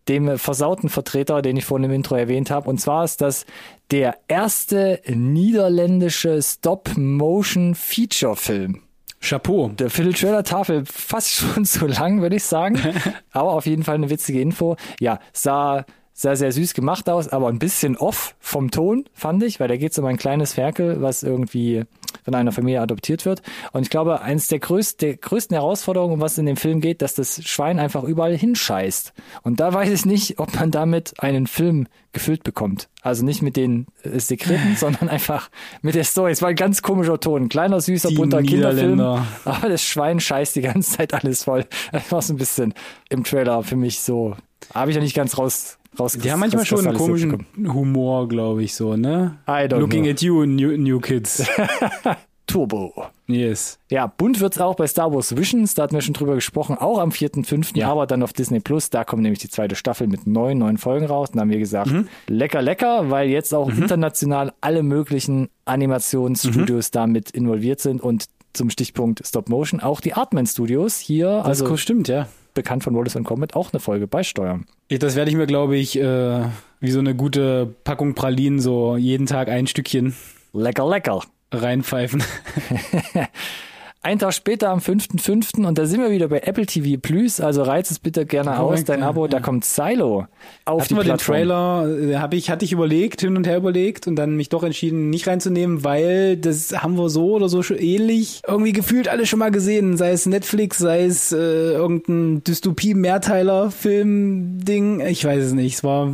dem 0.07 0.38
versauten 0.38 0.89
Vertreter, 0.89 1.41
den 1.41 1.57
ich 1.57 1.65
vorhin 1.65 1.89
im 1.89 1.95
Intro 1.95 2.13
erwähnt 2.15 2.51
habe. 2.51 2.69
Und 2.69 2.79
zwar 2.79 3.03
ist 3.03 3.21
das 3.21 3.47
der 3.91 4.17
erste 4.27 5.01
niederländische 5.07 6.41
Stop-Motion-Feature-Film. 6.41 8.83
Chapeau. 9.21 9.67
Der 9.69 9.89
Viertel-Trailer-Tafel 9.89 10.83
fast 10.85 11.31
schon 11.31 11.65
zu 11.65 11.88
lang, 11.88 12.21
würde 12.21 12.38
ich 12.38 12.43
sagen. 12.43 12.79
aber 13.31 13.51
auf 13.51 13.65
jeden 13.65 13.83
Fall 13.83 13.95
eine 13.95 14.09
witzige 14.09 14.41
Info. 14.41 14.77
Ja, 14.99 15.19
sah 15.33 15.85
sah 16.19 16.36
sehr 16.36 16.51
süß 16.51 16.73
gemacht 16.73 17.10
aus, 17.10 17.29
aber 17.29 17.47
ein 17.47 17.60
bisschen 17.60 17.95
off 17.95 18.36
vom 18.39 18.71
Ton, 18.71 19.05
fand 19.13 19.41
ich, 19.41 19.62
weil 19.62 19.69
da 19.69 19.77
geht 19.77 19.93
es 19.93 19.99
um 19.99 20.05
ein 20.05 20.17
kleines 20.17 20.53
Ferkel, 20.53 21.01
was 21.01 21.23
irgendwie 21.23 21.86
von 22.25 22.36
einer 22.36 22.51
Familie 22.51 22.82
adoptiert 22.82 23.25
wird. 23.25 23.41
Und 23.71 23.84
ich 23.84 23.89
glaube, 23.89 24.19
eines 24.21 24.49
der, 24.49 24.60
größten, 24.60 25.08
der 25.08 25.17
größten 25.17 25.55
Herausforderungen, 25.55 26.15
um 26.15 26.19
was 26.19 26.38
in 26.38 26.45
dem 26.45 26.58
Film 26.58 26.82
geht, 26.82 27.01
dass 27.01 27.15
das 27.15 27.41
Schwein 27.47 27.79
einfach 27.79 28.03
überall 28.03 28.36
hinscheißt. 28.36 29.13
Und 29.43 29.62
da 29.62 29.73
weiß 29.73 29.89
ich 29.91 30.05
nicht, 30.05 30.39
ob 30.39 30.53
man 30.55 30.71
damit 30.71 31.13
einen 31.19 31.47
Film 31.47 31.88
gefüllt 32.12 32.43
bekommt. 32.43 32.89
Also 33.01 33.23
nicht 33.23 33.41
mit 33.41 33.55
den 33.55 33.88
äh, 34.03 34.19
Sekreten, 34.19 34.75
sondern 34.77 35.08
einfach 35.08 35.49
mit 35.82 35.95
der 35.95 36.03
Story. 36.03 36.34
Es 36.34 36.41
war 36.41 36.49
ein 36.49 36.55
ganz 36.55 36.82
komischer 36.82 37.21
Ton. 37.21 37.43
Ein 37.43 37.49
kleiner, 37.49 37.79
süßer, 37.79 38.10
Die 38.10 38.15
bunter 38.15 38.43
Kinderfilm. 38.43 38.99
Aber 38.99 39.69
das 39.69 39.84
Schwein 39.84 40.19
scheißt 40.19 40.53
die 40.58 40.62
ganze 40.62 40.97
Zeit 40.97 41.13
alles 41.13 41.45
voll. 41.45 41.65
Das 41.93 42.12
war 42.12 42.21
so 42.21 42.34
ein 42.34 42.38
bisschen 42.38 42.73
im 43.10 43.23
Trailer 43.23 43.63
für 43.63 43.77
mich 43.77 44.01
so. 44.01 44.36
Habe 44.73 44.91
ich 44.91 44.95
ja 44.95 45.01
nicht 45.01 45.15
ganz 45.15 45.38
raus. 45.38 45.78
Raus 45.97 46.17
Die 46.21 46.32
haben 46.32 46.39
manchmal 46.41 46.65
schon 46.65 46.86
einen 46.86 46.97
komischen 46.97 47.45
Humor, 47.58 48.28
glaube 48.28 48.63
ich, 48.63 48.75
so, 48.75 48.97
ne? 48.97 49.38
I 49.47 49.52
don't 49.67 49.78
Looking 49.80 50.04
know. 50.04 50.12
at 50.12 50.21
you, 50.21 50.45
new, 50.45 50.75
new 50.78 50.99
kids. 50.99 51.47
Turbo. 52.47 52.91
yes. 53.28 53.78
Ja, 53.91 54.08
bunt 54.08 54.39
wird's 54.39 54.60
auch 54.60 54.73
bei 54.75 54.88
Star 54.88 55.13
Wars 55.13 55.38
Visions, 55.38 55.75
da 55.75 55.84
hatten 55.84 55.93
wir 55.93 56.02
schon 56.02 56.15
drüber 56.15 56.34
gesprochen, 56.34 56.80
auch 56.80 56.97
am 56.97 57.12
4.5., 57.12 57.78
Ja. 57.78 57.91
aber 57.91 58.08
dann 58.08 58.23
auf 58.23 58.34
Disney 58.34 58.60
Plus, 58.60 58.89
da 58.89 59.04
kommt 59.04 59.21
nämlich 59.21 59.38
die 59.38 59.49
zweite 59.49 59.75
Staffel 59.75 60.08
mit 60.08 60.25
neun, 60.25 60.58
neun 60.58 60.78
Folgen 60.80 61.06
raus. 61.06 61.30
Und 61.30 61.36
da 61.36 61.41
haben 61.41 61.52
wir 61.52 61.60
gesagt, 61.60 61.91
Mhm. 61.91 62.08
lecker, 62.28 62.63
lecker, 62.63 63.12
weil 63.12 63.30
jetzt 63.30 63.54
auch 63.54 63.69
international 63.69 64.52
alle 64.62 64.82
möglichen 64.82 65.49
Animationsstudios 65.65 66.88
Mhm. 66.88 66.91
damit 66.91 67.30
involviert 67.32 67.82
sind 67.82 68.02
und 68.02 68.25
zum 68.54 68.71
Stichpunkt 68.71 69.21
Stop 69.28 69.47
Motion 69.47 69.80
auch 69.80 70.02
die 70.02 70.15
Artman 70.15 70.47
Studios 70.47 70.97
hier, 70.97 71.28
Das 71.30 71.45
also 71.62 71.78
stimmt, 71.78 72.08
ja. 72.08 72.28
Bekannt 72.59 72.83
von 72.83 72.93
Wallace 72.93 73.17
Combat, 73.23 73.55
auch 73.55 73.71
eine 73.71 73.79
Folge 73.79 74.05
beisteuern. 74.05 74.65
Das 74.89 75.15
werde 75.15 75.31
ich 75.31 75.37
mir, 75.37 75.47
glaube 75.47 75.77
ich, 75.77 75.97
äh, 75.97 76.41
wie 76.81 76.91
so 76.91 76.99
eine 76.99 77.15
gute 77.15 77.73
Packung 77.85 78.15
Pralinen 78.15 78.59
so 78.59 78.97
jeden 78.97 79.25
Tag 79.25 79.47
ein 79.47 79.65
Stückchen 79.67 80.13
Lecker, 80.51 80.89
lecker. 80.89 81.21
reinpfeifen. 81.53 82.21
Ein 84.01 84.17
Tag 84.17 84.33
später 84.33 84.69
am 84.69 84.79
5.5. 84.79 85.65
und 85.65 85.77
da 85.77 85.85
sind 85.85 85.99
wir 85.99 86.09
wieder 86.09 86.29
bei 86.29 86.39
Apple 86.39 86.65
TV 86.65 86.97
Plus, 87.01 87.41
also 87.41 87.63
reiz 87.63 87.91
es 87.91 87.99
bitte 87.99 88.25
gerne 88.25 88.51
Korrekt, 88.51 88.79
aus, 88.79 88.85
dein 88.85 89.01
ja, 89.01 89.09
Abo, 89.09 89.27
da 89.27 89.39
ja. 89.39 89.43
kommt 89.43 89.65
Silo 89.65 90.25
auf 90.63 90.83
Hatten 90.83 90.88
die 90.88 90.95
wir 90.95 91.03
den 91.03 91.07
Plattform. 91.07 91.35
Trailer, 91.35 91.99
äh, 91.99 92.15
hab 92.15 92.33
ich, 92.33 92.49
hatte 92.49 92.63
ich 92.63 92.71
überlegt, 92.71 93.19
hin 93.19 93.35
und 93.35 93.45
her 93.45 93.57
überlegt 93.57 94.07
und 94.07 94.15
dann 94.15 94.38
mich 94.38 94.47
doch 94.47 94.63
entschieden, 94.63 95.09
nicht 95.09 95.27
reinzunehmen, 95.27 95.83
weil 95.83 96.38
das 96.38 96.81
haben 96.81 96.97
wir 96.97 97.09
so 97.09 97.33
oder 97.33 97.49
so 97.49 97.62
schon 97.62 97.77
ähnlich 97.77 98.41
irgendwie 98.47 98.71
gefühlt 98.71 99.09
alle 99.09 99.25
schon 99.25 99.39
mal 99.39 99.51
gesehen. 99.51 99.97
Sei 99.97 100.12
es 100.12 100.25
Netflix, 100.25 100.77
sei 100.77 101.03
es 101.03 101.33
äh, 101.33 101.73
irgendein 101.73 102.41
Dystopie-Mehrteiler-Film-Ding. 102.45 105.01
Ich 105.01 105.25
weiß 105.25 105.43
es 105.43 105.51
nicht. 105.51 105.75
Es 105.75 105.83
war, 105.83 106.09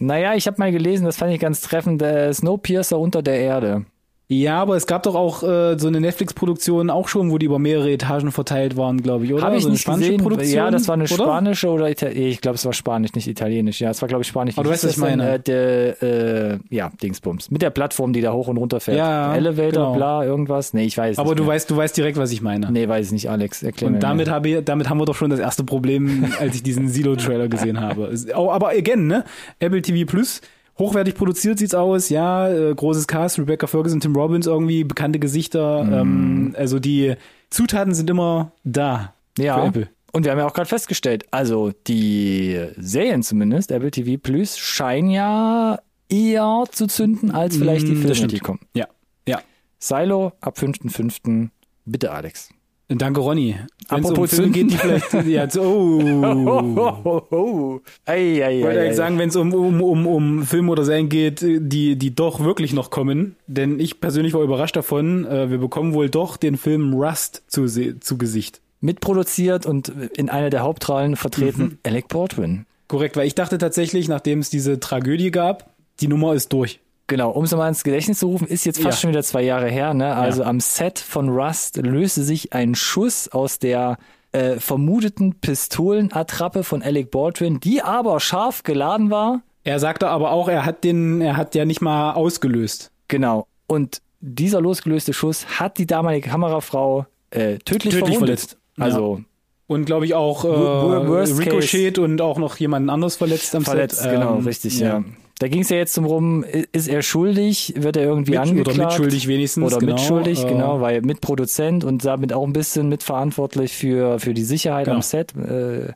Naja, 0.00 0.34
ich 0.34 0.48
habe 0.48 0.56
mal 0.58 0.72
gelesen, 0.72 1.04
das 1.04 1.16
fand 1.16 1.32
ich 1.32 1.38
ganz 1.38 1.60
treffend, 1.60 2.02
äh, 2.02 2.32
Snowpiercer 2.32 2.98
unter 2.98 3.22
der 3.22 3.38
Erde. 3.38 3.84
Ja, 4.32 4.62
aber 4.62 4.76
es 4.76 4.86
gab 4.86 5.02
doch 5.02 5.16
auch 5.16 5.42
äh, 5.42 5.76
so 5.76 5.88
eine 5.88 6.00
Netflix-Produktion 6.00 6.88
auch 6.88 7.08
schon, 7.08 7.32
wo 7.32 7.38
die 7.38 7.46
über 7.46 7.58
mehrere 7.58 7.90
Etagen 7.90 8.30
verteilt 8.30 8.76
waren, 8.76 9.02
glaube 9.02 9.24
ich, 9.24 9.34
oder? 9.34 9.42
Habe 9.42 9.56
ich 9.56 9.62
so 9.62 9.68
eine 9.68 9.72
nicht 9.72 9.82
spanische 9.82 10.10
gesehen. 10.12 10.22
Produktion, 10.22 10.54
ja, 10.56 10.70
das 10.70 10.86
war 10.86 10.94
eine 10.94 11.02
oder? 11.04 11.14
spanische 11.14 11.68
oder 11.68 11.90
Ita 11.90 12.06
ich 12.10 12.40
glaube, 12.40 12.54
es 12.54 12.64
war 12.64 12.72
spanisch, 12.72 13.12
nicht 13.14 13.26
italienisch. 13.26 13.80
Ja, 13.80 13.90
es 13.90 14.00
war 14.00 14.08
glaube 14.08 14.22
ich 14.22 14.28
spanisch. 14.28 14.56
Aber 14.56 14.62
du 14.64 14.70
weißt, 14.70 14.84
was 14.84 14.92
ich 14.92 14.96
das 15.00 15.04
denn? 15.08 15.18
meine. 15.18 15.34
Äh, 15.34 15.40
der, 15.40 16.02
äh, 16.02 16.58
ja, 16.70 16.90
Dingsbums. 17.02 17.50
Mit 17.50 17.60
der 17.62 17.70
Plattform, 17.70 18.12
die 18.12 18.20
da 18.20 18.32
hoch 18.32 18.46
und 18.46 18.56
runter 18.56 18.78
fährt. 18.78 18.98
Ja, 18.98 19.34
Elevator, 19.34 19.70
genau. 19.72 19.94
bla, 19.94 20.24
irgendwas. 20.24 20.74
Nee, 20.74 20.84
ich 20.84 20.96
weiß 20.96 21.18
Aber 21.18 21.30
nicht 21.30 21.38
du 21.40 21.42
mehr. 21.42 21.54
weißt, 21.54 21.68
du 21.70 21.76
weißt 21.76 21.96
direkt, 21.96 22.16
was 22.16 22.30
ich 22.30 22.40
meine. 22.40 22.70
Nee, 22.70 22.86
weiß 22.88 23.06
ich 23.06 23.12
nicht, 23.12 23.28
Alex. 23.30 23.64
Erklär 23.64 23.90
mir. 23.90 23.96
Und 23.96 24.02
damit, 24.04 24.30
habe 24.30 24.48
ich, 24.48 24.64
damit 24.64 24.88
haben 24.88 24.98
wir 25.00 25.06
doch 25.06 25.16
schon 25.16 25.30
das 25.30 25.40
erste 25.40 25.64
Problem, 25.64 26.32
als 26.38 26.54
ich 26.54 26.62
diesen 26.62 26.88
Silo-Trailer 26.88 27.48
gesehen 27.48 27.80
habe. 27.80 28.14
Au- 28.34 28.52
Aber 28.52 28.68
again, 28.68 29.08
ne? 29.08 29.24
Apple 29.58 29.82
TV 29.82 30.08
Plus, 30.08 30.40
hochwertig 30.80 31.14
produziert 31.14 31.58
sieht's 31.58 31.74
aus, 31.74 32.08
ja, 32.08 32.48
äh, 32.48 32.74
großes 32.74 33.06
Cast, 33.06 33.38
Rebecca 33.38 33.68
Ferguson, 33.68 34.00
Tim 34.00 34.16
Robbins 34.16 34.48
irgendwie, 34.48 34.82
bekannte 34.82 35.20
Gesichter. 35.20 35.84
Mhm. 35.84 35.92
Ähm, 35.92 36.54
also 36.58 36.80
die 36.80 37.14
Zutaten 37.50 37.94
sind 37.94 38.10
immer 38.10 38.50
da 38.64 39.14
Ja. 39.38 39.72
Und 40.12 40.24
wir 40.24 40.32
haben 40.32 40.38
ja 40.38 40.46
auch 40.48 40.54
gerade 40.54 40.68
festgestellt, 40.68 41.24
also 41.30 41.70
die 41.86 42.60
Serien 42.76 43.22
zumindest, 43.22 43.70
Apple 43.70 43.92
TV 43.92 44.20
Plus, 44.20 44.58
scheinen 44.58 45.10
ja 45.10 45.78
eher 46.08 46.64
zu 46.72 46.88
zünden, 46.88 47.30
als 47.30 47.56
vielleicht 47.56 47.86
die 47.86 47.92
Mm, 47.92 48.02
das 48.08 48.18
Filme, 48.18 48.32
die 48.32 48.40
kommen. 48.40 48.58
Ja, 48.74 48.88
ja. 49.28 49.40
Silo 49.78 50.32
ab 50.40 50.58
5.5. 50.58 51.50
Bitte, 51.84 52.10
Alex. 52.10 52.50
Danke, 52.98 53.20
Ronny. 53.20 53.54
Wenn's 53.88 54.06
Apropos 54.06 54.32
um 54.32 54.36
Zünden. 54.38 54.52
geht, 54.52 54.72
die 54.72 54.76
vielleicht, 54.76 55.12
ja, 55.26 55.48
oh. 55.60 56.00
oh, 56.02 57.22
oh. 57.30 57.80
Ei, 58.04 58.44
ei, 58.44 58.58
Ich 58.58 58.64
wollte 58.64 58.80
ei. 58.80 58.92
sagen, 58.92 59.18
wenn 59.18 59.28
es 59.28 59.36
um, 59.36 59.54
um, 59.54 59.80
um, 59.82 60.06
um 60.06 60.42
Filme 60.44 60.72
oder 60.72 60.84
Serien 60.84 61.08
geht, 61.08 61.40
die, 61.40 61.96
die 61.96 62.14
doch 62.14 62.40
wirklich 62.42 62.72
noch 62.72 62.90
kommen, 62.90 63.36
denn 63.46 63.78
ich 63.78 64.00
persönlich 64.00 64.34
war 64.34 64.42
überrascht 64.42 64.74
davon, 64.76 65.24
äh, 65.24 65.50
wir 65.50 65.58
bekommen 65.58 65.94
wohl 65.94 66.10
doch 66.10 66.36
den 66.36 66.56
Film 66.56 66.94
Rust 66.94 67.42
zu, 67.46 67.66
zu 67.66 68.18
Gesicht. 68.18 68.60
mitproduziert 68.80 69.66
und 69.66 69.88
in 70.16 70.28
einer 70.28 70.50
der 70.50 70.62
Hauptrollen 70.62 71.14
vertreten 71.16 71.62
Mhm. 71.62 71.78
Alec 71.84 72.08
Baldwin. 72.08 72.66
Korrekt, 72.88 73.16
weil 73.16 73.26
ich 73.26 73.34
dachte 73.36 73.58
tatsächlich, 73.58 74.08
nachdem 74.08 74.40
es 74.40 74.50
diese 74.50 74.80
Tragödie 74.80 75.30
gab, 75.30 75.70
die 76.00 76.08
Nummer 76.08 76.34
ist 76.34 76.52
durch. 76.52 76.80
Genau, 77.10 77.30
um 77.30 77.42
es 77.42 77.50
mal 77.50 77.66
ins 77.68 77.82
Gedächtnis 77.82 78.20
zu 78.20 78.28
rufen, 78.28 78.46
ist 78.46 78.64
jetzt 78.64 78.80
fast 78.80 78.98
Ja. 78.98 79.00
schon 79.00 79.10
wieder 79.10 79.24
zwei 79.24 79.42
Jahre 79.42 79.68
her. 79.68 79.94
Ne? 79.94 80.14
Also 80.14 80.42
Ja. 80.42 80.48
am 80.48 80.60
Set 80.60 81.00
von 81.00 81.28
Rust 81.28 81.76
löste 81.78 82.22
sich 82.22 82.52
ein 82.52 82.76
Schuss 82.76 83.26
aus 83.26 83.58
der 83.58 83.98
äh, 84.32 84.60
vermuteten 84.60 85.34
Pistolenattrappe 85.40 86.62
von 86.62 86.82
Alec 86.82 87.10
Baldwin, 87.10 87.58
die 87.58 87.82
aber 87.82 88.20
scharf 88.20 88.62
geladen 88.62 89.10
war. 89.10 89.42
Er 89.64 89.80
sagte 89.80 90.08
aber 90.08 90.30
auch, 90.30 90.48
er 90.48 90.64
hat 90.64 90.84
den, 90.84 91.20
er 91.20 91.36
hat 91.36 91.56
ja 91.56 91.64
nicht 91.64 91.80
mal 91.80 92.12
ausgelöst. 92.12 92.92
Genau. 93.08 93.46
Und 93.66 94.02
dieser 94.20 94.60
losgelöste 94.60 95.12
Schuss 95.12 95.58
hat 95.58 95.78
die 95.78 95.86
damalige 95.86 96.28
Kamerafrau 96.28 97.06
äh, 97.30 97.58
tödlich, 97.58 97.64
Tödlich 97.64 97.94
verwundet. 97.98 98.18
verletzt. 98.18 98.56
Ja. 98.78 98.84
Also 98.84 99.20
Und 99.66 99.84
glaube 99.84 100.04
ich 100.06 100.14
auch 100.14 100.44
äh, 100.44 100.48
worst 100.48 101.38
Ricochet 101.40 101.98
und 101.98 102.20
auch 102.20 102.38
noch 102.38 102.56
jemanden 102.58 102.88
anders 102.88 103.16
verletzt 103.16 103.54
am 103.56 103.64
verletzt, 103.64 103.98
Set. 104.00 104.12
genau, 104.12 104.36
Ähm, 104.38 104.44
richtig, 104.46 104.78
ja. 104.78 105.02
Da 105.40 105.48
ging 105.48 105.62
es 105.62 105.70
ja 105.70 105.78
jetzt 105.78 105.96
rum, 105.98 106.44
ist 106.72 106.86
er 106.86 107.00
schuldig, 107.00 107.72
wird 107.76 107.96
er 107.96 108.02
irgendwie 108.04 108.32
Mit- 108.32 108.40
oder 108.40 108.48
angeklagt? 108.50 108.78
mitschuldig 108.78 109.26
wenigstens, 109.26 109.64
Oder 109.64 109.78
genau, 109.78 109.94
mitschuldig, 109.94 110.44
äh, 110.44 110.48
genau, 110.48 110.82
weil 110.82 111.00
Mitproduzent 111.00 111.82
und 111.82 112.04
damit 112.04 112.32
auch 112.34 112.46
ein 112.46 112.52
bisschen 112.52 112.90
mitverantwortlich 112.90 113.72
für, 113.72 114.20
für 114.20 114.34
die 114.34 114.42
Sicherheit 114.44 114.84
Genau. 114.84 114.96
am 114.96 115.02
Set, 115.02 115.34
äh, 115.36 115.92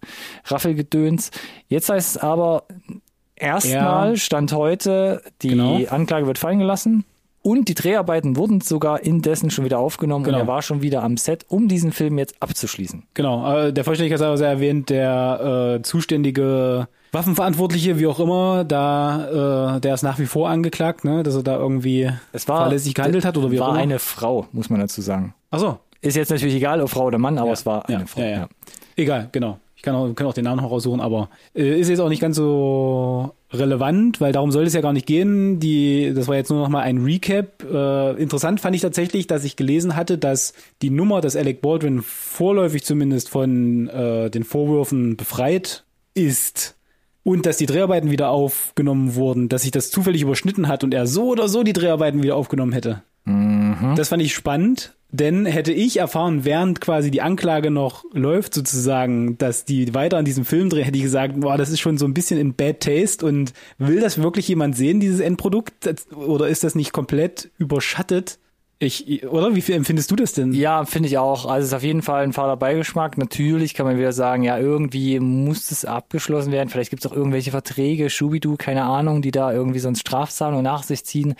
Raffelgedöns. 0.46 1.30
Jetzt 1.68 1.90
heißt 1.90 2.16
es 2.16 2.22
aber, 2.22 2.64
erstmal 3.36 4.10
Ja. 4.12 4.16
Stand 4.16 4.52
heute, 4.54 5.20
die 5.42 5.48
Genau. 5.48 5.78
Anklage 5.90 6.26
wird 6.26 6.38
fallen 6.38 6.58
gelassen. 6.58 7.04
Und 7.46 7.68
die 7.68 7.74
Dreharbeiten 7.74 8.36
wurden 8.38 8.62
sogar 8.62 9.02
indessen 9.02 9.50
schon 9.50 9.66
wieder 9.66 9.78
aufgenommen 9.78 10.24
Genau. 10.24 10.38
und 10.38 10.44
er 10.44 10.46
war 10.48 10.62
schon 10.62 10.80
wieder 10.80 11.02
am 11.02 11.18
Set, 11.18 11.44
um 11.48 11.68
diesen 11.68 11.92
Film 11.92 12.16
jetzt 12.16 12.34
abzuschließen. 12.40 13.02
Genau, 13.12 13.54
äh, 13.66 13.70
der 13.72 13.84
Vollständigkeit 13.84 14.18
sei 14.18 14.34
sei 14.36 14.46
erwähnt, 14.46 14.88
der 14.88 15.76
äh, 15.78 15.82
zuständige 15.82 16.88
Waffenverantwortliche, 17.12 17.98
wie 17.98 18.06
auch 18.06 18.18
immer, 18.18 18.64
da 18.64 19.76
äh, 19.76 19.80
der 19.80 19.92
ist 19.94 20.02
nach 20.02 20.18
wie 20.18 20.26
vor 20.26 20.48
angeklagt, 20.48 21.04
ne, 21.04 21.22
dass 21.22 21.34
er 21.36 21.42
da 21.42 21.56
irgendwie 21.56 22.10
Es 22.32 22.48
war, 22.48 22.60
fahrlässig 22.62 22.94
gehandelt 22.94 23.24
hat 23.26 23.36
oder 23.36 23.50
wie 23.50 23.60
auch 23.60 23.64
war 23.66 23.74
immer. 23.74 23.78
eine 23.82 23.98
Frau, 23.98 24.46
muss 24.52 24.70
man 24.70 24.80
dazu 24.80 25.00
sagen. 25.02 25.34
Ach 25.50 25.58
so, 25.58 25.78
Ist 26.00 26.16
jetzt 26.16 26.30
natürlich 26.30 26.54
egal, 26.56 26.80
ob 26.80 26.88
Frau 26.88 27.04
oder 27.04 27.18
Mann, 27.18 27.36
aber 27.38 27.52
es 27.52 27.64
war 27.66 27.86
eine 27.88 28.00
ja, 28.00 28.06
Frau. 28.06 28.20
ja, 28.20 28.28
ja. 28.28 28.48
Egal, 28.96 29.28
genau. 29.32 29.58
Ich 29.84 29.86
kann 29.86 29.96
auch, 29.96 30.14
kann 30.14 30.26
auch 30.26 30.32
den 30.32 30.44
Namen 30.44 30.62
noch 30.62 30.70
raussuchen, 30.70 31.02
aber 31.02 31.28
äh, 31.54 31.78
ist 31.78 31.90
jetzt 31.90 31.98
auch 31.98 32.08
nicht 32.08 32.22
ganz 32.22 32.36
so 32.36 33.34
relevant, 33.52 34.18
weil 34.18 34.32
darum 34.32 34.50
soll 34.50 34.64
es 34.64 34.72
ja 34.72 34.80
gar 34.80 34.94
nicht 34.94 35.04
gehen. 35.04 35.60
Die, 35.60 36.14
das 36.14 36.26
war 36.26 36.36
jetzt 36.36 36.48
nur 36.48 36.58
noch 36.58 36.70
mal 36.70 36.80
ein 36.80 37.04
Recap. 37.04 37.62
Äh, 37.70 38.12
interessant 38.12 38.62
fand 38.62 38.74
ich 38.74 38.80
tatsächlich, 38.80 39.26
dass 39.26 39.44
ich 39.44 39.56
gelesen 39.56 39.94
hatte, 39.94 40.16
dass 40.16 40.54
die 40.80 40.88
Nummer, 40.88 41.20
dass 41.20 41.36
Alec 41.36 41.60
Baldwin 41.60 42.00
vorläufig 42.00 42.82
zumindest 42.82 43.28
von 43.28 43.90
äh, 43.90 44.30
den 44.30 44.44
Vorwürfen 44.44 45.18
befreit 45.18 45.84
ist 46.14 46.78
und 47.22 47.44
dass 47.44 47.58
die 47.58 47.66
Dreharbeiten 47.66 48.10
wieder 48.10 48.30
aufgenommen 48.30 49.16
wurden, 49.16 49.50
dass 49.50 49.64
sich 49.64 49.70
das 49.70 49.90
zufällig 49.90 50.22
überschnitten 50.22 50.66
hat 50.66 50.82
und 50.82 50.94
er 50.94 51.06
so 51.06 51.28
oder 51.28 51.46
so 51.46 51.62
die 51.62 51.74
Dreharbeiten 51.74 52.22
wieder 52.22 52.36
aufgenommen 52.36 52.72
hätte. 52.72 53.02
Das 53.26 54.08
fand 54.10 54.22
ich 54.22 54.34
spannend, 54.34 54.94
denn 55.10 55.46
hätte 55.46 55.72
ich 55.72 55.98
erfahren, 55.98 56.44
während 56.44 56.80
quasi 56.80 57.10
die 57.10 57.22
Anklage 57.22 57.70
noch 57.70 58.04
läuft, 58.12 58.52
sozusagen, 58.52 59.38
dass 59.38 59.64
die 59.64 59.94
weiter 59.94 60.18
an 60.18 60.24
diesem 60.24 60.44
Film 60.44 60.68
drehen, 60.68 60.84
hätte 60.84 60.98
ich 60.98 61.04
gesagt, 61.04 61.40
boah, 61.40 61.56
das 61.56 61.70
ist 61.70 61.80
schon 61.80 61.96
so 61.96 62.04
ein 62.04 62.14
bisschen 62.14 62.38
in 62.38 62.54
Bad 62.54 62.80
Taste 62.80 63.24
und 63.24 63.52
will 63.78 64.00
das 64.00 64.20
wirklich 64.20 64.48
jemand 64.48 64.76
sehen, 64.76 65.00
dieses 65.00 65.20
Endprodukt? 65.20 65.88
Oder 66.14 66.48
ist 66.48 66.64
das 66.64 66.74
nicht 66.74 66.92
komplett 66.92 67.50
überschattet? 67.58 68.38
Ich, 68.80 69.24
oder? 69.26 69.54
Wie 69.54 69.62
viel 69.62 69.76
empfindest 69.76 70.10
du 70.10 70.16
das 70.16 70.32
denn? 70.32 70.52
Ja, 70.52 70.84
finde 70.84 71.08
ich 71.08 71.16
auch. 71.16 71.46
Also 71.46 71.62
es 71.62 71.68
ist 71.68 71.74
auf 71.74 71.82
jeden 71.84 72.02
Fall 72.02 72.24
ein 72.24 72.32
fader 72.32 72.56
Beigeschmack. 72.56 73.16
Natürlich 73.16 73.72
kann 73.74 73.86
man 73.86 73.96
wieder 73.96 74.12
sagen, 74.12 74.42
ja, 74.42 74.58
irgendwie 74.58 75.20
muss 75.20 75.70
es 75.70 75.84
abgeschlossen 75.84 76.50
werden. 76.50 76.68
Vielleicht 76.68 76.90
gibt 76.90 77.04
es 77.04 77.10
auch 77.10 77.16
irgendwelche 77.16 77.52
Verträge, 77.52 78.10
Schubidu, 78.10 78.56
keine 78.56 78.82
Ahnung, 78.84 79.22
die 79.22 79.30
da 79.30 79.52
irgendwie 79.52 79.78
sonst 79.78 80.00
Strafzahlungen 80.00 80.64
nach 80.64 80.82
sich 80.82 81.04
ziehen. 81.04 81.34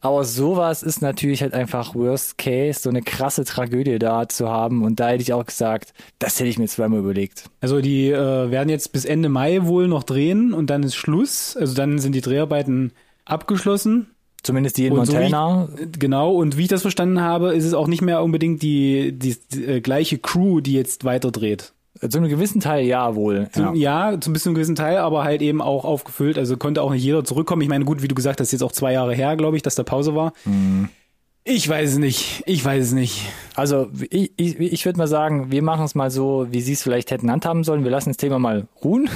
Aber 0.00 0.24
sowas 0.24 0.82
ist 0.82 1.02
natürlich 1.02 1.42
halt 1.42 1.52
einfach 1.52 1.94
Worst 1.94 2.38
Case, 2.38 2.80
so 2.80 2.88
eine 2.88 3.02
krasse 3.02 3.44
Tragödie 3.44 3.98
da 3.98 4.28
zu 4.28 4.48
haben. 4.48 4.82
Und 4.82 4.98
da 4.98 5.08
hätte 5.10 5.22
ich 5.22 5.32
auch 5.34 5.44
gesagt, 5.44 5.92
das 6.18 6.40
hätte 6.40 6.48
ich 6.48 6.58
mir 6.58 6.68
zweimal 6.68 7.00
überlegt. 7.00 7.44
Also 7.60 7.80
die 7.80 8.08
äh, 8.08 8.50
werden 8.50 8.70
jetzt 8.70 8.92
bis 8.92 9.04
Ende 9.04 9.28
Mai 9.28 9.64
wohl 9.64 9.88
noch 9.88 10.04
drehen 10.04 10.54
und 10.54 10.70
dann 10.70 10.82
ist 10.82 10.96
Schluss. 10.96 11.54
Also 11.56 11.74
dann 11.74 11.98
sind 11.98 12.14
die 12.14 12.22
Dreharbeiten 12.22 12.92
abgeschlossen. 13.26 14.08
Zumindest 14.42 14.76
die 14.78 14.86
in 14.86 14.92
Und 14.92 15.06
so 15.06 15.12
Montana. 15.14 15.68
wie, 15.76 15.98
genau, 15.98 16.32
und 16.34 16.56
wie 16.56 16.62
ich 16.62 16.68
das 16.68 16.82
verstanden 16.82 17.20
habe, 17.20 17.54
ist 17.54 17.64
es 17.64 17.74
auch 17.74 17.86
nicht 17.88 18.02
mehr 18.02 18.22
unbedingt 18.22 18.62
die, 18.62 19.12
die, 19.12 19.36
die 19.52 19.64
äh, 19.64 19.80
gleiche 19.80 20.18
Crew, 20.18 20.60
die 20.60 20.74
jetzt 20.74 21.04
weiterdreht. 21.04 21.72
zu 22.08 22.18
einem 22.18 22.28
gewissen 22.28 22.60
Teil 22.60 22.86
ja 22.86 23.16
wohl. 23.16 23.48
Zum, 23.52 23.74
Ja. 23.74 24.10
ja. 24.12 24.20
zum 24.20 24.32
bisschen 24.32 24.54
gewissen 24.54 24.76
Teil, 24.76 24.98
aber 24.98 25.24
halt 25.24 25.42
eben 25.42 25.60
auch 25.60 25.84
aufgefüllt. 25.84 26.38
Also 26.38 26.56
konnte 26.56 26.82
auch 26.82 26.92
nicht 26.92 27.02
jeder 27.02 27.24
zurückkommen. 27.24 27.62
Ich 27.62 27.68
meine, 27.68 27.84
gut, 27.84 28.00
wie 28.02 28.08
du 28.08 28.14
gesagt 28.14 28.40
hast, 28.40 28.52
jetzt 28.52 28.62
auch 28.62 28.70
zwei 28.72 28.92
Jahre 28.92 29.14
her, 29.14 29.36
glaube 29.36 29.56
ich, 29.56 29.62
dass 29.64 29.74
da 29.74 29.82
Pause 29.82 30.14
war. 30.14 30.32
Ich 31.44 31.68
weiß 31.68 31.92
es 31.92 31.98
nicht. 31.98 32.42
Ich 32.46 32.64
weiß 32.64 32.84
es 32.84 32.92
nicht. 32.92 33.22
Also 33.56 33.88
ich, 34.10 34.32
ich, 34.36 34.60
ich 34.60 34.84
würde 34.84 34.98
mal 34.98 35.08
sagen, 35.08 35.50
wir 35.50 35.62
machen 35.62 35.84
es 35.84 35.94
mal 35.96 36.10
so, 36.10 36.46
wie 36.50 36.60
Sie 36.60 36.74
es 36.74 36.82
vielleicht 36.82 37.10
hätten 37.10 37.30
handhaben 37.30 37.64
sollen. 37.64 37.82
Wir 37.84 37.90
lassen 37.90 38.10
das 38.10 38.18
Thema 38.18 38.38
mal 38.38 38.68
ruhen, 38.84 39.08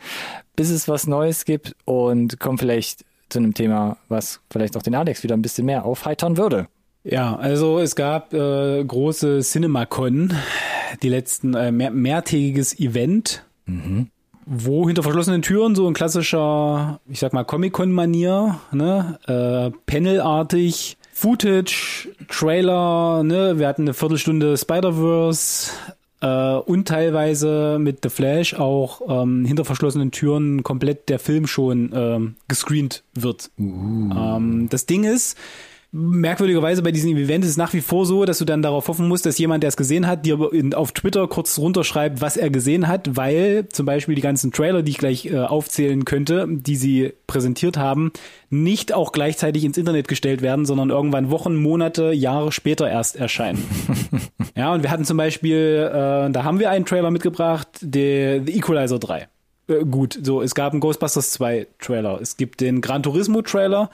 bis 0.56 0.70
es 0.70 0.86
was 0.86 1.06
Neues 1.06 1.44
gibt 1.46 1.74
und 1.86 2.38
kommen 2.38 2.58
vielleicht 2.58 3.04
zu 3.28 3.38
einem 3.38 3.54
Thema, 3.54 3.96
was 4.08 4.40
vielleicht 4.50 4.76
auch 4.76 4.82
den 4.82 4.94
Alex 4.94 5.22
wieder 5.22 5.36
ein 5.36 5.42
bisschen 5.42 5.66
mehr 5.66 5.84
aufheitern 5.84 6.36
würde. 6.36 6.68
Ja, 7.04 7.36
also 7.36 7.78
es 7.78 7.96
gab 7.96 8.34
äh, 8.34 8.84
große 8.84 9.40
CinemaCon, 9.40 10.34
die 11.02 11.08
letzten 11.08 11.54
äh, 11.54 11.72
mehr, 11.72 11.90
mehrtägiges 11.90 12.78
Event, 12.78 13.44
wo 14.44 14.86
hinter 14.86 15.02
verschlossenen 15.02 15.42
Türen 15.42 15.74
so 15.74 15.86
ein 15.86 15.94
klassischer, 15.94 17.00
ich 17.08 17.18
sag 17.18 17.32
mal 17.32 17.44
Comic-Con-Manier, 17.44 18.58
ne, 18.72 19.18
äh, 19.26 19.70
Panelartig, 19.86 20.96
Footage, 21.12 22.08
Trailer, 22.28 23.22
ne, 23.24 23.58
wir 23.58 23.68
hatten 23.68 23.82
eine 23.82 23.94
Viertelstunde 23.94 24.56
Spider-Verse 24.56 25.70
äh, 26.20 26.54
und 26.54 26.88
teilweise 26.88 27.78
mit 27.80 27.98
The 28.02 28.08
Flash 28.10 28.54
auch 28.54 29.22
ähm, 29.22 29.44
hinter 29.44 29.64
verschlossenen 29.64 30.10
Türen 30.10 30.62
komplett 30.62 31.08
der 31.08 31.18
Film 31.18 31.46
schon 31.46 31.90
ähm, 31.94 32.36
gescreent 32.48 33.04
wird. 33.14 33.50
Ähm, 33.58 34.68
das 34.70 34.86
Ding 34.86 35.04
ist, 35.04 35.36
merkwürdigerweise 35.90 36.82
bei 36.82 36.92
diesem 36.92 37.16
Event 37.16 37.44
ist 37.44 37.52
es 37.52 37.56
nach 37.56 37.72
wie 37.72 37.80
vor 37.80 38.04
so, 38.04 38.26
dass 38.26 38.38
du 38.38 38.44
dann 38.44 38.60
darauf 38.60 38.88
hoffen 38.88 39.08
musst, 39.08 39.24
dass 39.24 39.38
jemand, 39.38 39.62
der 39.62 39.68
es 39.68 39.76
gesehen 39.76 40.06
hat, 40.06 40.26
dir 40.26 40.52
in, 40.52 40.74
auf 40.74 40.92
Twitter 40.92 41.26
kurz 41.28 41.58
runterschreibt, 41.58 42.20
was 42.20 42.36
er 42.36 42.50
gesehen 42.50 42.88
hat, 42.88 43.16
weil 43.16 43.68
zum 43.68 43.86
Beispiel 43.86 44.14
die 44.14 44.20
ganzen 44.20 44.52
Trailer, 44.52 44.82
die 44.82 44.90
ich 44.90 44.98
gleich 44.98 45.26
äh, 45.26 45.38
aufzählen 45.38 46.04
könnte, 46.04 46.46
die 46.48 46.76
sie 46.76 47.14
präsentiert 47.26 47.78
haben, 47.78 48.12
nicht 48.50 48.92
auch 48.92 49.12
gleichzeitig 49.12 49.64
ins 49.64 49.78
Internet 49.78 50.08
gestellt 50.08 50.42
werden, 50.42 50.66
sondern 50.66 50.90
irgendwann 50.90 51.30
Wochen, 51.30 51.56
Monate, 51.56 52.12
Jahre 52.12 52.52
später 52.52 52.88
erst 52.90 53.16
erscheinen. 53.16 53.64
ja, 54.54 54.74
und 54.74 54.82
wir 54.82 54.90
hatten 54.90 55.06
zum 55.06 55.16
Beispiel, 55.16 55.88
äh, 55.90 56.30
da 56.30 56.44
haben 56.44 56.58
wir 56.58 56.70
einen 56.70 56.84
Trailer 56.84 57.10
mitgebracht, 57.10 57.68
der 57.80 58.44
The 58.44 58.58
Equalizer 58.58 58.98
3. 58.98 59.28
Äh, 59.68 59.84
gut, 59.90 60.18
so, 60.22 60.42
es 60.42 60.54
gab 60.54 60.72
einen 60.72 60.80
Ghostbusters 60.80 61.32
2 61.32 61.66
Trailer. 61.78 62.20
Es 62.20 62.36
gibt 62.36 62.60
den 62.60 62.82
Gran 62.82 63.02
Turismo 63.02 63.40
Trailer, 63.40 63.88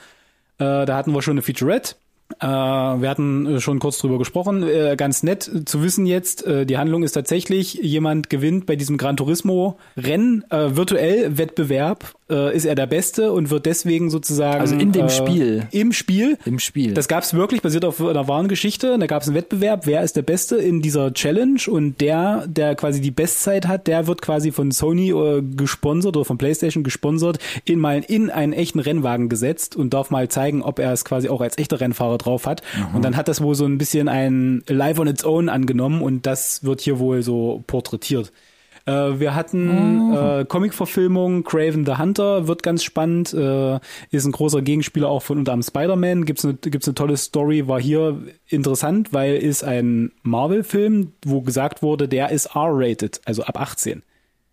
äh, 0.58 0.86
da 0.86 0.96
hatten 0.96 1.12
wir 1.12 1.22
schon 1.22 1.32
eine 1.32 1.42
Featurette. 1.42 1.96
Äh, 2.40 2.46
wir 2.46 3.08
hatten 3.08 3.60
schon 3.60 3.78
kurz 3.78 3.98
drüber 3.98 4.18
gesprochen. 4.18 4.62
Äh, 4.62 4.96
ganz 4.96 5.22
nett 5.22 5.50
zu 5.66 5.82
wissen 5.82 6.06
jetzt, 6.06 6.44
äh, 6.46 6.64
die 6.66 6.78
Handlung 6.78 7.02
ist 7.02 7.12
tatsächlich, 7.12 7.74
jemand 7.74 8.30
gewinnt 8.30 8.66
bei 8.66 8.76
diesem 8.76 8.96
Gran 8.96 9.16
Turismo 9.16 9.78
Rennen, 9.96 10.44
äh, 10.50 10.76
virtuell 10.76 11.36
Wettbewerb 11.38 12.14
äh, 12.30 12.56
ist 12.56 12.64
er 12.64 12.74
der 12.74 12.86
Beste 12.86 13.32
und 13.32 13.50
wird 13.50 13.66
deswegen 13.66 14.10
sozusagen. 14.10 14.60
Also 14.60 14.76
in 14.76 14.92
dem 14.92 15.06
äh, 15.06 15.10
Spiel. 15.10 15.66
Im 15.70 15.92
Spiel. 15.92 16.38
Im 16.44 16.58
Spiel. 16.58 16.94
Das 16.94 17.08
gab 17.08 17.22
es 17.22 17.34
wirklich, 17.34 17.62
basiert 17.62 17.84
auf 17.84 18.00
einer 18.00 18.28
wahren 18.28 18.48
Geschichte. 18.48 18.96
Da 18.98 19.06
gab 19.06 19.22
es 19.22 19.28
einen 19.28 19.36
Wettbewerb, 19.36 19.86
wer 19.86 20.02
ist 20.02 20.16
der 20.16 20.22
Beste 20.22 20.56
in 20.56 20.80
dieser 20.80 21.12
Challenge 21.12 21.60
und 21.68 22.00
der, 22.00 22.46
der 22.46 22.74
quasi 22.76 23.00
die 23.00 23.10
Bestzeit 23.10 23.66
hat, 23.68 23.86
der 23.86 24.06
wird 24.06 24.22
quasi 24.22 24.52
von 24.52 24.70
Sony 24.70 25.10
äh, 25.10 25.42
gesponsert 25.42 26.16
oder 26.16 26.24
von 26.24 26.38
PlayStation 26.38 26.82
gesponsert, 26.82 27.38
in 27.64 27.78
mal 27.78 28.02
in 28.06 28.30
einen 28.30 28.52
echten 28.52 28.78
Rennwagen 28.78 29.28
gesetzt 29.28 29.76
und 29.76 29.92
darf 29.92 30.10
mal 30.10 30.28
zeigen, 30.28 30.62
ob 30.62 30.78
er 30.78 30.92
es 30.92 31.04
quasi 31.04 31.28
auch 31.28 31.40
als 31.40 31.58
echter 31.58 31.80
Rennfahrer 31.80 32.18
drauf 32.18 32.46
hat. 32.46 32.62
Mhm. 32.76 32.96
Und 32.96 33.04
dann 33.04 33.16
hat 33.16 33.28
das 33.28 33.42
wohl 33.42 33.54
so 33.54 33.66
ein 33.66 33.78
bisschen 33.78 34.08
ein 34.08 34.62
Live 34.68 34.98
on 34.98 35.08
its 35.08 35.24
own 35.24 35.48
angenommen 35.48 36.02
und 36.02 36.26
das 36.26 36.64
wird 36.64 36.80
hier 36.80 36.98
wohl 36.98 37.22
so 37.22 37.62
porträtiert. 37.66 38.32
Äh, 38.86 39.18
wir 39.18 39.34
hatten 39.34 40.12
oh. 40.12 40.40
äh, 40.40 40.44
Comic-Verfilmung, 40.44 41.44
Craven 41.44 41.86
the 41.86 41.96
Hunter, 41.96 42.46
wird 42.46 42.62
ganz 42.62 42.84
spannend, 42.84 43.32
äh, 43.32 43.78
ist 44.10 44.26
ein 44.26 44.32
großer 44.32 44.62
Gegenspieler 44.62 45.08
auch 45.08 45.22
von 45.22 45.38
unter 45.38 45.52
anderem 45.52 45.68
Spider-Man, 45.68 46.24
gibt's 46.26 46.44
eine, 46.44 46.54
gibt's 46.54 46.86
eine 46.86 46.94
tolle 46.94 47.16
Story, 47.16 47.66
war 47.66 47.80
hier 47.80 48.20
interessant, 48.48 49.12
weil 49.12 49.36
ist 49.36 49.64
ein 49.64 50.12
Marvel-Film, 50.22 51.12
wo 51.24 51.40
gesagt 51.40 51.82
wurde, 51.82 52.08
der 52.08 52.30
ist 52.30 52.54
R-rated, 52.54 53.20
also 53.24 53.44
ab 53.44 53.58
18. 53.58 54.02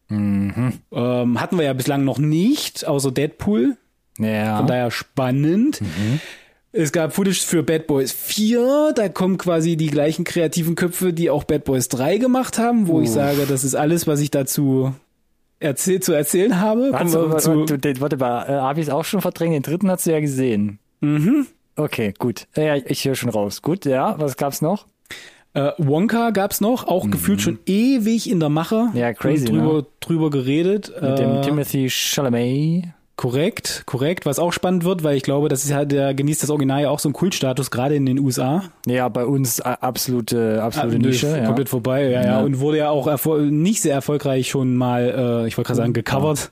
Mhm. 0.08 0.74
Ähm, 0.92 1.42
hatten 1.42 1.58
wir 1.58 1.66
ja 1.66 1.74
bislang 1.74 2.04
noch 2.04 2.20
nicht, 2.20 2.86
außer 2.88 3.12
Deadpool. 3.12 3.78
Ja. 4.18 4.58
Von 4.58 4.68
daher 4.68 4.92
spannend. 4.92 5.82
Mhm. 5.82 6.20
Es 6.74 6.94
gab 6.94 7.14
Footage 7.14 7.42
für 7.42 7.64
Bad 7.64 7.88
Boys 7.88 8.14
4, 8.14 8.94
da 8.96 9.10
kommen 9.10 9.38
quasi 9.38 9.76
die 9.76 9.88
gleichen 9.88 10.24
kreativen 10.24 10.76
Köpfe, 10.76 11.12
die 11.12 11.30
auch 11.30 11.44
Bad 11.44 11.66
Boys 11.66 11.90
3 11.90 12.18
gemacht 12.18 12.58
haben, 12.58 12.88
wo 12.88 13.00
uh. 13.00 13.02
ich 13.02 13.12
sage, 13.12 13.46
das 13.46 13.66
ist 13.66 13.76
alles, 13.76 14.08
was 14.08 14.22
ich 14.22 14.32
dazu 14.32 14.94
erzähl 15.60 16.00
zu 16.00 16.14
erzählen 16.14 16.62
habe. 16.62 16.94
Warte, 16.94 17.30
warte, 17.30 17.70
warte, 17.70 18.02
warte 18.02 18.18
mal, 18.18 18.44
äh, 18.46 18.54
habe 18.54 18.80
ich 18.80 18.88
es 18.88 18.94
auch 18.94 19.04
schon 19.04 19.22
verdrängt? 19.22 19.54
Den 19.54 19.64
dritten 19.64 19.92
hast 19.92 20.06
du 20.06 20.12
ja 20.12 20.22
gesehen. 20.22 20.80
Mhm. 21.02 21.46
Okay, 21.76 22.14
gut. 22.18 22.48
Ja, 22.56 22.76
ich 22.76 23.04
höre 23.06 23.16
schon 23.16 23.30
raus. 23.30 23.62
Gut, 23.62 23.86
ja, 23.86 24.16
was 24.18 24.38
gab's 24.38 24.62
noch? 24.62 24.88
Äh, 25.54 25.72
Wonka 25.78 26.30
gab's 26.30 26.62
noch, 26.62 26.88
auch 26.88 27.04
mhm. 27.04 27.12
gefühlt 27.12 27.42
schon 27.42 27.60
ewig 27.66 28.30
in 28.30 28.40
der 28.40 28.50
Mache. 28.50 28.90
Ja, 28.94 29.14
crazy. 29.14 29.46
Drüber, 29.46 29.74
ne? 29.74 29.86
drüber 30.00 30.30
geredet. 30.30 30.92
Mit 31.02 31.12
äh, 31.12 31.16
dem 31.16 31.42
Timothy 31.42 31.90
Chalamet. 31.90 32.86
Korrekt, 33.22 33.84
korrekt. 33.86 34.26
Was 34.26 34.40
auch 34.40 34.52
spannend 34.52 34.84
wird, 34.84 35.04
weil 35.04 35.16
ich 35.16 35.22
glaube, 35.22 35.48
das 35.48 35.64
ist 35.64 35.70
ja, 35.70 35.86
der 35.86 36.16
genießt 36.16 36.42
das 36.42 36.50
Original 36.50 36.82
ja 36.82 36.90
auch 36.90 36.98
so 36.98 37.08
einen 37.08 37.14
Kultstatus, 37.14 37.70
gerade 37.70 37.94
in 37.94 38.08
den 38.08 38.18
USA. 38.18 38.64
Ja, 38.88 39.08
bei 39.10 39.28
uns 39.28 39.62
absolute, 39.62 40.64
absolute 40.64 40.96
ah, 40.96 41.00
Nische. 41.00 41.38
Ja. 41.38 41.46
Komplett 41.46 41.70
vorbei, 41.70 42.06
ja, 42.06 42.10
ja, 42.10 42.26
ja. 42.26 42.42
Und 42.42 42.60
wurde 42.60 42.80
ja 42.80 42.90
auch 42.90 43.08
nicht 43.38 43.84
sehr 43.84 43.94
erfolgreich 43.94 44.50
schon 44.50 44.76
mal, 44.76 45.44
äh, 45.44 45.48
ich 45.48 45.56
wollte 45.56 45.68
gerade 45.68 45.78
sagen, 45.78 45.94
gecovert, 45.94 46.50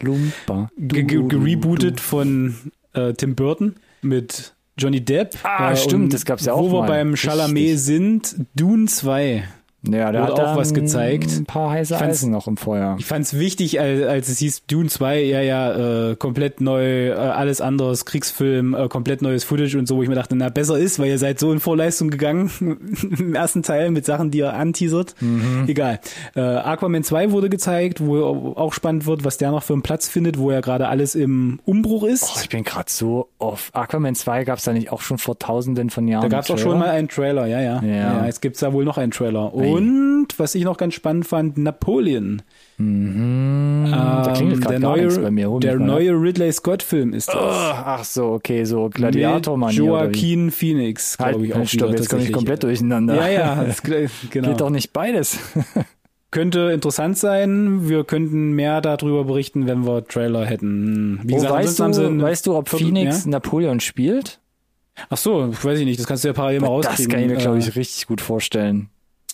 gerebootet 0.78 2.00
von 2.00 2.54
äh, 2.94 3.14
Tim 3.14 3.34
Burton 3.34 3.78
mit 4.04 4.54
Johnny 4.78 5.02
Depp. 5.04 5.38
Ah, 5.42 5.72
äh, 5.72 5.76
stimmt, 5.76 6.14
das 6.14 6.24
gab's 6.24 6.46
ja 6.46 6.54
auch 6.54 6.70
Wo 6.70 6.82
mal. 6.82 6.88
wir 6.88 6.88
beim 6.88 7.16
Chalamet 7.16 7.80
sind, 7.80 8.46
Dune 8.54 8.86
2. 8.86 9.44
Ja, 9.88 10.12
da 10.12 10.24
hat 10.24 10.32
auch 10.32 10.58
was 10.58 10.74
gezeigt. 10.74 11.32
Ein 11.38 11.46
paar 11.46 11.72
heiße 11.72 11.98
Eisen 12.00 12.32
noch 12.32 12.48
im 12.48 12.58
Feuer. 12.58 12.98
Ich 13.00 13.06
fand's 13.06 13.38
wichtig, 13.38 13.80
als, 13.80 14.04
als 14.04 14.28
es 14.28 14.40
hieß 14.40 14.66
Dune 14.66 14.90
2, 14.90 15.24
ja, 15.24 15.42
ja, 15.42 16.10
äh, 16.12 16.16
komplett 16.18 16.60
neu, 16.60 17.10
äh, 17.10 17.14
alles 17.14 17.62
anderes, 17.62 18.06
Kriegsfilm, 18.06 18.74
äh, 18.74 18.90
komplett 18.90 19.22
neues 19.22 19.46
Footage 19.46 19.78
und 19.78 19.88
so, 19.88 19.96
wo 19.96 20.04
ich 20.04 20.10
mir 20.10 20.16
dachte, 20.16 20.36
na, 20.36 20.50
besser 20.50 20.78
ist, 20.78 21.00
weil 21.00 21.08
ihr 21.08 21.18
seid 21.18 21.40
so 21.40 21.54
in 21.54 21.62
Vorleistung 21.62 22.10
gegangen 22.10 22.52
im 23.18 23.36
ersten 23.36 23.64
Teil 23.64 23.92
mit 23.92 24.06
Sachen, 24.06 24.32
die 24.32 24.40
ihr 24.40 24.54
anteasert. 24.54 25.16
Mhm. 25.22 25.66
Egal. 25.68 26.00
Äh, 26.36 26.42
Aquaman 26.42 27.04
2 27.04 27.32
wurde 27.32 27.50
gezeigt, 27.50 28.02
wo 28.02 28.54
auch 28.58 28.74
spannend 28.74 29.06
wird, 29.06 29.24
was 29.24 29.38
der 29.38 29.52
noch 29.52 29.64
für 29.64 29.74
einen 29.74 29.82
Platz 29.82 30.10
findet, 30.10 30.38
wo 30.38 30.52
ja 30.52 30.60
gerade 30.60 30.90
alles 30.90 31.16
im 31.16 31.62
Umbruch 31.64 32.04
ist. 32.04 32.34
Oh, 32.36 32.40
ich 32.42 32.50
bin 32.50 32.66
gerade 32.66 32.90
so 32.92 33.30
auf 33.38 33.70
Aquaman 33.74 34.16
2 34.16 34.44
gab's 34.44 34.66
da 34.66 34.74
nicht 34.74 34.92
auch 34.92 35.02
schon 35.02 35.18
vor 35.18 35.40
tausenden 35.40 35.90
von 35.90 36.08
Jahren. 36.08 36.24
Da 36.24 36.28
gab's 36.28 36.52
auch 36.52 36.58
schon 36.58 36.80
mal 36.80 36.90
einen 36.90 37.08
Trailer, 37.08 37.46
ja, 37.46 37.62
ja. 37.62 37.82
Ja, 37.82 37.96
ja 37.96 38.26
jetzt 38.26 38.42
gibt's 38.42 38.60
da 38.60 38.74
wohl 38.74 38.84
noch 38.84 38.98
einen 38.98 39.12
Trailer. 39.12 39.54
Oh, 39.54 39.69
und 39.72 40.28
was 40.38 40.56
ich 40.56 40.64
noch 40.64 40.78
ganz 40.78 40.94
spannend 40.94 41.28
fand, 41.28 41.58
Napoleon. 41.58 42.42
Mhm. 42.78 43.86
Ähm, 43.86 43.92
da 43.92 44.34
klingelt 44.36 44.70
der 44.70 44.80
neue, 44.80 45.08
bei 45.20 45.32
mir. 45.32 45.60
Der 45.60 45.78
neue 45.78 46.12
Ridley 46.12 46.52
Scott-Film 46.52 47.14
ist 47.14 47.30
das. 47.30 47.36
Oh, 47.36 47.40
ach 47.42 48.04
so, 48.04 48.26
okay, 48.32 48.64
so 48.64 48.90
gladiator 48.90 49.58
mann 49.58 49.74
Joaquin 49.74 50.52
Phoenix, 50.52 51.18
glaube 51.18 51.34
halt, 51.34 51.44
ich 51.46 51.54
auch. 51.56 51.68
Stopp, 51.68 51.92
jetzt 51.92 52.10
komme 52.10 52.24
ich 52.24 52.32
komplett 52.32 52.64
durcheinander. 52.64 53.16
Ja, 53.16 53.28
ja, 53.28 53.64
das, 53.66 53.82
genau. 53.82 54.50
Geht 54.50 54.62
doch 54.62 54.70
nicht 54.70 54.94
beides. 54.94 55.40
Könnte 56.32 56.70
interessant 56.72 57.18
sein. 57.18 57.90
Wir 57.90 58.04
könnten 58.04 58.52
mehr 58.52 58.82
darüber 58.82 59.24
berichten, 59.24 59.66
wenn 59.66 59.88
wir 59.88 60.06
Trailer 60.06 60.46
hätten. 60.46 61.20
Wie 61.24 61.34
oh, 61.34 61.38
gesagt, 61.38 61.54
weißt, 61.54 61.80
du, 61.80 62.22
weißt 62.22 62.46
du, 62.46 62.56
ob 62.56 62.70
Phoenix 62.70 63.26
ja? 63.26 63.32
Napoleon 63.32 63.80
spielt? 63.80 64.40
Ach 65.10 65.18
so, 65.18 65.52
weiß 65.64 65.80
ich 65.80 65.86
nicht. 65.86 66.00
Das 66.00 66.06
kannst 66.06 66.24
du 66.24 66.28
ja 66.28 66.34
parallel 66.34 66.60
mal 66.60 66.68
rauskriegen. 66.68 67.06
Das 67.06 67.12
kann 67.12 67.24
ich 67.24 67.30
mir, 67.30 67.38
glaube 67.38 67.58
ich, 67.58 67.68
äh, 67.68 67.80
richtig 67.80 68.06
gut 68.06 68.22
vorstellen. 68.22 68.90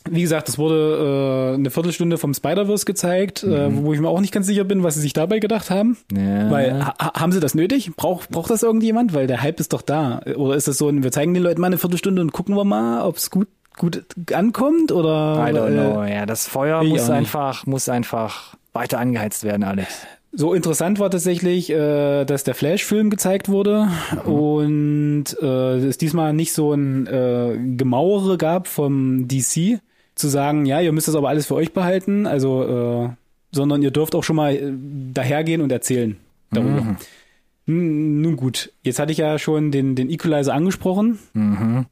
Wie 0.10 0.22
gesagt, 0.22 0.50
es 0.50 0.58
wurde 0.58 1.52
äh, 1.52 1.56
eine 1.56 1.70
Viertelstunde 1.70 2.18
vom 2.18 2.34
Spider-Verse 2.34 2.86
gezeigt, 2.86 3.44
äh, 3.44 3.48
mhm. 3.70 3.80
äh, 3.80 3.84
wo 3.84 3.94
ich 3.94 4.00
mir 4.00 4.10
auch 4.10 4.22
nicht 4.22 4.32
ganz 4.32 4.46
sicher 4.46 4.64
bin, 4.64 4.84
was 4.84 4.96
sie 4.96 5.02
sich 5.02 5.14
dabei 5.14 5.40
gedacht 5.40 5.70
haben. 5.70 5.98
Ja. 6.12 6.52
Weil 6.52 6.86
ha 6.86 7.14
haben 7.20 7.32
sie 7.32 7.40
das 7.40 7.56
nötig? 7.56 7.96
Braucht 7.96 8.30
braucht 8.30 8.50
das 8.50 8.64
irgendjemand? 8.64 9.14
Weil 9.14 9.28
der 9.28 9.42
Hype 9.42 9.60
ist 9.60 9.74
doch 9.74 9.82
da. 9.82 10.22
Oder 10.36 10.56
ist 10.56 10.68
das 10.68 10.78
so, 10.78 10.92
wir 10.92 11.12
zeigen 11.12 11.34
den 11.34 11.44
Leuten 11.44 11.62
mal 11.62 11.68
eine 11.68 11.78
Viertelstunde 11.78 12.22
und 12.22 12.32
gucken 12.32 12.56
wir 12.56 12.66
mal, 12.66 13.02
ob 13.02 13.18
es 13.18 13.32
gut 13.32 13.48
gut 13.78 14.06
ankommt 14.32 14.92
oder? 14.92 15.46
I 15.48 15.52
don't 15.52 15.74
know. 15.74 16.04
Äh, 16.04 16.14
ja, 16.14 16.26
das 16.26 16.48
Feuer 16.48 16.84
muss 16.84 17.10
einfach 17.10 17.66
muss 17.66 17.90
einfach 17.90 18.56
weiter 18.74 19.00
angeheizt 19.00 19.44
werden, 19.44 19.64
Alex. 19.64 20.06
So 20.38 20.54
interessant 20.54 21.00
war 21.00 21.10
tatsächlich, 21.10 21.70
äh, 21.70 22.26
dass 22.26 22.44
der 22.44 22.56
Flash-Film 22.56 23.10
gezeigt 23.10 23.48
wurde 23.48 23.88
mhm. 24.26 24.32
und 24.32 25.26
äh, 25.42 25.78
es 25.78 25.98
diesmal 25.98 26.34
nicht 26.34 26.52
so 26.52 26.74
ein 26.74 27.08
äh, 27.08 27.58
Gemauere 27.78 28.38
gab 28.38 28.68
vom 28.68 29.30
DC, 29.30 29.80
zu 30.16 30.28
sagen, 30.28 30.66
ja, 30.66 30.82
ihr 30.82 30.92
müsst 30.92 31.08
das 31.08 31.16
aber 31.16 31.30
alles 31.30 31.46
für 31.46 31.56
euch 31.56 31.74
behalten, 31.74 32.26
also, 32.26 32.64
äh, 32.64 33.10
sondern 33.52 33.82
ihr 33.82 33.92
dürft 33.92 34.16
auch 34.16 34.24
schon 34.24 34.36
mal 34.36 34.56
äh, 34.56 34.74
dahergehen 35.14 35.62
und 35.62 35.72
erzählen 35.72 36.18
darüber. 36.52 36.82
Mhm. 36.82 38.22
Nun 38.22 38.36
gut, 38.38 38.72
jetzt 38.84 39.00
hatte 39.00 39.12
ich 39.12 39.18
ja 39.18 39.40
schon 39.40 39.72
den, 39.72 39.96
den 39.96 40.10
Equalizer 40.10 40.54
angesprochen. 40.54 41.20
Mhm. 41.34 41.86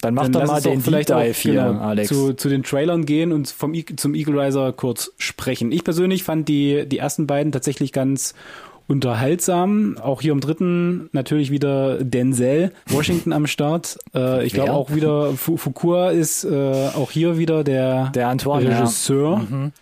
Dann 0.00 0.14
mach 0.14 0.28
doch 0.28 0.44
mal 0.44 0.60
den 0.60 0.80
vielleicht 0.80 1.12
auch, 1.12 1.22
hier, 1.22 1.52
genau, 1.52 1.80
Alex. 1.80 2.08
Zu, 2.08 2.34
zu 2.34 2.48
den 2.48 2.64
Trailern 2.64 3.06
gehen 3.06 3.30
und 3.30 3.48
vom 3.48 3.72
zum 3.96 4.16
Equalizer 4.16 4.72
kurz 4.72 5.12
sprechen. 5.16 5.70
Ich 5.70 5.84
persönlich 5.84 6.24
fand 6.24 6.48
die, 6.48 6.88
die 6.88 6.98
ersten 6.98 7.28
beiden 7.28 7.52
tatsächlich 7.52 7.92
ganz 7.92 8.34
unterhaltsam. 8.88 9.96
Auch 10.00 10.20
hier 10.20 10.32
im 10.32 10.40
dritten 10.40 11.08
natürlich 11.12 11.50
wieder 11.50 12.02
Denzel 12.02 12.72
Washington 12.88 13.32
am 13.32 13.46
Start. 13.46 13.98
Äh, 14.14 14.44
ich 14.46 14.52
glaube 14.52 14.72
auch 14.72 14.94
wieder 14.94 15.32
Foucault 15.32 16.14
ist 16.14 16.44
äh, 16.44 16.88
auch 16.94 17.10
hier 17.10 17.38
wieder 17.38 17.64
der, 17.64 18.10
der 18.10 18.28
Antoine, 18.28 18.68
Regisseur. 18.68 19.40
Ja. 19.50 19.56
Mhm. 19.56 19.72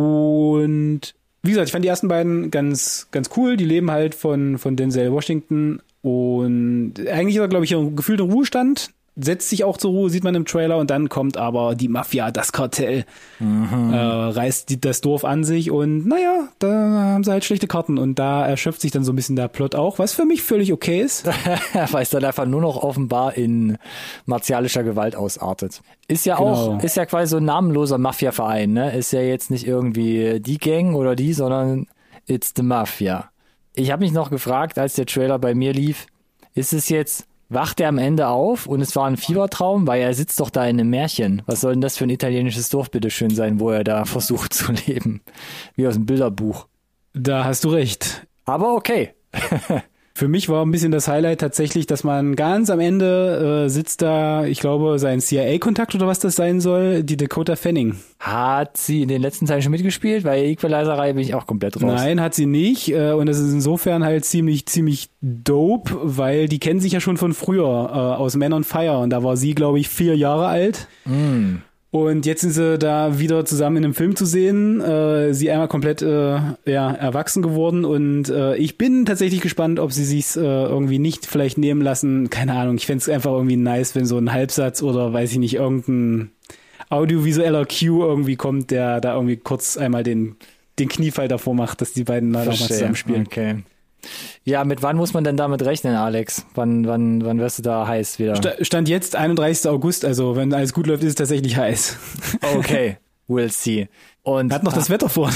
Und 0.00 1.14
wie 1.42 1.50
gesagt, 1.50 1.68
ich 1.68 1.72
fand 1.72 1.84
die 1.84 1.88
ersten 1.88 2.08
beiden 2.08 2.50
ganz, 2.50 3.08
ganz 3.12 3.30
cool. 3.36 3.56
Die 3.56 3.64
leben 3.64 3.90
halt 3.90 4.14
von, 4.14 4.58
von 4.58 4.76
Denzel 4.76 5.12
Washington. 5.12 5.80
Und 6.02 6.94
eigentlich 7.10 7.36
ist 7.36 7.40
er, 7.40 7.48
glaube 7.48 7.64
ich, 7.64 7.74
ein 7.74 7.96
gefühlter 7.96 8.24
Ruhestand 8.24 8.90
setzt 9.16 9.48
sich 9.48 9.64
auch 9.64 9.78
zur 9.78 9.92
Ruhe, 9.92 10.10
sieht 10.10 10.24
man 10.24 10.34
im 10.34 10.44
Trailer, 10.44 10.76
und 10.76 10.90
dann 10.90 11.08
kommt 11.08 11.38
aber 11.38 11.74
die 11.74 11.88
Mafia, 11.88 12.30
das 12.30 12.52
Kartell, 12.52 13.06
mhm. 13.38 13.92
äh, 13.92 13.96
reißt 13.96 14.68
die, 14.68 14.80
das 14.80 15.00
Dorf 15.00 15.24
an 15.24 15.42
sich 15.42 15.70
und 15.70 16.06
naja, 16.06 16.48
da 16.58 16.68
haben 16.68 17.24
sie 17.24 17.30
halt 17.30 17.44
schlechte 17.44 17.66
Karten 17.66 17.96
und 17.98 18.18
da 18.18 18.46
erschöpft 18.46 18.82
sich 18.82 18.90
dann 18.90 19.04
so 19.04 19.12
ein 19.12 19.16
bisschen 19.16 19.36
der 19.36 19.48
Plot 19.48 19.74
auch, 19.74 19.98
was 19.98 20.12
für 20.12 20.26
mich 20.26 20.42
völlig 20.42 20.72
okay 20.72 21.00
ist. 21.00 21.26
Weil 21.90 22.02
es 22.02 22.10
dann 22.10 22.24
einfach 22.24 22.46
nur 22.46 22.60
noch 22.60 22.82
offenbar 22.82 23.34
in 23.34 23.78
martialischer 24.26 24.84
Gewalt 24.84 25.16
ausartet. 25.16 25.80
Ist 26.08 26.26
ja 26.26 26.36
genau. 26.36 26.76
auch, 26.76 26.82
ist 26.82 26.96
ja 26.96 27.06
quasi 27.06 27.30
so 27.30 27.38
ein 27.38 27.44
namenloser 27.44 27.98
Mafia-Verein, 27.98 28.72
ne? 28.72 28.96
Ist 28.96 29.12
ja 29.12 29.20
jetzt 29.20 29.50
nicht 29.50 29.66
irgendwie 29.66 30.40
die 30.40 30.58
Gang 30.58 30.94
oder 30.94 31.16
die, 31.16 31.32
sondern 31.32 31.86
it's 32.26 32.52
the 32.54 32.62
Mafia. 32.62 33.30
Ich 33.74 33.90
habe 33.90 34.04
mich 34.04 34.12
noch 34.12 34.30
gefragt, 34.30 34.78
als 34.78 34.94
der 34.94 35.06
Trailer 35.06 35.38
bei 35.38 35.54
mir 35.54 35.72
lief, 35.72 36.06
ist 36.54 36.72
es 36.72 36.88
jetzt 36.88 37.26
wacht 37.48 37.80
er 37.80 37.88
am 37.88 37.98
Ende 37.98 38.28
auf 38.28 38.66
und 38.66 38.80
es 38.80 38.94
war 38.96 39.06
ein 39.06 39.16
Fiebertraum, 39.16 39.86
weil 39.86 40.02
er 40.02 40.14
sitzt 40.14 40.40
doch 40.40 40.50
da 40.50 40.64
in 40.64 40.80
einem 40.80 40.90
Märchen. 40.90 41.42
Was 41.46 41.60
soll 41.60 41.72
denn 41.72 41.80
das 41.80 41.96
für 41.96 42.04
ein 42.04 42.10
italienisches 42.10 42.68
Dorf 42.68 42.90
bitte 42.90 43.10
schön 43.10 43.30
sein, 43.30 43.60
wo 43.60 43.70
er 43.70 43.84
da 43.84 44.04
versucht 44.04 44.52
zu 44.52 44.72
leben? 44.72 45.22
Wie 45.74 45.86
aus 45.86 45.94
dem 45.94 46.06
Bilderbuch. 46.06 46.66
Da 47.12 47.44
hast 47.44 47.64
du 47.64 47.70
recht. 47.70 48.26
Aber 48.44 48.74
okay. 48.74 49.14
Für 50.16 50.28
mich 50.28 50.48
war 50.48 50.64
ein 50.64 50.70
bisschen 50.70 50.92
das 50.92 51.08
Highlight 51.08 51.42
tatsächlich, 51.42 51.84
dass 51.84 52.02
man 52.02 52.36
ganz 52.36 52.70
am 52.70 52.80
Ende 52.80 53.66
äh, 53.66 53.68
sitzt 53.68 54.00
da, 54.00 54.46
ich 54.46 54.60
glaube, 54.60 54.98
sein 54.98 55.20
CIA-Kontakt 55.20 55.94
oder 55.94 56.06
was 56.06 56.20
das 56.20 56.36
sein 56.36 56.62
soll, 56.62 57.02
die 57.02 57.18
Dakota 57.18 57.54
Fanning. 57.54 57.96
Hat 58.18 58.78
sie 58.78 59.02
in 59.02 59.08
den 59.08 59.20
letzten 59.20 59.44
Teilen 59.44 59.60
schon 59.60 59.72
mitgespielt? 59.72 60.24
Weil 60.24 60.44
Equalizer-Reihe 60.44 61.12
bin 61.12 61.22
ich 61.22 61.34
auch 61.34 61.46
komplett 61.46 61.76
raus. 61.76 62.00
Nein, 62.00 62.22
hat 62.22 62.34
sie 62.34 62.46
nicht. 62.46 62.88
Äh, 62.88 63.12
und 63.12 63.26
das 63.26 63.38
ist 63.38 63.52
insofern 63.52 64.04
halt 64.04 64.24
ziemlich, 64.24 64.64
ziemlich 64.64 65.10
dope, 65.20 65.94
weil 66.02 66.48
die 66.48 66.60
kennen 66.60 66.80
sich 66.80 66.92
ja 66.92 67.00
schon 67.00 67.18
von 67.18 67.34
früher 67.34 67.66
äh, 67.66 68.18
aus 68.18 68.36
Men 68.36 68.54
on 68.54 68.64
Fire. 68.64 69.00
Und 69.00 69.10
da 69.10 69.22
war 69.22 69.36
sie, 69.36 69.54
glaube 69.54 69.80
ich, 69.80 69.90
vier 69.90 70.16
Jahre 70.16 70.46
alt. 70.46 70.88
Mm. 71.04 71.56
Und 71.90 72.26
jetzt 72.26 72.40
sind 72.40 72.50
sie 72.50 72.78
da 72.78 73.18
wieder 73.18 73.44
zusammen 73.44 73.78
in 73.78 73.84
einem 73.84 73.94
Film 73.94 74.16
zu 74.16 74.26
sehen. 74.26 74.80
Äh, 74.80 75.32
sie 75.32 75.50
einmal 75.50 75.68
komplett 75.68 76.02
äh, 76.02 76.38
ja, 76.66 76.92
erwachsen 76.92 77.42
geworden. 77.42 77.84
Und 77.84 78.28
äh, 78.28 78.56
ich 78.56 78.76
bin 78.76 79.06
tatsächlich 79.06 79.40
gespannt, 79.40 79.78
ob 79.78 79.92
sie 79.92 80.04
sich 80.04 80.36
äh, 80.36 80.40
irgendwie 80.40 80.98
nicht 80.98 81.26
vielleicht 81.26 81.58
nehmen 81.58 81.80
lassen. 81.80 82.28
Keine 82.28 82.54
Ahnung, 82.54 82.76
ich 82.76 82.86
fände 82.86 83.02
es 83.02 83.08
einfach 83.08 83.32
irgendwie 83.32 83.56
nice, 83.56 83.94
wenn 83.94 84.04
so 84.04 84.18
ein 84.18 84.32
Halbsatz 84.32 84.82
oder 84.82 85.12
weiß 85.12 85.32
ich 85.32 85.38
nicht, 85.38 85.54
irgendein 85.54 86.32
audiovisueller 86.90 87.66
Cue 87.66 88.04
irgendwie 88.04 88.36
kommt, 88.36 88.70
der 88.70 89.00
da 89.00 89.14
irgendwie 89.14 89.36
kurz 89.36 89.76
einmal 89.76 90.02
den, 90.02 90.36
den 90.78 90.88
Kniefall 90.88 91.28
davor 91.28 91.54
macht, 91.54 91.80
dass 91.80 91.92
die 91.92 92.04
beiden 92.04 92.32
da 92.32 92.40
nochmal 92.40 92.68
zusammenspielen. 92.68 93.26
Okay. 93.26 93.62
Ja, 94.44 94.64
mit 94.64 94.82
wann 94.82 94.96
muss 94.96 95.12
man 95.14 95.24
denn 95.24 95.36
damit 95.36 95.62
rechnen, 95.64 95.94
Alex? 95.96 96.46
Wann, 96.54 96.86
wann, 96.86 97.24
wann 97.24 97.38
wirst 97.38 97.58
du 97.58 97.62
da 97.62 97.86
heiß 97.86 98.18
wieder? 98.18 98.36
Sta- 98.36 98.54
Stand 98.62 98.88
jetzt 98.88 99.16
31. 99.16 99.68
August, 99.70 100.04
also 100.04 100.36
wenn 100.36 100.52
alles 100.52 100.72
gut 100.72 100.86
läuft, 100.86 101.02
ist 101.02 101.10
es 101.10 101.14
tatsächlich 101.16 101.56
heiß. 101.56 101.96
Okay, 102.56 102.96
we'll 103.28 103.50
see. 103.50 103.88
Und 104.26 104.52
Hat 104.52 104.64
noch 104.64 104.72
das 104.72 104.90
Wetter 104.90 105.08
vor. 105.08 105.30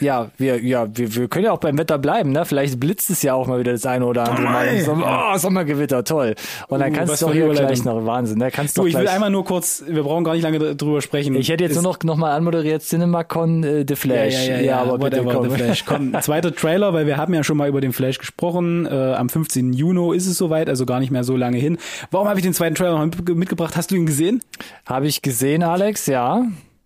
ja, 0.00 0.30
wir, 0.36 0.62
ja, 0.62 0.86
wir, 0.94 1.14
wir 1.14 1.28
können 1.28 1.46
ja 1.46 1.52
auch 1.52 1.60
beim 1.60 1.78
Wetter 1.78 1.96
bleiben, 1.96 2.30
ne? 2.30 2.44
Vielleicht 2.44 2.78
blitzt 2.78 3.08
es 3.08 3.22
ja 3.22 3.32
auch 3.32 3.46
mal 3.46 3.58
wieder 3.58 3.72
das 3.72 3.86
eine 3.86 4.04
oder 4.04 4.28
andere 4.28 4.42
Mal. 4.44 4.66
im 4.66 4.84
Sommer. 4.84 5.30
Oh, 5.32 5.38
Sommergewitter, 5.38 6.04
toll. 6.04 6.34
Und 6.68 6.80
dann 6.80 6.92
Uh, 6.92 6.94
kannst 6.94 7.22
du 7.22 7.26
eine 7.28 7.34
hier 7.36 7.48
gleich 7.48 7.84
noch 7.86 8.04
Wahnsinn, 8.04 8.36
ne? 8.36 8.50
Kannst 8.50 8.76
Du, 8.76 8.82
doch 8.82 8.88
ich 8.88 8.98
will 8.98 9.08
einmal 9.08 9.30
nur 9.30 9.46
kurz, 9.46 9.82
wir 9.88 10.02
brauchen 10.02 10.24
gar 10.24 10.34
nicht 10.34 10.42
lange 10.42 10.58
dr- 10.58 10.74
drüber 10.74 11.00
sprechen. 11.00 11.34
ich 11.36 11.48
hätte 11.48 11.64
jetzt 11.64 11.70
Es- 11.74 11.82
nur 11.82 11.90
noch, 11.94 11.98
noch 12.02 12.16
mal 12.16 12.32
anmoderiert 12.36 12.82
CinemaCon 12.82 13.64
äh, 13.64 13.84
The 13.88 13.94
Ja, 13.94 13.96
Flash. 13.96 14.46
ja, 14.46 14.54
ja, 14.56 14.60
ja, 14.60 14.82
aber 14.82 14.98
bitte 14.98 15.24
whatever, 15.24 15.40
komm. 15.40 15.48
The 15.50 15.56
Flash. 15.56 15.84
Komm, 15.86 16.12
zweiter 16.20 16.54
Trailer, 16.54 16.92
weil 16.92 17.06
wir 17.06 17.16
haben 17.16 17.32
ja 17.32 17.42
schon 17.44 17.56
mal 17.56 17.70
über 17.70 17.80
den 17.80 17.94
Flash 17.94 18.18
gesprochen. 18.18 18.84
Äh, 18.84 18.90
am 19.14 19.30
15. 19.30 19.72
Juni 19.72 20.14
ist 20.14 20.26
es 20.26 20.36
soweit, 20.36 20.68
also 20.68 20.84
gar 20.84 21.00
nicht 21.00 21.10
mehr 21.10 21.24
so 21.24 21.34
lange 21.34 21.56
hin. 21.56 21.78
Warum 22.10 22.28
habe 22.28 22.38
ich 22.38 22.44
den 22.44 22.52
zweiten 22.52 22.74
Trailer 22.74 22.98
noch 22.98 23.06
mit- 23.06 23.36
mitgebracht? 23.36 23.74
Hast 23.74 23.90
du 23.90 23.94
ihn 23.94 24.04
gesehen? 24.04 24.42
Habe 24.84 25.06
ich 25.06 25.22
gesehen, 25.22 25.62
Alex, 25.62 26.04
ja. 26.04 26.42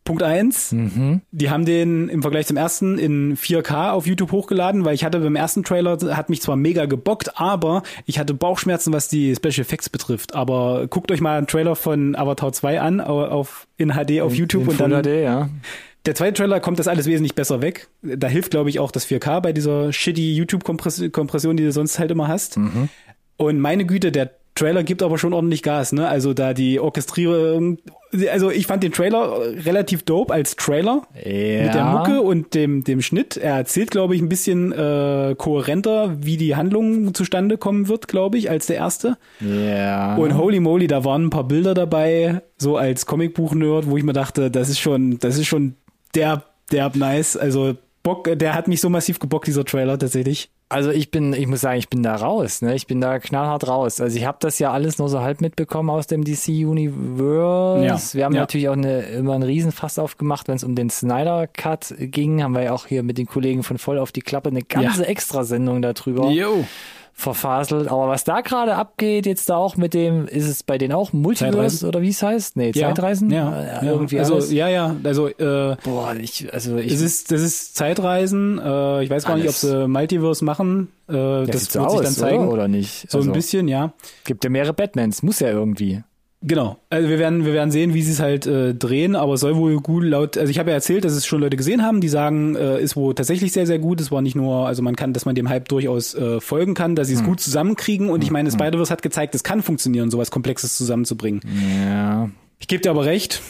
Punkt 0.09 0.23
eins. 0.25 0.73
Mhm. 0.73 1.21
Die 1.31 1.51
haben 1.51 1.65
den 1.65 2.09
im 2.09 2.23
Vergleich 2.23 2.47
zum 2.47 2.57
ersten 2.57 2.99
in 2.99 3.37
4K 3.37 3.91
auf 3.93 4.07
YouTube 4.07 4.33
hochgeladen, 4.33 4.85
weil 4.85 4.95
ich 4.95 5.05
hatte 5.05 5.21
beim 5.21 5.37
ersten 5.37 5.63
Trailer, 5.63 5.99
hat 6.17 6.31
mich 6.31 6.43
zwar 6.43 6.57
mega 6.57 6.87
gebockt, 6.87 7.39
aber 7.41 7.83
ich 8.07 8.19
hatte 8.19 8.35
Bauchschmerzen, 8.35 8.93
was 8.93 9.09
die 9.09 9.35
Special 9.37 9.61
Effects 9.61 9.89
betrifft. 9.89 10.35
Aber 10.35 10.87
guckt 10.89 11.13
euch 11.13 11.21
mal 11.21 11.39
einen 11.39 11.47
Trailer 11.47 11.77
von 11.77 12.17
Avatar 12.17 12.53
2 12.53 12.81
an, 12.81 13.01
au- 13.01 13.25
auf, 13.27 13.69
in 13.77 13.91
HD 13.93 14.21
auf 14.23 14.35
YouTube 14.35 14.63
In 14.63 14.69
und 14.71 14.75
Full 14.77 14.89
dann 14.89 15.03
HD, 15.03 15.23
ja. 15.23 15.49
der 16.07 16.15
zweite 16.15 16.35
Trailer 16.35 16.59
kommt 16.61 16.79
das 16.79 16.89
alles 16.89 17.07
wesentlich 17.07 17.35
besser 17.35 17.61
weg. 17.63 17.89
Da 18.03 18.27
hilft, 18.29 18.51
glaube 18.51 18.71
ich, 18.71 18.79
auch 18.81 18.91
das 18.91 19.07
4K 19.07 19.41
bei 19.41 19.53
dieser 19.53 19.93
shitty 19.93 20.35
YouTube-Kompression, 20.37 21.57
die 21.57 21.65
du 21.65 21.73
sonst 21.73 21.99
halt 21.99 22.11
immer 22.11 22.29
hast. 22.29 22.59
Und 23.37 23.61
meine 23.61 23.85
Güte, 23.85 24.11
der 24.11 24.31
Trailer 24.55 24.83
gibt 24.83 25.05
aber 25.05 25.19
schon 25.19 25.33
ordentlich 25.33 25.63
Gas, 25.63 25.93
ne? 25.93 26.09
Also 26.09 26.35
da 26.35 26.53
die 26.53 26.81
Orchestrierung, 26.81 27.79
also 28.31 28.51
ich 28.51 28.67
fand 28.67 28.83
den 28.83 28.93
Trailer 28.93 29.41
relativ 29.65 30.03
dope 30.03 30.33
als 30.33 30.57
Trailer 30.57 31.03
Ja. 31.15 31.65
mit 31.65 31.75
der 31.75 31.85
Mucke 31.85 32.21
und 32.23 32.55
dem, 32.55 32.85
dem 32.85 33.03
Schnitt. 33.03 33.37
Er 33.37 33.57
erzählt, 33.57 33.91
glaube 33.91 34.15
ich, 34.17 34.23
ein 34.23 34.29
bisschen 34.29 34.73
äh, 34.73 35.35
kohärenter, 35.37 36.17
wie 36.21 36.37
die 36.37 36.57
Handlung 36.57 37.13
zustande 37.15 37.59
kommen 37.59 37.89
wird, 37.89 38.09
glaube 38.09 38.39
ich, 38.39 38.51
als 38.51 38.67
der 38.67 38.77
erste. 38.77 39.19
Ja. 39.41 40.17
Und 40.17 40.37
holy 40.39 40.61
moly, 40.61 40.87
da 40.87 41.05
waren 41.05 41.27
ein 41.27 41.31
paar 41.31 41.45
Bilder 41.49 41.75
dabei, 41.75 42.41
so 42.57 42.77
als 42.77 43.07
Comicbuch-Nerd, 43.07 43.89
wo 43.89 43.97
ich 43.97 44.05
mir 44.05 44.13
dachte, 44.15 44.51
das 44.51 44.69
ist 44.69 44.79
schon, 44.81 45.19
das 45.19 45.37
ist 45.39 45.47
schon 45.47 45.75
derb, 46.15 46.45
derb 46.73 46.97
nice. 46.97 47.37
Also 47.37 47.75
Bock, 48.03 48.31
der 48.39 48.55
hat 48.55 48.69
mich 48.69 48.81
so 48.81 48.89
massiv 48.89 49.19
gebockt, 49.19 49.47
dieser 49.49 49.65
Trailer 49.65 49.99
tatsächlich. 49.99 50.51
Also 50.71 50.91
ich 50.91 51.11
bin, 51.11 51.33
ich 51.33 51.47
muss 51.47 51.63
sagen, 51.63 51.79
ich 51.79 51.89
bin 51.89 52.03
da 52.03 52.17
raus, 52.17 52.61
ne? 52.61 52.75
Ich 52.75 52.87
bin 52.87 53.01
da 53.01 53.19
knallhart 53.19 53.67
raus. 53.69 54.01
Also 54.03 54.17
ich 54.19 54.27
habe 54.27 54.37
das 54.41 54.59
ja 54.59 54.71
alles 54.71 54.99
nur 54.99 55.09
so 55.09 55.21
halb 55.21 55.41
mitbekommen 55.41 55.89
aus 55.89 56.07
dem 56.07 56.25
DC 56.25 56.49
Universe. 56.49 57.87
Ja, 57.87 58.19
Wir 58.19 58.25
haben 58.27 58.35
ja. 58.35 58.41
natürlich 58.41 58.69
auch 58.69 58.75
eine, 58.75 59.01
immer 59.03 59.35
einen 59.35 59.45
Riesenfass 59.45 59.99
aufgemacht, 59.99 60.47
wenn 60.49 60.57
es 60.57 60.65
um 60.65 60.75
den 60.75 60.91
Snyder 60.91 61.47
Cut 61.47 61.95
ging. 61.99 62.43
Haben 62.43 62.53
wir 62.53 62.65
ja 62.65 62.73
auch 62.73 62.87
hier 62.87 63.03
mit 63.03 63.17
den 63.17 63.27
Kollegen 63.27 63.63
von 63.63 63.79
Voll 63.79 63.99
auf 63.99 64.13
die 64.13 64.21
Klappe 64.21 64.51
eine 64.51 64.63
ganze 64.63 65.03
Ja. 65.03 65.09
Extrasendung 65.09 65.81
darüber 65.81 66.29
Yo. 66.31 66.65
Verfaselt. 67.19 67.89
Aber 67.89 68.07
was 68.09 68.23
da 68.23 68.43
gerade 68.43 68.77
abgeht, 68.77 69.27
jetzt 69.27 69.51
da 69.51 69.57
auch 69.57 69.77
mit 69.77 69.93
dem, 69.93 70.29
ist 70.29 70.47
es 70.49 70.63
bei 70.63 70.79
denen 70.79 70.93
auch 70.93 71.13
Multiverse 71.13 71.87
oder 71.87 72.01
wie 72.01 72.11
es 72.11 72.23
heißt? 72.23 72.57
Nee, 72.57 72.71
Zeitreisen? 72.71 73.29
Ja, 73.31 73.61
Äh, 73.61 73.67
ja. 73.67 73.83
irgendwie 73.83 74.21
also 74.21 74.35
alles. 74.35 74.53
ja, 74.53 74.69
ja, 74.69 74.95
also 75.03 75.27
äh, 75.27 75.77
Boah, 75.83 76.15
ich, 76.15 76.53
also 76.55 76.77
ich, 76.77 76.93
es 76.93 77.01
ist, 77.01 77.33
das 77.33 77.43
ist 77.43 77.75
Zeitreisen. 77.75 78.61
Äh, 78.65 79.03
ich 79.03 79.11
weiß 79.11 79.25
gar 79.25 79.35
nicht, 79.35 79.49
ob 79.49 79.49
Alles. 79.49 79.61
sie 79.63 79.89
Multiverse 79.89 80.45
machen. 80.45 80.93
Äh, 81.09 81.15
ja, 81.17 81.45
das 81.47 81.63
sieht 81.63 81.73
so 81.73 81.81
wird 81.81 81.91
sich 81.91 81.99
aus, 81.99 82.05
dann 82.05 82.15
zeigen. 82.15 82.45
Oder, 82.45 82.53
oder 82.53 82.69
nicht? 82.69 83.11
So 83.11 83.19
also, 83.19 83.31
ein 83.31 83.33
bisschen, 83.33 83.67
ja. 83.67 83.93
Gibt 84.25 84.45
ja 84.45 84.51
mehrere 84.51 84.73
Batmans, 84.73 85.25
muss 85.25 85.41
ja 85.41 85.49
irgendwie. 85.49 86.05
Genau. 86.41 86.79
Also 86.89 87.09
wir 87.09 87.19
werden, 87.19 87.45
wir 87.45 87.53
werden 87.53 87.73
sehen, 87.73 87.95
wie 87.95 88.03
sie 88.03 88.13
es 88.13 88.21
halt 88.21 88.47
äh, 88.47 88.73
drehen, 88.73 89.17
aber 89.17 89.35
es 89.35 89.41
soll 89.41 89.57
wohl 89.57 89.81
gut 89.81 90.05
laut, 90.05 90.39
also 90.39 90.49
ich 90.51 90.59
habe 90.61 90.71
ja 90.71 90.77
erzählt, 90.77 91.05
dass 91.05 91.13
es 91.13 91.27
schon 91.27 91.41
Leute 91.41 91.57
gesehen 91.57 91.83
haben, 91.83 92.01
die 92.01 92.09
sagen, 92.09 92.55
äh, 92.55 92.81
ist 92.81 92.95
wohl 92.95 93.15
tatsächlich 93.15 93.51
sehr, 93.53 93.67
sehr 93.67 93.81
gut. 93.81 94.01
Es 94.01 94.13
war 94.13 94.23
nicht 94.23 94.37
nur, 94.37 94.67
also 94.67 94.83
man 94.83 94.95
kann, 94.95 95.13
dass 95.13 95.25
man 95.25 95.35
dem 95.35 95.49
Hype 95.49 95.69
durchaus 95.69 96.15
äh, 96.15 96.41
folgen 96.41 96.75
kann, 96.75 96.95
dass 96.95 97.09
sie 97.09 97.15
Hm. 97.15 97.21
es 97.21 97.27
gut 97.27 97.41
zusammenkriegen 97.41 98.09
und 98.09 98.23
ich 98.23 98.31
meine, 98.31 98.51
Spider-Verse 98.53 98.93
hat 98.93 99.03
gezeigt, 99.03 99.35
es 99.35 99.43
kann 99.43 99.63
funktionieren, 99.63 100.11
sowas 100.11 100.31
Komplexes 100.31 100.77
zusammenzubringen. 100.77 101.41
Ja. 101.85 102.31
Ich 102.61 102.69
gebe 102.69 102.83
dir 102.83 102.91
aber 102.91 103.05
recht. 103.05 103.43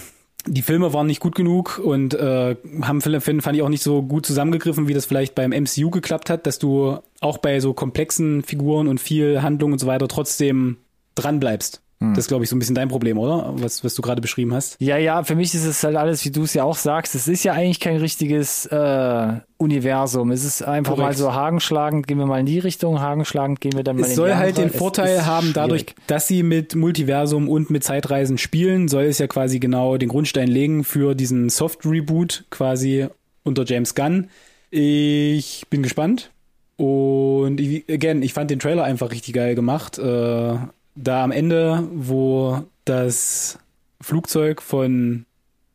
Die 0.46 0.62
Filme 0.62 0.94
waren 0.94 1.08
nicht 1.08 1.20
gut 1.20 1.34
genug 1.34 1.78
und 1.84 2.14
äh, 2.14 2.56
haben 2.80 3.02
find, 3.02 3.42
fand 3.42 3.56
ich 3.56 3.62
auch 3.62 3.68
nicht 3.68 3.82
so 3.82 4.02
gut 4.02 4.24
zusammengegriffen, 4.24 4.88
wie 4.88 4.94
das 4.94 5.04
vielleicht 5.04 5.34
beim 5.34 5.50
MCU 5.50 5.90
geklappt 5.90 6.30
hat, 6.30 6.46
dass 6.46 6.58
du 6.58 6.98
auch 7.20 7.36
bei 7.36 7.60
so 7.60 7.74
komplexen 7.74 8.42
Figuren 8.42 8.88
und 8.88 8.98
viel 8.98 9.42
Handlung 9.42 9.72
und 9.72 9.78
so 9.78 9.86
weiter 9.86 10.08
trotzdem 10.08 10.78
dran 11.14 11.38
bleibst. 11.38 11.82
Das 12.00 12.18
ist, 12.18 12.28
glaube 12.28 12.44
ich, 12.44 12.50
so 12.50 12.54
ein 12.54 12.60
bisschen 12.60 12.76
dein 12.76 12.88
Problem, 12.88 13.18
oder? 13.18 13.52
Was, 13.56 13.82
was 13.82 13.94
du 13.94 14.02
gerade 14.02 14.20
beschrieben 14.22 14.54
hast. 14.54 14.76
Ja, 14.80 14.96
ja, 14.98 15.24
für 15.24 15.34
mich 15.34 15.52
ist 15.52 15.64
es 15.64 15.82
halt 15.82 15.96
alles, 15.96 16.24
wie 16.24 16.30
du 16.30 16.44
es 16.44 16.54
ja 16.54 16.62
auch 16.62 16.76
sagst, 16.76 17.16
es 17.16 17.26
ist 17.26 17.42
ja 17.42 17.54
eigentlich 17.54 17.80
kein 17.80 17.96
richtiges 17.96 18.66
äh, 18.66 19.32
Universum. 19.56 20.30
Es 20.30 20.44
ist 20.44 20.62
einfach 20.62 20.94
Korrekt. 20.94 21.08
mal 21.08 21.16
so 21.16 21.34
hagenschlagend, 21.34 22.06
gehen 22.06 22.18
wir 22.18 22.26
mal 22.26 22.38
in 22.38 22.46
die 22.46 22.60
Richtung, 22.60 23.00
hagenschlagend 23.00 23.60
gehen 23.60 23.72
wir 23.72 23.82
dann 23.82 23.96
mal 23.96 24.04
in 24.04 24.10
Es 24.10 24.14
soll 24.16 24.28
die 24.28 24.36
halt 24.36 24.58
den 24.58 24.68
Es 24.68 24.76
Vorteil 24.76 25.26
haben, 25.26 25.52
dadurch, 25.52 25.80
schwierig. 25.80 25.96
dass 26.06 26.28
sie 26.28 26.44
mit 26.44 26.76
Multiversum 26.76 27.48
und 27.48 27.68
mit 27.70 27.82
Zeitreisen 27.82 28.38
spielen, 28.38 28.86
soll 28.86 29.04
es 29.04 29.18
ja 29.18 29.26
quasi 29.26 29.58
genau 29.58 29.96
den 29.96 30.08
Grundstein 30.08 30.46
legen 30.46 30.84
für 30.84 31.16
diesen 31.16 31.48
Soft-Reboot 31.48 32.44
quasi 32.50 33.08
unter 33.42 33.64
James 33.64 33.96
Gunn. 33.96 34.28
Ich 34.70 35.64
bin 35.68 35.82
gespannt. 35.82 36.30
Und 36.76 37.58
ich, 37.58 37.84
again, 37.90 38.22
ich 38.22 38.34
fand 38.34 38.52
den 38.52 38.60
Trailer 38.60 38.84
einfach 38.84 39.10
richtig 39.10 39.34
geil 39.34 39.56
gemacht. 39.56 39.98
Äh, 39.98 40.54
da 41.02 41.24
am 41.24 41.30
Ende, 41.30 41.88
wo 41.92 42.64
das 42.84 43.58
Flugzeug 44.00 44.62
von 44.62 45.26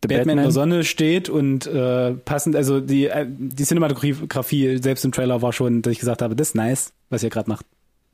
The 0.02 0.08
Batman, 0.08 0.22
in 0.22 0.28
Batman. 0.28 0.44
der 0.44 0.52
Sonne 0.52 0.84
steht 0.84 1.30
und 1.30 1.66
äh, 1.66 2.14
passend, 2.14 2.56
also 2.56 2.80
die, 2.80 3.08
äh, 3.08 3.26
die 3.28 3.64
Cinematografie 3.64 4.78
selbst 4.82 5.06
im 5.06 5.12
Trailer 5.12 5.42
war 5.42 5.54
schon, 5.54 5.82
dass 5.82 5.92
ich 5.92 6.00
gesagt 6.00 6.22
habe, 6.22 6.36
das 6.36 6.50
ist 6.50 6.56
nice, 6.56 6.94
was 7.10 7.24
ihr 7.24 7.30
gerade 7.30 7.50
macht. 7.50 7.66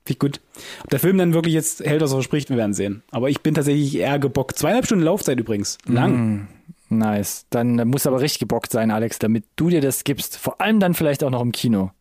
Finde 0.06 0.14
ich 0.14 0.20
gut. 0.20 0.42
Ob 0.84 0.90
der 0.92 1.00
Film 1.00 1.18
dann 1.18 1.34
wirklich 1.34 1.54
jetzt 1.54 1.84
hält, 1.84 2.02
was 2.02 2.12
er 2.12 2.18
verspricht, 2.18 2.50
wir 2.50 2.58
werden 2.58 2.74
sehen. 2.74 3.04
Aber 3.12 3.30
ich 3.30 3.42
bin 3.42 3.54
tatsächlich 3.54 3.98
eher 3.98 4.20
gebockt. 4.20 4.58
Zweieinhalb 4.58 4.86
Stunden 4.86 5.04
Laufzeit 5.04 5.40
übrigens. 5.40 5.78
Lang. 5.86 6.48
Nice. 6.90 7.46
Dann 7.50 7.76
muss 7.88 8.08
aber 8.08 8.22
richtig 8.22 8.40
gebockt 8.40 8.72
sein, 8.72 8.92
Alex, 8.92 9.20
damit 9.20 9.46
du 9.56 9.70
dir 9.70 9.82
das 9.82 10.04
gibst. 10.04 10.38
Vor 10.38 10.62
allem 10.62 10.80
dann 10.80 10.96
vielleicht 10.96 11.24
auch 11.24 11.30
noch 11.30 11.42
im 11.42 11.52
Kino. 11.52 11.92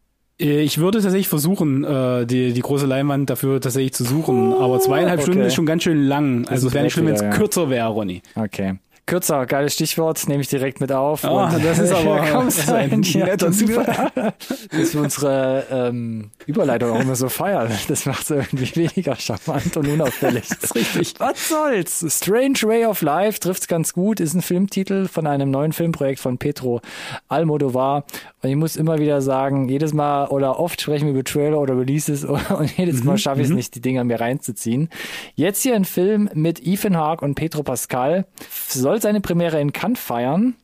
Äh, 0.40 0.62
Ich 0.62 0.78
würde 0.78 1.00
tatsächlich 1.00 1.28
versuchen, 1.28 1.84
äh, 1.84 2.26
die, 2.26 2.52
die 2.52 2.60
große 2.60 2.86
Leinwand 2.86 3.30
dafür 3.30 3.60
tatsächlich 3.60 3.92
zu 3.92 4.04
suchen. 4.04 4.52
Aber 4.52 4.80
zweieinhalb 4.80 5.20
okay. 5.20 5.30
Stunden 5.30 5.46
ist 5.46 5.54
schon 5.54 5.66
ganz 5.66 5.82
schön 5.82 6.02
lang. 6.04 6.46
Also 6.48 6.68
es 6.68 6.74
wäre 6.74 6.84
nicht 6.84 6.92
schlimm, 6.92 7.06
wenn 7.06 7.14
es 7.14 7.22
ja. 7.22 7.30
kürzer 7.30 7.70
wäre, 7.70 7.88
Ronny. 7.88 8.22
Okay. 8.34 8.76
Kürzer, 9.08 9.46
geiles 9.46 9.72
Stichwort, 9.72 10.28
nehme 10.28 10.42
ich 10.42 10.48
direkt 10.48 10.80
mit 10.80 10.92
auf. 10.92 11.24
Oh, 11.24 11.44
Und 11.44 11.64
das 11.64 11.78
ist 11.78 11.92
aber 11.94 12.44
das 12.44 12.68
ein 12.68 13.00
netter 13.00 13.36
das 13.38 13.56
ist 13.56 13.66
Zufall. 13.66 14.34
Dass 14.70 14.94
wir 14.94 15.00
unsere 15.00 15.66
ähm, 15.70 16.30
Überleitung 16.46 16.90
auch 16.90 17.00
immer 17.00 17.16
so 17.16 17.30
feiern. 17.30 17.72
Das 17.88 18.04
macht 18.04 18.24
es 18.24 18.30
irgendwie 18.30 18.76
weniger 18.76 19.16
charmant 19.16 19.76
und 19.76 19.88
unauffällig. 19.88 20.44
Das 20.60 20.72
ist 20.72 20.74
richtig. 20.74 21.14
Was 21.18 21.48
soll's? 21.48 22.04
Strange 22.08 22.58
Way 22.62 22.84
of 22.86 23.00
Life 23.00 23.40
trifft's 23.40 23.66
ganz 23.66 23.94
gut, 23.94 24.20
ist 24.20 24.34
ein 24.34 24.42
Filmtitel 24.42 25.08
von 25.08 25.26
einem 25.26 25.50
neuen 25.50 25.72
Filmprojekt 25.72 26.20
von 26.20 26.36
Pedro 26.36 26.82
Almodovar. 27.28 28.04
Und 28.42 28.50
ich 28.50 28.56
muss 28.56 28.76
immer 28.76 28.98
wieder 28.98 29.22
sagen, 29.22 29.68
jedes 29.68 29.94
Mal 29.94 30.26
oder 30.26 30.60
oft 30.60 30.80
sprechen 30.80 31.06
wir 31.06 31.14
über 31.14 31.24
Trailer 31.24 31.58
oder 31.58 31.78
Releases 31.78 32.24
und 32.24 32.76
jedes 32.76 33.04
Mal 33.04 33.16
schaffe 33.16 33.40
ich 33.40 33.48
es 33.48 33.54
nicht, 33.54 33.74
die 33.74 33.80
Dinger 33.80 34.04
mir 34.04 34.20
reinzuziehen. 34.20 34.90
Jetzt 35.34 35.62
hier 35.62 35.74
ein 35.74 35.86
Film 35.86 36.28
mit 36.34 36.66
Ethan 36.66 36.96
Hawke 36.96 37.24
und 37.24 37.36
Pedro 37.36 37.62
Pascal. 37.62 38.26
Soll 38.68 38.97
seine 39.02 39.20
Premiere 39.20 39.60
in 39.60 39.72
Cannes 39.72 39.98
feiern. 39.98 40.54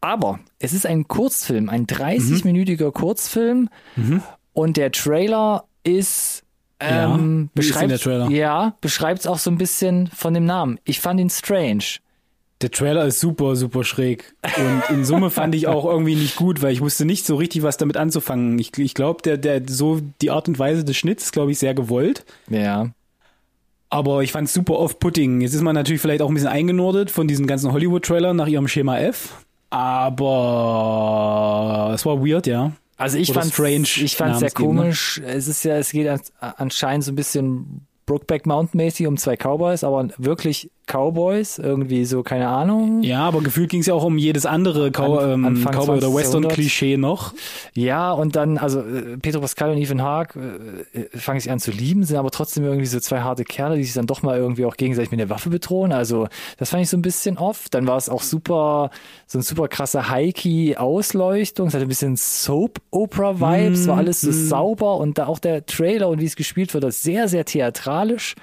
Aber 0.00 0.38
es 0.58 0.72
ist 0.72 0.86
ein 0.86 1.08
Kurzfilm, 1.08 1.68
ein 1.68 1.86
30-minütiger 1.86 2.92
Kurzfilm. 2.92 3.68
Und 4.52 4.76
der 4.76 4.92
Trailer 4.92 5.64
ist 5.84 6.44
Ja, 6.80 7.14
ähm, 7.14 7.14
ist 7.14 7.18
denn 7.18 7.50
beschreibt, 7.54 7.90
der 7.90 7.98
Trailer? 7.98 8.30
Ja, 8.30 8.76
beschreibt 8.80 9.20
es 9.20 9.26
auch 9.26 9.38
so 9.38 9.50
ein 9.50 9.58
bisschen 9.58 10.08
von 10.08 10.34
dem 10.34 10.44
Namen. 10.46 10.78
Ich 10.84 11.00
fand 11.00 11.18
ihn 11.20 11.30
strange. 11.30 11.84
Der 12.60 12.72
Trailer 12.72 13.04
ist 13.06 13.20
super, 13.20 13.54
super 13.54 13.84
schräg. 13.84 14.34
Und 14.56 14.82
in 14.96 15.04
Summe 15.04 15.30
fand 15.30 15.54
ich 15.54 15.68
auch 15.68 15.84
irgendwie 15.84 16.16
nicht 16.16 16.34
gut, 16.34 16.60
weil 16.60 16.72
ich 16.72 16.80
wusste 16.80 17.04
nicht 17.04 17.24
so 17.24 17.36
richtig, 17.36 17.62
was 17.62 17.76
damit 17.76 17.96
anzufangen. 17.96 18.58
Ich, 18.58 18.76
ich 18.78 18.94
glaube, 18.94 19.22
der, 19.22 19.36
der, 19.36 19.62
so 19.68 20.00
die 20.20 20.30
Art 20.30 20.48
und 20.48 20.58
Weise 20.58 20.84
des 20.84 20.96
Schnitts 20.96 21.24
ist, 21.26 21.32
glaube 21.32 21.52
ich, 21.52 21.58
sehr 21.60 21.74
gewollt. 21.74 22.24
Ja. 22.48 22.90
Aber 23.90 24.22
ich 24.22 24.32
fand 24.32 24.48
es 24.48 24.54
super 24.54 24.78
off-putting. 24.78 25.40
Jetzt 25.40 25.54
ist 25.54 25.62
man 25.62 25.74
natürlich 25.74 26.02
vielleicht 26.02 26.20
auch 26.22 26.28
ein 26.28 26.34
bisschen 26.34 26.50
eingenordet 26.50 27.10
von 27.10 27.26
diesen 27.26 27.46
ganzen 27.46 27.72
Hollywood-Trailern 27.72 28.36
nach 28.36 28.46
ihrem 28.46 28.68
Schema 28.68 28.98
F. 28.98 29.46
Aber 29.70 31.12
es 31.94 32.04
war 32.04 32.24
weird, 32.24 32.46
ja. 32.46 32.72
Also 32.96 33.16
ich 33.18 33.32
fand 33.32 33.52
strange 33.52 33.86
ich 33.96 34.16
fand 34.16 34.38
sehr 34.38 34.48
ne? 34.48 34.54
komisch. 34.54 35.22
Es 35.24 35.46
ist 35.46 35.64
ja, 35.64 35.76
es 35.76 35.92
geht 35.92 36.08
an, 36.08 36.20
anscheinend 36.40 37.04
so 37.04 37.12
ein 37.12 37.16
bisschen 37.16 37.86
Brookback 38.06 38.44
Mountain 38.46 38.78
mäßig 38.78 39.06
um 39.06 39.16
zwei 39.16 39.36
Cowboys, 39.36 39.84
aber 39.84 40.08
wirklich 40.18 40.70
Cowboys, 40.88 41.58
irgendwie 41.58 42.04
so, 42.04 42.22
keine 42.22 42.48
Ahnung. 42.48 43.02
Ja, 43.02 43.20
aber 43.20 43.40
gefühlt 43.42 43.70
ging 43.70 43.80
es 43.80 43.86
ja 43.86 43.94
auch 43.94 44.04
um 44.04 44.18
jedes 44.18 44.46
andere 44.46 44.90
Cow 44.90 45.22
ähm, 45.22 45.64
Cowboy- 45.64 45.98
oder 45.98 46.10
20. 46.10 46.14
Western-Klischee 46.14 46.96
noch. 46.96 47.34
Ja, 47.74 48.12
und 48.12 48.34
dann, 48.36 48.58
also 48.58 48.80
äh, 48.80 49.16
Pedro 49.18 49.40
Pascal 49.40 49.70
und 49.70 49.78
Ethan 49.78 50.02
Hawke 50.02 50.38
äh, 50.94 51.00
äh, 51.00 51.18
fangen 51.18 51.40
sich 51.40 51.50
an 51.50 51.60
zu 51.60 51.70
lieben, 51.70 52.04
sind 52.04 52.16
aber 52.16 52.30
trotzdem 52.30 52.64
irgendwie 52.64 52.86
so 52.86 52.98
zwei 53.00 53.20
harte 53.20 53.44
Kerle, 53.44 53.76
die 53.76 53.84
sich 53.84 53.94
dann 53.94 54.06
doch 54.06 54.22
mal 54.22 54.38
irgendwie 54.38 54.64
auch 54.64 54.76
gegenseitig 54.76 55.10
mit 55.10 55.20
der 55.20 55.30
Waffe 55.30 55.50
bedrohen. 55.50 55.92
Also 55.92 56.28
das 56.56 56.70
fand 56.70 56.82
ich 56.82 56.88
so 56.88 56.96
ein 56.96 57.02
bisschen 57.02 57.38
off. 57.38 57.68
Dann 57.70 57.86
war 57.86 57.96
es 57.96 58.08
auch 58.08 58.22
super, 58.22 58.90
so 59.26 59.38
ein 59.38 59.42
super 59.42 59.68
krasser 59.68 60.08
High-Key-Ausleuchtung. 60.08 61.68
Es 61.68 61.74
hatte 61.74 61.84
ein 61.84 61.88
bisschen 61.88 62.16
Soap-Opera-Vibes, 62.16 63.86
war 63.88 63.98
alles 63.98 64.20
so 64.22 64.32
sauber 64.32 64.96
und 64.96 65.18
da 65.18 65.26
auch 65.26 65.38
der 65.38 65.66
Trailer 65.66 66.08
und 66.08 66.20
wie 66.20 66.26
es 66.26 66.36
gespielt 66.36 66.72
wird, 66.74 66.84
das 66.84 67.02
sehr, 67.02 67.28
sehr 67.28 67.44
theatralisch. 67.44 68.34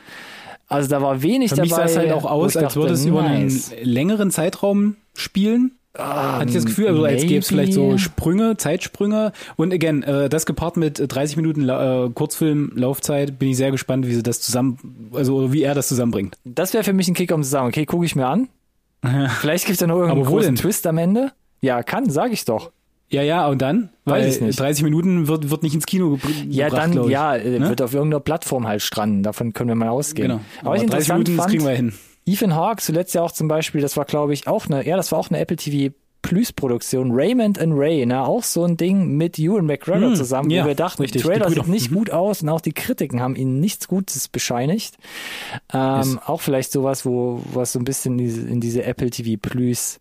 Also 0.76 0.90
da 0.90 1.02
war 1.02 1.22
wenig 1.22 1.50
Für 1.50 1.56
dabei. 1.56 1.68
mich 1.68 1.76
sah 1.76 1.84
es 1.84 1.98
halt 1.98 2.12
auch 2.12 2.26
aus, 2.26 2.58
als 2.58 2.76
würde 2.76 2.94
es 2.94 3.06
über 3.06 3.24
nice. 3.24 3.72
einen 3.72 3.86
längeren 3.86 4.32
Zeitraum 4.32 4.98
spielen. 5.14 5.72
Hatte 5.98 6.50
ich 6.50 6.56
das 6.56 6.66
Gefühl, 6.66 6.88
also 6.88 7.06
als 7.06 7.22
gäbe 7.22 7.40
es 7.40 7.48
vielleicht 7.48 7.74
so. 7.74 7.98
Sprünge, 7.98 8.58
Zeitsprünge. 8.58 9.32
Und 9.56 9.74
again, 9.74 10.04
äh, 10.04 10.28
das 10.28 10.46
gepaart 10.46 10.76
mit 10.76 11.00
äh, 11.00 11.08
30 11.08 11.38
Minuten 11.38 11.62
La 11.62 12.06
äh, 12.06 12.10
Kurzfilm-Laufzeit, 12.10 13.40
bin 13.40 13.50
ich 13.50 13.58
sehr 13.58 13.72
gespannt, 13.72 14.06
wie 14.06 14.14
sie 14.14 14.24
das 14.24 14.42
zusammen, 14.42 15.10
also 15.14 15.54
wie 15.54 15.64
er 15.64 15.74
das 15.74 15.88
zusammenbringt. 15.88 16.38
Das 16.44 16.74
wäre 16.74 16.84
für 16.84 16.92
mich 16.92 17.08
ein 17.08 17.14
Kick, 17.14 17.32
um 17.32 17.44
zu 17.44 17.50
sagen, 17.50 17.68
okay, 17.68 17.86
gucke 17.86 18.06
ich 18.06 18.16
mir 18.16 18.28
an. 18.28 18.50
Vielleicht 19.40 19.66
gibt 19.66 19.76
es 19.76 19.80
ja 19.80 19.88
noch 19.88 19.96
irgendeinen 19.96 20.26
großen 20.26 20.48
denn? 20.48 20.56
Twist 20.56 20.86
am 20.88 20.98
Ende. 20.98 21.32
Ja, 21.62 21.82
kann, 21.82 22.10
sage 22.10 22.34
ich 22.34 22.44
doch. 22.44 22.72
Ja, 23.16 23.22
ja, 23.24 23.48
und 23.48 23.62
dann? 23.62 23.90
Weiß 24.04 24.22
Weil 24.24 24.30
ich 24.30 24.42
nicht. 24.42 24.60
30 24.60 24.84
Minuten 24.84 25.28
wird, 25.28 25.50
wird 25.50 25.64
nicht 25.64 25.74
ins 25.74 25.86
Kino 25.86 26.12
gebr 26.12 26.28
Ja, 26.50 26.68
gebracht, 26.70 26.96
dann, 26.96 27.10
ja, 27.10 27.36
äh, 27.36 27.60
Ne? 27.60 27.70
wird 27.70 27.82
auf 27.82 27.94
irgendeiner 27.94 28.20
Plattform 28.20 28.68
halt 28.68 28.82
stranden. 28.82 29.24
Davon 29.24 29.54
können 29.54 29.70
wir 29.70 29.76
mal 29.76 29.90
ausgehen. 29.90 30.28
Genau. 30.30 30.42
Aber, 30.64 30.76
ich 30.76 30.82
30 30.82 30.84
interessant 30.84 31.20
Minuten, 31.20 31.38
das 31.38 31.44
fand, 31.46 31.52
kriegen 31.54 31.66
wir 31.66 31.76
hin. 31.76 31.94
Ethan 32.28 32.56
Hawke 32.56 32.82
zuletzt 32.82 33.14
ja 33.16 33.22
auch 33.22 33.32
zum 33.32 33.48
Beispiel, 33.48 33.82
das 33.82 33.96
war 33.98 34.06
glaube 34.06 34.34
ich 34.34 34.48
auch 34.48 34.66
eine, 34.66 34.86
ja, 34.86 34.98
das 34.98 35.12
war 35.12 35.20
auch 35.20 35.30
eine 35.30 35.40
Apple 35.40 35.58
TV 35.58 35.94
Plus 36.24 36.52
Produktion, 36.52 37.12
Raymond 37.12 37.60
and 37.60 37.74
Ray, 37.78 38.04
ne, 38.04 38.26
auch 38.26 38.44
so 38.44 38.64
ein 38.66 38.78
Ding 38.78 39.16
mit 39.16 39.38
Ewan 39.38 39.68
McGregor 39.68 40.10
Hm, 40.10 40.16
zusammen, 40.16 40.50
ja, 40.50 40.64
wo 40.64 40.68
wir 40.70 40.74
dachten, 40.76 41.04
richtig, 41.04 41.22
der 41.22 41.32
Trailer 41.32 41.50
sieht 41.52 41.68
nicht 41.68 41.94
gut 41.94 42.10
aus 42.10 42.42
und 42.42 42.50
auch 42.50 42.62
die 42.62 42.74
Kritiken 42.74 43.22
haben 43.22 43.36
ihnen 43.36 43.60
nichts 43.60 43.88
Gutes 43.88 44.28
bescheinigt. 44.28 44.96
Ähm, 45.72 45.98
Yes. 46.00 46.18
Auch 46.26 46.42
vielleicht 46.42 46.72
sowas, 46.72 47.06
wo 47.06 47.42
was 47.54 47.74
so 47.74 47.80
ein 47.80 47.86
bisschen 47.86 48.14
in 48.14 48.26
diese, 48.26 48.42
in 48.48 48.60
diese 48.60 48.84
Apple 48.84 49.12
TV 49.12 49.40
Plus 49.40 50.00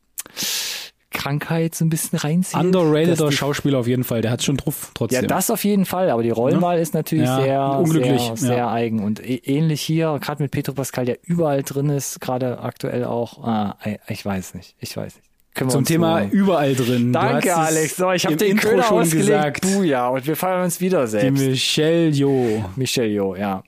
Krankheit 1.14 1.74
so 1.74 1.84
ein 1.84 1.88
bisschen 1.88 2.18
reinzieht. 2.18 2.60
Underrateder 2.60 3.32
Schauspieler 3.32 3.78
auf 3.78 3.86
jeden 3.86 4.04
Fall, 4.04 4.20
der 4.20 4.30
hat 4.30 4.42
schon 4.42 4.58
drauf 4.58 4.90
trotzdem. 4.92 5.22
ja, 5.22 5.26
das 5.26 5.50
auf 5.50 5.64
jeden 5.64 5.86
Fall, 5.86 6.10
aber 6.10 6.22
die 6.22 6.30
Rollenwahl 6.30 6.78
ist 6.78 6.92
natürlich 6.92 7.24
Ja, 7.24 7.40
sehr, 7.40 7.78
unglücklich, 7.78 8.20
sehr, 8.20 8.36
sehr 8.36 8.56
ja. 8.58 8.72
eigen. 8.72 9.02
Und 9.02 9.20
ä- 9.22 9.40
ähnlich 9.44 9.80
hier, 9.80 10.18
gerade 10.20 10.42
mit 10.42 10.52
Petro 10.52 10.72
Pascal, 10.74 11.06
der 11.06 11.18
überall 11.22 11.62
drin 11.62 11.88
ist, 11.88 12.20
gerade 12.20 12.58
aktuell 12.60 13.04
auch. 13.04 13.42
Ah, 13.42 13.78
ich 14.08 14.24
weiß 14.26 14.54
nicht, 14.54 14.74
ich 14.78 14.94
weiß 14.96 15.16
nicht. 15.16 15.24
Können 15.54 15.70
Zum 15.70 15.84
Thema 15.84 16.24
so- 16.24 16.28
überall 16.30 16.74
drin. 16.74 17.12
Danke, 17.12 17.54
Alex. 17.54 17.96
So, 17.96 18.10
ich 18.10 18.26
habe 18.26 18.34
den 18.34 18.50
Intro 18.52 18.70
Köder 18.70 18.82
schon 18.82 19.02
ausgelegt. 19.02 19.26
gesagt. 19.28 19.60
Buja. 19.62 20.08
Und 20.08 20.26
wir 20.26 20.34
feiern 20.34 20.64
uns 20.64 20.80
wieder 20.80 21.02
Die 21.02 21.10
selbst. 21.10 21.40
Michelle 21.46 22.08
Jo. 22.08 22.64
Michelle 22.74 23.08
Jo, 23.08 23.36
ja. 23.36 23.62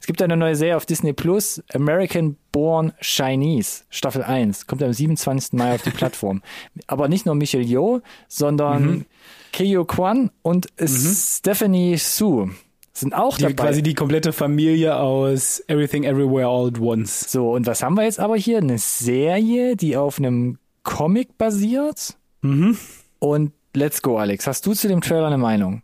Es 0.00 0.06
gibt 0.06 0.20
eine 0.20 0.36
neue 0.36 0.54
Serie 0.54 0.76
auf 0.76 0.84
Disney 0.84 1.14
Plus, 1.14 1.62
American 1.72 2.36
Born 2.52 2.92
Chinese, 3.00 3.84
Staffel 3.88 4.22
1. 4.22 4.66
Kommt 4.66 4.82
am 4.82 4.92
27. 4.92 5.54
Mai 5.54 5.76
auf 5.76 5.82
die 5.82 5.90
Plattform. 5.90 6.42
Aber 6.86 7.08
nicht 7.08 7.24
nur 7.24 7.34
Michelle 7.34 7.64
Jo, 7.64 8.02
sondern 8.28 8.82
Mhm. 8.84 9.04
Keo 9.52 9.84
Kwan 9.86 10.30
und 10.42 10.68
Stephanie 10.78 11.96
Su 11.96 12.50
sind 12.92 13.14
auch 13.14 13.36
Die, 13.38 13.44
dabei. 13.44 13.54
quasi 13.54 13.82
die 13.82 13.94
komplette 13.94 14.32
Familie 14.32 14.96
aus 14.96 15.62
Everything 15.68 16.04
Everywhere 16.04 16.46
All 16.48 16.68
at 16.68 16.78
Once. 16.80 17.30
so, 17.32 17.52
und 17.52 17.66
was 17.66 17.82
haben 17.82 17.94
wir 17.94 18.04
jetzt 18.04 18.20
aber 18.20 18.36
hier? 18.36 18.58
Eine 18.58 18.78
Serie, 18.78 19.74
die 19.76 19.96
auf 19.96 20.18
einem 20.18 20.58
Comic 20.82 21.38
basiert. 21.38 22.16
Mhm. 22.42 22.76
Und 23.18 23.52
let's 23.74 24.02
go, 24.02 24.18
Alex. 24.18 24.46
Hast 24.46 24.66
du 24.66 24.72
zu 24.74 24.88
dem 24.88 25.00
Trailer 25.00 25.26
eine 25.26 25.38
Meinung? 25.38 25.82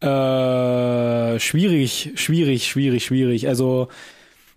Äh, 0.00 1.38
schwierig, 1.40 2.12
schwierig, 2.14 2.68
schwierig, 2.68 3.04
schwierig. 3.04 3.48
Also 3.48 3.88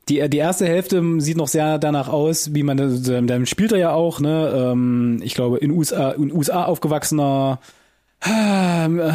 die, 0.09 0.27
die 0.29 0.37
erste 0.37 0.67
Hälfte 0.67 1.03
sieht 1.19 1.37
noch 1.37 1.47
sehr 1.47 1.79
danach 1.79 2.09
aus, 2.09 2.53
wie 2.53 2.63
man 2.63 2.77
dann 2.77 3.45
spielt 3.45 3.71
er 3.71 3.77
ja 3.77 3.91
auch, 3.91 4.19
ne? 4.19 4.51
Ähm, 4.53 5.19
ich 5.23 5.33
glaube 5.33 5.57
in 5.59 5.71
USA, 5.71 6.11
in 6.11 6.31
USA 6.31 6.65
aufgewachsener 6.65 7.59
äh, 8.21 9.13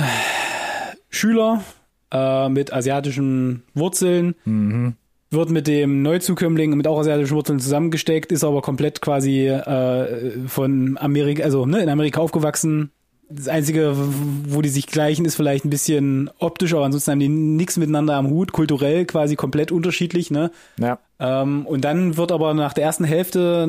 Schüler 1.11 1.63
äh, 2.13 2.49
mit 2.49 2.73
asiatischen 2.73 3.63
Wurzeln. 3.75 4.35
Wird 5.37 5.51
mit 5.51 5.66
dem 5.66 6.01
Neuzukömmling 6.01 6.74
mit 6.74 6.87
auch 6.87 6.99
asiatischen 6.99 7.37
Wurzeln 7.37 7.61
zusammengesteckt, 7.61 8.32
ist 8.32 8.43
aber 8.43 8.62
komplett 8.62 9.03
quasi 9.03 9.47
äh, 9.49 10.49
von 10.49 10.97
Amerika, 10.99 11.45
also 11.45 11.66
ne, 11.66 11.80
in 11.82 11.91
Amerika 11.91 12.20
aufgewachsen, 12.20 12.91
das 13.28 13.49
Einzige, 13.49 13.95
wo 13.97 14.62
die 14.62 14.68
sich 14.68 14.87
gleichen, 14.87 15.24
ist 15.24 15.34
vielleicht 15.34 15.64
ein 15.64 15.70
bisschen 15.70 16.30
optisch, 16.39 16.72
aber 16.74 16.84
ansonsten 16.84 17.11
haben 17.11 17.20
die 17.20 17.28
nichts 17.28 17.76
miteinander 17.76 18.14
am 18.14 18.30
Hut, 18.30 18.53
kulturell 18.53 19.05
quasi 19.05 19.37
komplett 19.37 19.72
unterschiedlich, 19.72 20.30
ne? 20.30 20.51
Ja. 20.78 20.99
Ähm, 21.18 21.66
und 21.66 21.84
dann 21.84 22.16
wird 22.16 22.32
aber 22.32 22.55
nach 22.55 22.72
der 22.72 22.84
ersten 22.84 23.05
Hälfte, 23.05 23.66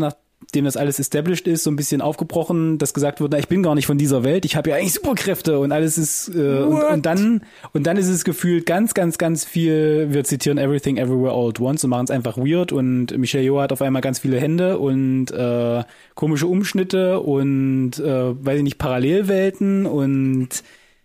nachdem 0.48 0.64
das 0.64 0.78
alles 0.78 0.98
established 0.98 1.46
ist, 1.46 1.64
so 1.64 1.70
ein 1.70 1.76
bisschen 1.76 2.00
aufgebrochen, 2.00 2.78
dass 2.78 2.94
gesagt 2.94 3.20
wird, 3.20 3.34
na, 3.34 3.38
ich 3.38 3.50
bin 3.50 3.64
gar 3.64 3.76
nicht 3.76 3.86
von 3.86 3.98
dieser 3.98 4.24
Welt, 4.24 4.46
ich 4.46 4.56
habe 4.56 4.70
ja 4.70 4.78
eigentlich 4.78 4.94
Superkräfte 4.94 5.60
und 5.60 5.74
alles 5.74 5.98
ist 5.98 6.34
äh, 6.34 6.60
und, 6.60 6.84
und 6.84 7.06
dann 7.06 7.42
und 7.74 7.86
dann 7.86 7.98
ist 7.98 8.08
es 8.08 8.24
gefühlt 8.24 8.66
ganz, 8.66 8.94
ganz, 8.94 9.18
ganz 9.18 9.44
viel, 9.44 10.08
wir 10.12 10.24
zitieren 10.24 10.58
Everything 10.58 10.96
Everywhere 10.98 11.34
All 11.34 11.50
at 11.50 11.60
Once 11.60 11.84
und 11.84 11.90
machen 11.90 12.06
es 12.06 12.12
einfach 12.12 12.38
weird 12.38 12.72
und 12.72 13.18
Michelle 13.18 13.44
Yeoh 13.44 13.60
hat 13.60 13.74
auf 13.74 13.82
einmal 13.82 14.02
ganz 14.02 14.20
viele 14.20 14.40
Hände 14.40 14.78
und 14.78 15.32
äh, 15.32 15.84
komische 16.16 16.48
Umschnitte 16.48 17.20
und 17.20 18.00
äh, 18.00 18.46
weiß 18.46 18.60
ich 18.60 18.64
nicht, 18.64 18.78
Parallelwelten 18.78 19.86
und 19.86 20.64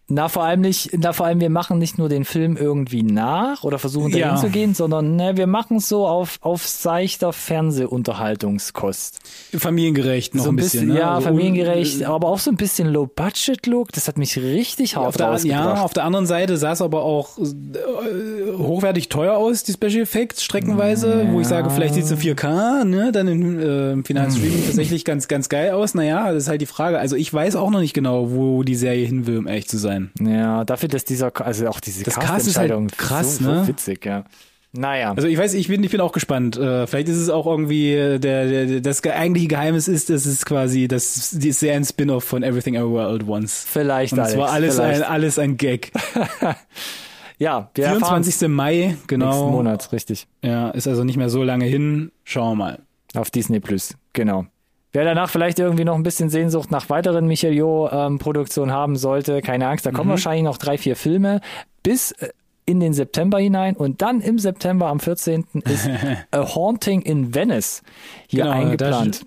Na, 0.08 0.28
vor 0.28 0.44
allem 0.44 0.60
nicht, 0.60 0.90
na, 0.98 1.12
vor 1.14 1.24
allem, 1.26 1.40
wir 1.40 1.48
machen 1.48 1.78
nicht 1.78 1.96
nur 1.96 2.08
den 2.10 2.24
Film 2.26 2.56
irgendwie 2.58 3.02
nach 3.02 3.64
oder 3.64 3.78
versuchen 3.78 4.10
dahin 4.10 4.20
Ja. 4.26 4.36
zu 4.36 4.48
gehen, 4.50 4.74
sondern 4.74 5.16
ne, 5.16 5.36
wir 5.38 5.46
machen 5.46 5.78
es 5.78 5.88
so 5.88 6.06
auf, 6.06 6.36
auf 6.42 6.66
seichter 6.66 7.32
Fernsehunterhaltungskost. 7.32 9.20
familiengerecht 9.56 10.34
noch 10.34 10.44
so 10.44 10.50
ein 10.50 10.56
bisschen. 10.56 10.88
ne? 10.88 10.98
ja, 10.98 11.14
Also 11.14 11.28
familiengerecht, 11.28 12.00
un- 12.00 12.06
aber 12.06 12.28
auch 12.28 12.38
so 12.40 12.50
ein 12.50 12.56
bisschen 12.56 12.88
Low-Budget-Look. 12.88 13.92
Das 13.92 14.08
hat 14.08 14.18
mich 14.18 14.36
richtig 14.38 14.96
hart 14.96 15.06
Auf 15.06 15.16
der, 15.16 15.38
ja, 15.44 15.82
auf 15.82 15.92
der 15.94 16.04
anderen 16.04 16.26
Seite 16.26 16.56
sah 16.56 16.72
es 16.72 16.82
aber 16.82 17.02
auch 17.04 17.38
äh, 17.38 18.52
hochwertig 18.58 19.08
teuer 19.08 19.36
aus, 19.36 19.62
die 19.62 19.72
Special 19.72 20.02
Effects 20.02 20.42
streckenweise, 20.42 21.28
wo 21.30 21.40
ich 21.40 21.46
sage, 21.46 21.70
vielleicht 21.70 21.94
sieht 21.94 22.04
es 22.04 22.10
in 22.10 22.18
4K, 22.18 22.84
ne, 22.84 23.12
dann 23.12 23.28
im, 23.28 23.58
äh, 23.58 23.92
im 23.92 24.04
finalen 24.04 24.30
Streaming 24.30 24.64
tatsächlich 24.66 25.04
ganz, 25.04 25.28
ganz 25.28 25.48
geil 25.48 25.70
aus. 25.70 25.94
Naja, 25.94 26.32
das 26.32 26.44
ist 26.44 26.48
halt 26.48 26.60
die 26.60 26.66
Frage. 26.66 26.98
Also 26.98 27.16
ich 27.16 27.32
weiß 27.32 27.56
auch 27.56 27.70
noch 27.70 27.80
nicht 27.80 27.94
genau, 27.94 28.32
wo 28.32 28.62
die 28.62 28.74
Serie 28.74 29.06
hin 29.06 29.26
will, 29.26 29.38
um 29.38 29.46
ehrlich 29.46 29.68
zu 29.68 29.78
sein. 29.78 29.91
Ja, 30.20 30.64
dafür, 30.64 30.88
dass 30.88 31.04
dieser, 31.04 31.32
also 31.44 31.68
auch 31.68 31.80
diese 31.80 32.04
Das 32.04 32.18
Cast 32.18 32.46
ist 32.48 32.58
halt 32.58 32.96
krass, 32.96 33.36
so, 33.36 33.44
ne? 33.44 33.60
so 33.62 33.68
witzig, 33.68 34.04
ja. 34.04 34.24
Naja. 34.74 35.12
Also 35.14 35.28
ich 35.28 35.36
weiß, 35.36 35.52
ich 35.52 35.68
bin, 35.68 35.84
ich 35.84 35.90
bin 35.90 36.00
auch 36.00 36.12
gespannt. 36.12 36.56
Äh, 36.56 36.86
vielleicht 36.86 37.08
ist 37.08 37.18
es 37.18 37.28
auch 37.28 37.46
irgendwie 37.46 38.18
der, 38.18 38.18
der 38.18 38.80
das 38.80 39.04
eigentliche 39.04 39.48
Geheimnis 39.48 39.86
ist, 39.86 40.08
dass 40.08 40.24
es 40.24 40.46
quasi 40.46 40.88
das 40.88 41.30
die 41.32 41.50
ist 41.50 41.60
sehr 41.60 41.74
ein 41.74 41.84
Spin-off 41.84 42.24
von 42.24 42.42
Everything 42.42 42.74
Everywhere 42.74 43.06
All 43.06 43.16
at 43.16 43.28
Once. 43.28 43.66
Vielleicht 43.68 44.14
Und 44.14 44.20
Alex, 44.20 44.34
zwar 44.34 44.50
alles 44.50 44.76
vielleicht. 44.76 45.02
ein 45.02 45.10
alles 45.10 45.38
ein 45.38 45.56
Gag. 45.58 45.92
Ja, 47.38 47.70
wir 47.74 47.86
erfahren's 47.86 48.28
24. 48.28 48.48
Mai, 48.48 48.96
genau. 49.08 49.26
nächsten 49.26 49.50
Monat, 49.50 49.90
richtig. 49.90 50.28
Ja, 50.44 50.70
ist 50.70 50.86
also 50.86 51.02
nicht 51.02 51.16
mehr 51.16 51.28
so 51.28 51.42
lange 51.42 51.64
hin. 51.64 52.12
Schauen 52.22 52.52
wir 52.52 52.64
mal. 52.64 52.78
Auf 53.16 53.32
Disney 53.32 53.58
Plus, 53.58 53.96
genau. 54.12 54.46
Wer 54.92 55.04
danach 55.04 55.30
vielleicht 55.30 55.58
irgendwie 55.58 55.84
noch 55.84 55.94
ein 55.94 56.02
bisschen 56.02 56.28
Sehnsucht 56.28 56.70
nach 56.70 56.90
weiteren 56.90 57.26
Michael 57.26 57.54
Jo-Produktionen 57.54 58.72
haben 58.72 58.96
sollte, 58.96 59.40
keine 59.40 59.66
Angst, 59.68 59.86
da 59.86 59.90
kommen 59.90 60.10
wahrscheinlich 60.10 60.44
noch 60.44 60.58
drei, 60.58 60.76
vier 60.76 60.96
Filme 60.96 61.40
bis 61.82 62.12
äh, 62.12 62.28
in 62.66 62.78
den 62.78 62.92
September 62.92 63.38
hinein 63.38 63.74
und 63.74 64.02
dann 64.02 64.20
im 64.20 64.38
September 64.38 64.86
am 64.86 65.00
14. 65.00 65.44
ist 65.64 65.88
A 66.30 66.54
Haunting 66.54 67.02
in 67.02 67.34
Venice 67.34 67.82
hier 68.28 68.44
Genau, 68.44 68.54
eingeplant. 68.54 69.24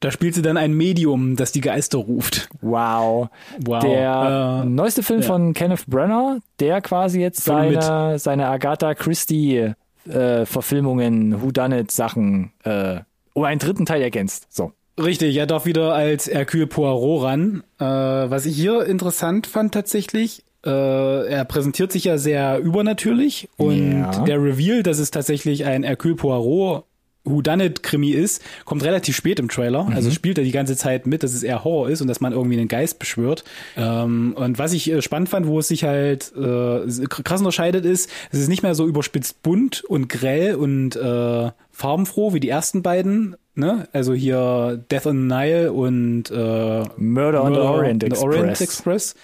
Da 0.00 0.12
spielt 0.12 0.34
sie 0.36 0.42
dann 0.42 0.56
ein 0.56 0.74
Medium, 0.74 1.34
das 1.34 1.50
die 1.50 1.60
Geister 1.60 1.98
ruft. 1.98 2.48
Wow. 2.60 3.30
Wow. 3.64 3.80
Der 3.82 4.62
Äh, 4.62 4.68
neueste 4.68 5.02
Film 5.02 5.22
ja. 5.22 5.26
von 5.26 5.54
Kenneth 5.54 5.86
Branagh, 5.88 6.38
der 6.60 6.80
quasi 6.82 7.20
jetzt 7.20 7.48
mit. 7.48 7.82
seine, 7.82 8.18
seine 8.20 8.46
Agatha 8.46 8.94
Christie 8.94 9.72
äh, 10.08 10.46
Verfilmungen, 10.46 11.42
Whodunit 11.42 11.90
Sachen 11.90 12.52
äh, 12.62 13.00
um 13.32 13.42
einen 13.42 13.58
dritten 13.58 13.86
Teil 13.86 14.02
ergänzt. 14.02 14.46
So. 14.50 14.72
Richtig, 14.98 15.36
er 15.36 15.46
darf 15.46 15.64
wieder 15.64 15.92
als 15.94 16.26
Hercule 16.26 16.66
Poirot 16.66 17.22
ran. 17.24 17.62
Äh, 17.78 17.84
was 17.84 18.46
ich 18.46 18.56
hier 18.56 18.84
interessant 18.84 19.46
fand 19.46 19.72
tatsächlich, 19.72 20.42
äh, 20.66 20.70
er 20.70 21.44
präsentiert 21.44 21.92
sich 21.92 22.04
ja 22.04 22.18
sehr 22.18 22.58
übernatürlich 22.58 23.48
und 23.56 23.92
Ja. 23.92 24.24
der 24.24 24.42
Reveal, 24.42 24.82
dass 24.82 24.98
es 24.98 25.10
tatsächlich 25.12 25.64
ein 25.66 25.84
Hercule 25.84 26.16
Poirot 26.16 26.84
Whodunit-Krimi 27.30 28.10
ist, 28.10 28.42
kommt 28.64 28.84
relativ 28.84 29.16
spät 29.16 29.38
im 29.40 29.48
Trailer. 29.48 29.88
Also 29.94 30.10
spielt 30.10 30.38
er 30.38 30.44
die 30.44 30.52
ganze 30.52 30.76
Zeit 30.76 31.06
mit, 31.06 31.22
dass 31.22 31.34
es 31.34 31.42
eher 31.42 31.64
Horror 31.64 31.88
ist 31.88 32.00
und 32.00 32.08
dass 32.08 32.20
man 32.20 32.32
irgendwie 32.32 32.58
einen 32.58 32.68
Geist 32.68 32.98
beschwört. 32.98 33.44
Ähm, 33.76 34.34
und 34.36 34.58
was 34.58 34.72
ich 34.72 34.90
äh, 34.90 35.02
spannend 35.02 35.28
fand, 35.28 35.46
wo 35.46 35.58
es 35.58 35.68
sich 35.68 35.84
halt 35.84 36.32
äh, 36.36 37.06
krass 37.08 37.40
unterscheidet, 37.40 37.84
ist, 37.84 38.10
es 38.30 38.40
ist 38.40 38.48
nicht 38.48 38.62
mehr 38.62 38.74
so 38.74 38.86
überspitzt 38.86 39.42
bunt 39.42 39.84
und 39.84 40.08
grell 40.08 40.54
und 40.54 40.96
äh, 40.96 41.50
farbenfroh 41.72 42.32
wie 42.32 42.40
die 42.40 42.48
ersten 42.48 42.82
beiden. 42.82 43.36
Ne? 43.54 43.88
Also 43.92 44.14
hier 44.14 44.84
Death 44.90 45.06
on 45.06 45.28
the 45.28 45.34
Nile 45.34 45.72
und 45.72 46.30
äh, 46.30 46.84
Murder 46.96 47.44
on 47.44 47.54
the 47.54 47.60
Orient 47.60 48.02
the 48.02 48.06
Express. 48.06 48.24
Orient 48.24 48.60
Express. 48.60 49.14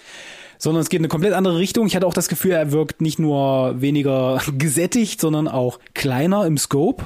Sondern 0.57 0.81
es 0.81 0.89
geht 0.89 0.99
in 0.99 1.05
eine 1.05 1.09
komplett 1.09 1.33
andere 1.33 1.57
Richtung. 1.57 1.85
Ich 1.87 1.95
hatte 1.95 2.07
auch 2.07 2.13
das 2.13 2.29
Gefühl, 2.29 2.51
er 2.51 2.71
wirkt 2.71 3.01
nicht 3.01 3.19
nur 3.19 3.81
weniger 3.81 4.41
gesättigt, 4.57 5.19
sondern 5.21 5.47
auch 5.47 5.79
kleiner 5.93 6.45
im 6.45 6.57
Scope. 6.57 7.05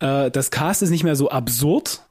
Äh, 0.00 0.30
das 0.30 0.50
Cast 0.50 0.82
ist 0.82 0.90
nicht 0.90 1.04
mehr 1.04 1.16
so 1.16 1.30
absurd. 1.30 2.02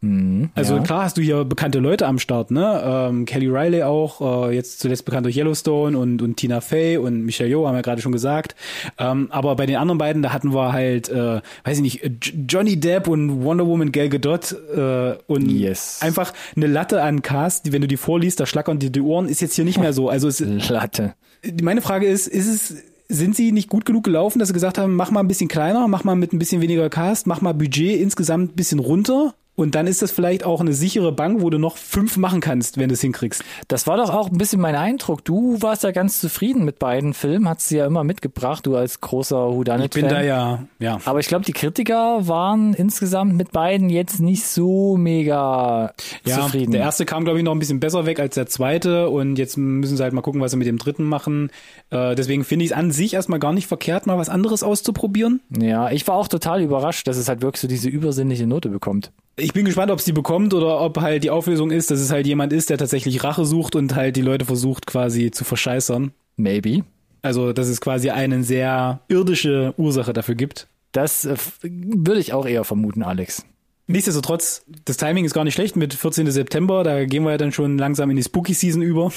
also 0.55 0.75
ja. 0.75 0.83
klar 0.83 1.03
hast 1.03 1.17
du 1.17 1.21
hier 1.21 1.45
bekannte 1.45 1.79
Leute 1.79 2.05
am 2.05 2.19
Start, 2.19 2.51
ne? 2.51 2.81
Ähm, 2.83 3.25
Kelly 3.25 3.47
Riley 3.47 3.83
auch, 3.83 4.49
äh, 4.49 4.55
jetzt 4.55 4.79
zuletzt 4.79 5.05
bekannt 5.05 5.25
durch 5.25 5.37
Yellowstone 5.37 5.97
und, 5.97 6.21
und 6.21 6.35
Tina 6.37 6.61
Fey 6.61 6.97
und 6.97 7.21
Michelle 7.23 7.49
Yeoh, 7.49 7.67
haben 7.67 7.75
wir 7.75 7.81
gerade 7.81 8.01
schon 8.01 8.11
gesagt. 8.11 8.55
Ähm, 8.97 9.27
aber 9.31 9.55
bei 9.55 9.65
den 9.65 9.77
anderen 9.77 9.97
beiden, 9.97 10.21
da 10.21 10.33
hatten 10.33 10.53
wir 10.53 10.73
halt, 10.73 11.09
äh, 11.09 11.41
weiß 11.63 11.77
ich 11.77 11.81
nicht, 11.81 12.11
Johnny 12.47 12.79
Depp 12.79 13.07
und 13.07 13.43
Wonder 13.43 13.65
Woman 13.65 13.91
Gal 13.91 14.09
Gadot 14.09 14.51
äh, 14.75 15.15
und 15.27 15.49
Yes. 15.49 15.99
einfach 16.01 16.33
eine 16.55 16.67
Latte 16.67 17.01
an 17.01 17.21
Cast, 17.21 17.65
die, 17.65 17.71
wenn 17.71 17.81
du 17.81 17.87
die 17.87 17.97
vorliest, 17.97 18.39
da 18.39 18.45
schlackern 18.45 18.79
dir 18.79 18.89
die 18.89 19.01
Ohren, 19.01 19.27
ist 19.27 19.41
jetzt 19.41 19.55
hier 19.55 19.65
nicht 19.65 19.79
mehr 19.79 19.93
so. 19.93 20.09
Also 20.09 20.27
es, 20.27 20.39
Latte. 20.69 21.13
meine 21.61 21.81
Frage 21.81 22.07
ist, 22.07 22.27
ist 22.27 22.47
es, 22.47 22.83
sind 23.09 23.35
sie 23.35 23.51
nicht 23.51 23.69
gut 23.69 23.85
genug 23.85 24.03
gelaufen, 24.03 24.39
dass 24.39 24.49
sie 24.49 24.53
gesagt 24.53 24.77
haben, 24.77 24.95
mach 24.95 25.11
mal 25.11 25.21
ein 25.21 25.27
bisschen 25.27 25.47
kleiner, 25.47 25.87
mach 25.87 26.03
mal 26.03 26.15
mit 26.15 26.33
ein 26.33 26.39
bisschen 26.39 26.61
weniger 26.61 26.89
Cast, 26.89 27.27
mach 27.27 27.41
mal 27.41 27.53
Budget 27.53 27.99
insgesamt 27.99 28.51
ein 28.51 28.55
bisschen 28.55 28.79
runter 28.79 29.33
und 29.57 29.75
dann 29.75 29.87
ist 29.87 30.01
das 30.01 30.11
vielleicht 30.11 30.45
auch 30.45 30.61
eine 30.61 30.71
sichere 30.71 31.11
Bank, 31.11 31.41
wo 31.41 31.49
du 31.49 31.57
noch 31.57 31.75
fünf 31.75 32.15
machen 32.15 32.39
kannst, 32.39 32.77
wenn 32.77 32.87
du 32.87 32.93
es 32.93 33.01
hinkriegst. 33.01 33.43
Das 33.67 33.87
war 33.87 33.97
doch 33.97 34.13
auch 34.13 34.29
ein 34.31 34.37
bisschen 34.37 34.61
mein 34.61 34.75
Eindruck. 34.75 35.25
Du 35.25 35.61
warst 35.61 35.83
ja 35.83 35.91
ganz 35.91 36.21
zufrieden 36.21 36.63
mit 36.63 36.77
beiden 36.79 37.13
Filmen, 37.15 37.49
hast 37.49 37.67
sie 37.67 37.77
ja 37.77 37.85
immer 37.87 38.03
mitgebracht, 38.05 38.65
du 38.67 38.75
als 38.75 39.01
großer 39.01 39.49
Ich 39.49 39.55
Whodunit-Fan. 39.55 40.01
bin 40.03 40.09
da 40.09 40.21
ja, 40.21 40.63
ja. 40.79 40.99
Aber 41.05 41.19
ich 41.19 41.27
glaube, 41.27 41.43
die 41.43 41.53
Kritiker 41.53 42.27
waren 42.27 42.75
insgesamt 42.75 43.35
mit 43.35 43.51
beiden 43.51 43.89
jetzt 43.89 44.19
nicht 44.19 44.45
so 44.45 44.95
mega 44.95 45.91
Ja, 46.23 46.35
zufrieden. 46.41 46.71
der 46.71 46.81
erste 46.81 47.05
kam, 47.05 47.23
glaube 47.23 47.39
ich, 47.39 47.43
noch 47.43 47.51
ein 47.53 47.59
bisschen 47.59 47.79
besser 47.79 48.05
weg 48.05 48.19
als 48.19 48.35
der 48.35 48.45
zweite 48.45 49.09
und 49.09 49.37
jetzt 49.37 49.57
müssen 49.57 49.97
sie 49.97 50.03
halt 50.03 50.13
mal 50.13 50.21
gucken, 50.21 50.39
was 50.39 50.51
sie 50.51 50.57
mit 50.57 50.67
dem 50.67 50.77
dritten 50.77 51.03
machen. 51.03 51.49
Äh, 51.89 52.13
deswegen 52.15 52.43
finde 52.43 52.65
ich 52.65 52.71
es 52.71 52.77
an 52.77 52.91
sich 52.91 53.15
erstmal 53.15 53.39
gar 53.39 53.53
nicht 53.53 53.65
verkehrt, 53.67 54.05
mal 54.05 54.19
was 54.19 54.29
anderes 54.29 54.61
auszuprobieren. 54.61 55.41
ja, 55.59 55.89
ich 55.89 56.07
war 56.07 56.13
auch 56.15 56.27
total 56.27 56.61
überrascht, 56.61 57.07
dass 57.07 57.17
es 57.17 57.27
halt 57.27 57.41
wirklich 57.41 57.61
so 57.61 57.67
diese 57.67 57.89
übersinnliche 57.89 58.45
Note 58.45 58.69
bekommt. 58.69 59.11
Ich 59.47 59.53
bin 59.53 59.63
gespannt, 59.63 59.91
ob 59.91 59.99
es 59.99 60.03
die 60.03 60.11
bekommt 60.11 60.53
oder 60.53 60.81
ob 60.81 60.99
halt 60.99 61.23
die 61.23 61.29
Auflösung 61.29 61.71
ist, 61.71 61.89
dass 61.89 62.01
es 62.01 62.11
halt 62.11 62.27
jemand 62.27 62.51
ist, 62.51 62.69
der 62.69 62.77
tatsächlich 62.77 63.23
Rache 63.23 63.45
sucht 63.45 63.77
und 63.77 63.95
halt 63.95 64.17
die 64.17 64.21
Leute 64.21 64.43
versucht 64.43 64.85
quasi 64.85 65.31
zu 65.31 65.45
verscheißern. 65.45 66.11
Maybe. 66.35 66.83
Also, 67.21 67.53
dass 67.53 67.69
es 67.69 67.79
quasi 67.79 68.09
eine 68.09 68.43
sehr 68.43 68.99
irdische 69.07 69.73
Ursache 69.77 70.11
dafür 70.11 70.35
gibt. 70.35 70.67
Das 70.91 71.23
äh, 71.23 71.37
würde 71.61 72.19
ich 72.19 72.33
auch 72.33 72.45
eher 72.45 72.65
vermuten, 72.65 73.03
Alex. 73.03 73.45
Nichtsdestotrotz, 73.87 74.65
das 74.83 74.97
Timing 74.97 75.23
ist 75.23 75.33
gar 75.33 75.45
nicht 75.45 75.53
schlecht 75.53 75.77
mit 75.77 75.93
14. 75.93 76.29
September, 76.29 76.83
da 76.83 77.05
gehen 77.05 77.23
wir 77.23 77.31
ja 77.31 77.37
dann 77.37 77.53
schon 77.53 77.77
langsam 77.77 78.09
in 78.09 78.17
die 78.17 78.23
Spooky 78.23 78.53
Season 78.53 78.81
über. 78.81 79.13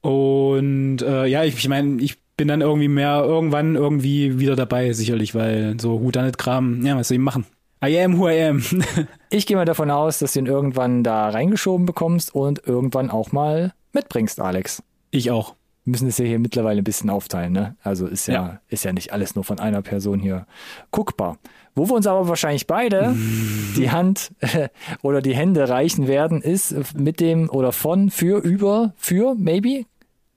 Und 0.00 1.02
äh, 1.02 1.26
ja, 1.26 1.42
ich, 1.42 1.56
ich 1.56 1.68
meine, 1.68 2.00
ich 2.00 2.18
bin 2.36 2.46
dann 2.46 2.60
irgendwie 2.60 2.86
mehr 2.86 3.24
irgendwann 3.24 3.74
irgendwie 3.74 4.38
wieder 4.38 4.54
dabei, 4.54 4.92
sicherlich, 4.92 5.34
weil 5.34 5.74
so 5.80 5.98
Houdanet-Kram, 5.98 6.86
ja, 6.86 6.96
was 6.96 7.08
soll 7.08 7.16
ich 7.16 7.20
machen? 7.20 7.46
I 7.84 8.00
am 8.00 8.18
who 8.18 8.28
I 8.28 8.42
am. 8.44 8.62
Ich 9.30 9.46
gehe 9.46 9.56
mal 9.56 9.64
davon 9.64 9.90
aus, 9.90 10.18
dass 10.20 10.32
du 10.32 10.38
ihn 10.38 10.46
irgendwann 10.46 11.02
da 11.02 11.28
reingeschoben 11.28 11.84
bekommst 11.84 12.34
und 12.34 12.66
irgendwann 12.66 13.10
auch 13.10 13.32
mal 13.32 13.72
mitbringst, 13.92 14.40
Alex. 14.40 14.82
ich 15.10 15.30
auch. 15.30 15.54
Wir 15.84 15.92
müssen 15.92 16.08
es 16.08 16.18
ja 16.18 16.24
hier 16.24 16.38
mittlerweile 16.40 16.80
ein 16.80 16.84
bisschen 16.84 17.10
aufteilen, 17.10 17.52
ne? 17.52 17.76
Also 17.82 18.06
ist 18.08 18.26
ja, 18.26 18.34
Ja. 18.34 18.60
ist 18.68 18.84
ja 18.84 18.92
nicht 18.92 19.12
alles 19.12 19.34
nur 19.36 19.44
von 19.44 19.60
einer 19.60 19.82
Person 19.82 20.18
hier 20.18 20.46
guckbar. 20.90 21.38
Wo 21.76 21.88
wir 21.88 21.94
uns 21.94 22.06
aber 22.08 22.26
wahrscheinlich 22.28 22.66
beide 22.66 23.14
die 23.76 23.90
Hand 23.90 24.32
oder 25.02 25.20
die 25.22 25.34
Hände 25.36 25.68
reichen 25.68 26.08
werden, 26.08 26.42
ist 26.42 26.74
mit 26.98 27.20
dem 27.20 27.48
oder 27.50 27.70
von, 27.72 28.10
für, 28.10 28.38
über, 28.42 28.94
für, 28.96 29.34
maybe, 29.36 29.84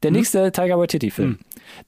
der 0.03 0.11
nächste 0.11 0.51
Tiger 0.51 0.77
Waititi 0.77 1.09
Film. 1.09 1.39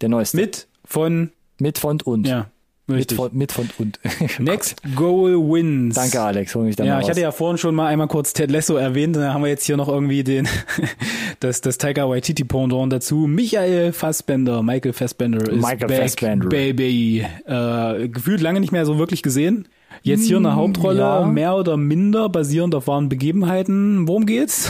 Der 0.02 0.10
neueste. 0.10 0.38
Mit 0.38 0.68
von, 0.86 1.32
mit 1.60 1.78
von 1.78 2.02
und. 2.02 2.28
ja, 2.28 2.48
mit 2.92 3.00
richtig. 3.00 3.18
von, 3.18 3.30
mit 3.34 3.52
von 3.52 3.70
und. 3.78 4.00
Next 4.40 4.82
Goal 4.96 5.34
Wins. 5.34 5.96
Danke, 5.96 6.22
Alex. 6.22 6.56
Hol 6.56 6.66
mich 6.66 6.76
da 6.76 6.84
Ja, 6.84 6.98
ich 6.98 7.04
raus. 7.04 7.10
hatte 7.12 7.22
ja 7.22 7.32
vorhin 7.32 7.58
schon 7.58 7.76
mal 7.76 7.88
einmal 7.88 8.08
kurz 8.08 8.34
Ted 8.34 8.52
Lasso 8.52 8.76
erwähnt, 8.76 9.16
da 9.16 9.34
haben 9.34 9.44
wir 9.44 9.50
jetzt 9.50 9.66
hier 9.66 9.78
noch 9.78 9.88
irgendwie 9.88 10.24
den 10.24 10.48
das 11.40 11.62
das 11.62 11.78
Tiger 11.78 12.10
Waititi 12.10 12.44
Pendant 12.44 12.92
dazu. 12.94 13.28
Michael 13.28 13.94
Fassbender, 13.94 14.64
Michael 14.64 14.94
Fassbender 14.94 15.50
ist 15.50 15.62
Michael 15.62 15.88
back, 15.88 16.02
Fassbender. 16.02 16.50
baby. 16.50 17.26
Äh, 17.46 18.08
gefühlt 18.10 18.42
lange 18.42 18.60
nicht 18.60 18.72
mehr 18.72 18.86
so 18.86 18.98
wirklich 18.98 19.22
gesehen. 19.24 19.68
Jetzt 20.04 20.26
hier 20.26 20.38
eine 20.38 20.56
Hauptrolle, 20.56 21.00
ja. 21.00 21.26
mehr 21.26 21.56
oder 21.56 21.78
minder 21.78 22.30
basierend 22.30 22.74
auf 22.76 22.88
wahren 22.88 23.10
Begebenheiten. 23.10 24.08
Worum 24.08 24.26
geht's? 24.26 24.70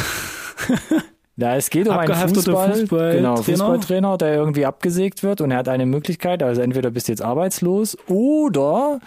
Ja, 1.42 1.56
es 1.56 1.70
geht 1.70 1.88
um 1.88 1.98
einen 1.98 2.14
Fußball, 2.14 2.72
Fußballtrainer. 2.74 3.16
genau, 3.16 3.36
Fußballtrainer, 3.38 4.18
der 4.18 4.36
irgendwie 4.36 4.66
abgesägt 4.66 5.24
wird 5.24 5.42
und 5.42 5.52
er 5.52 5.58
hat 5.58 5.68
eine 5.70 5.86
Möglichkeit, 5.86 6.44
also 6.44 6.62
entweder 6.62 6.92
bist 6.92 7.08
du 7.08 7.12
jetzt 7.12 7.22
arbeitslos 7.22 7.98
oder 8.08 9.00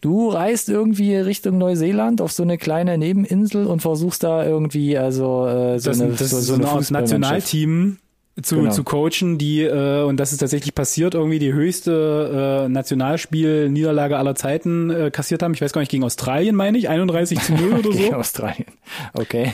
du 0.00 0.28
reist 0.28 0.68
irgendwie 0.68 1.14
Richtung 1.16 1.58
Neuseeland 1.58 2.20
auf 2.20 2.32
so 2.32 2.42
eine 2.42 2.58
kleine 2.58 2.98
Nebeninsel 2.98 3.66
und 3.66 3.80
versuchst 3.82 4.22
da 4.24 4.44
irgendwie 4.44 4.98
also 4.98 5.46
äh, 5.46 5.78
so 5.78 5.90
Das, 5.90 6.00
eine, 6.00 6.10
das 6.12 6.30
so, 6.30 6.36
so 6.40 6.42
so 6.42 6.54
eine 6.54 6.68
Art. 6.68 6.90
Nationalteam 6.90 7.98
zu, 8.42 8.56
Genau. 8.56 8.70
zu 8.70 8.84
coachen, 8.84 9.38
die, 9.38 9.62
äh, 9.62 10.02
und 10.02 10.18
das 10.18 10.32
ist 10.32 10.38
tatsächlich 10.38 10.74
passiert, 10.74 11.14
irgendwie 11.14 11.38
die 11.38 11.54
höchste 11.54 12.64
äh, 12.66 12.68
Nationalspiel-Niederlage 12.68 14.18
aller 14.18 14.34
Zeiten 14.34 14.90
äh, 14.90 15.10
kassiert 15.10 15.42
haben. 15.42 15.54
Ich 15.54 15.62
weiß 15.62 15.72
gar 15.72 15.80
nicht, 15.80 15.90
gegen 15.90 16.04
Australien, 16.04 16.54
meine 16.54 16.76
ich, 16.76 16.88
31 16.90 17.40
zu 17.40 17.54
0 17.54 17.72
oder 17.78 17.90
Gegen 17.90 18.10
so. 18.10 18.16
Australien. 18.16 18.66
Okay. 19.14 19.52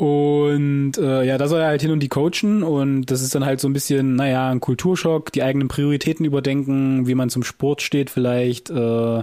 Und 0.00 0.96
äh, 0.96 1.24
ja, 1.24 1.36
da 1.36 1.46
soll 1.46 1.60
er 1.60 1.66
halt 1.66 1.82
hin 1.82 1.90
und 1.90 2.00
die 2.00 2.08
coachen 2.08 2.62
und 2.62 3.04
das 3.10 3.20
ist 3.20 3.34
dann 3.34 3.44
halt 3.44 3.60
so 3.60 3.68
ein 3.68 3.74
bisschen, 3.74 4.16
naja, 4.16 4.48
ein 4.48 4.60
Kulturschock, 4.60 5.30
die 5.30 5.42
eigenen 5.42 5.68
Prioritäten 5.68 6.24
überdenken, 6.24 7.06
wie 7.06 7.14
man 7.14 7.28
zum 7.28 7.42
Sport 7.42 7.82
steht 7.82 8.08
vielleicht, 8.08 8.70
äh, 8.70 9.18
äh, 9.18 9.22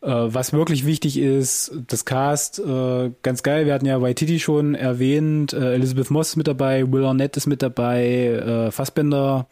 was 0.00 0.52
wirklich 0.52 0.84
wichtig 0.84 1.16
ist, 1.16 1.76
das 1.86 2.06
Cast, 2.06 2.58
äh, 2.58 3.12
ganz 3.22 3.44
geil, 3.44 3.66
wir 3.66 3.74
hatten 3.74 3.86
ja 3.86 4.02
Waititi 4.02 4.40
schon 4.40 4.74
erwähnt, 4.74 5.52
äh, 5.52 5.74
Elizabeth 5.74 6.10
Moss 6.10 6.30
ist 6.30 6.36
mit 6.36 6.48
dabei, 6.48 6.90
Will 6.90 7.04
Arnett 7.04 7.36
ist 7.36 7.46
mit 7.46 7.62
dabei, 7.62 8.26
äh, 8.26 8.70
Fassbender 8.72 9.46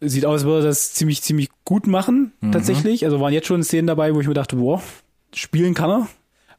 sieht 0.00 0.24
aus, 0.24 0.36
als 0.36 0.44
würde 0.44 0.66
das 0.68 0.94
ziemlich, 0.94 1.20
ziemlich 1.20 1.50
gut 1.66 1.86
machen, 1.86 2.32
tatsächlich. 2.50 3.04
Also 3.04 3.20
waren 3.20 3.34
jetzt 3.34 3.46
schon 3.46 3.62
Szenen 3.62 3.88
dabei, 3.88 4.14
wo 4.14 4.22
ich 4.22 4.26
mir 4.26 4.32
dachte, 4.32 4.56
boah, 4.56 4.82
spielen 5.34 5.74
kann 5.74 5.90
er. 5.90 6.08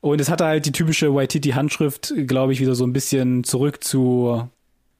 Und 0.05 0.21
es 0.21 0.29
hatte 0.29 0.45
halt 0.45 0.67
die 0.67 0.71
typische 0.71 1.15
Waititi-Handschrift, 1.15 2.13
glaube 2.27 2.53
ich, 2.53 2.59
wieder 2.59 2.75
so 2.75 2.85
ein 2.85 2.93
bisschen 2.93 3.43
zurück 3.43 3.83
zu 3.83 4.47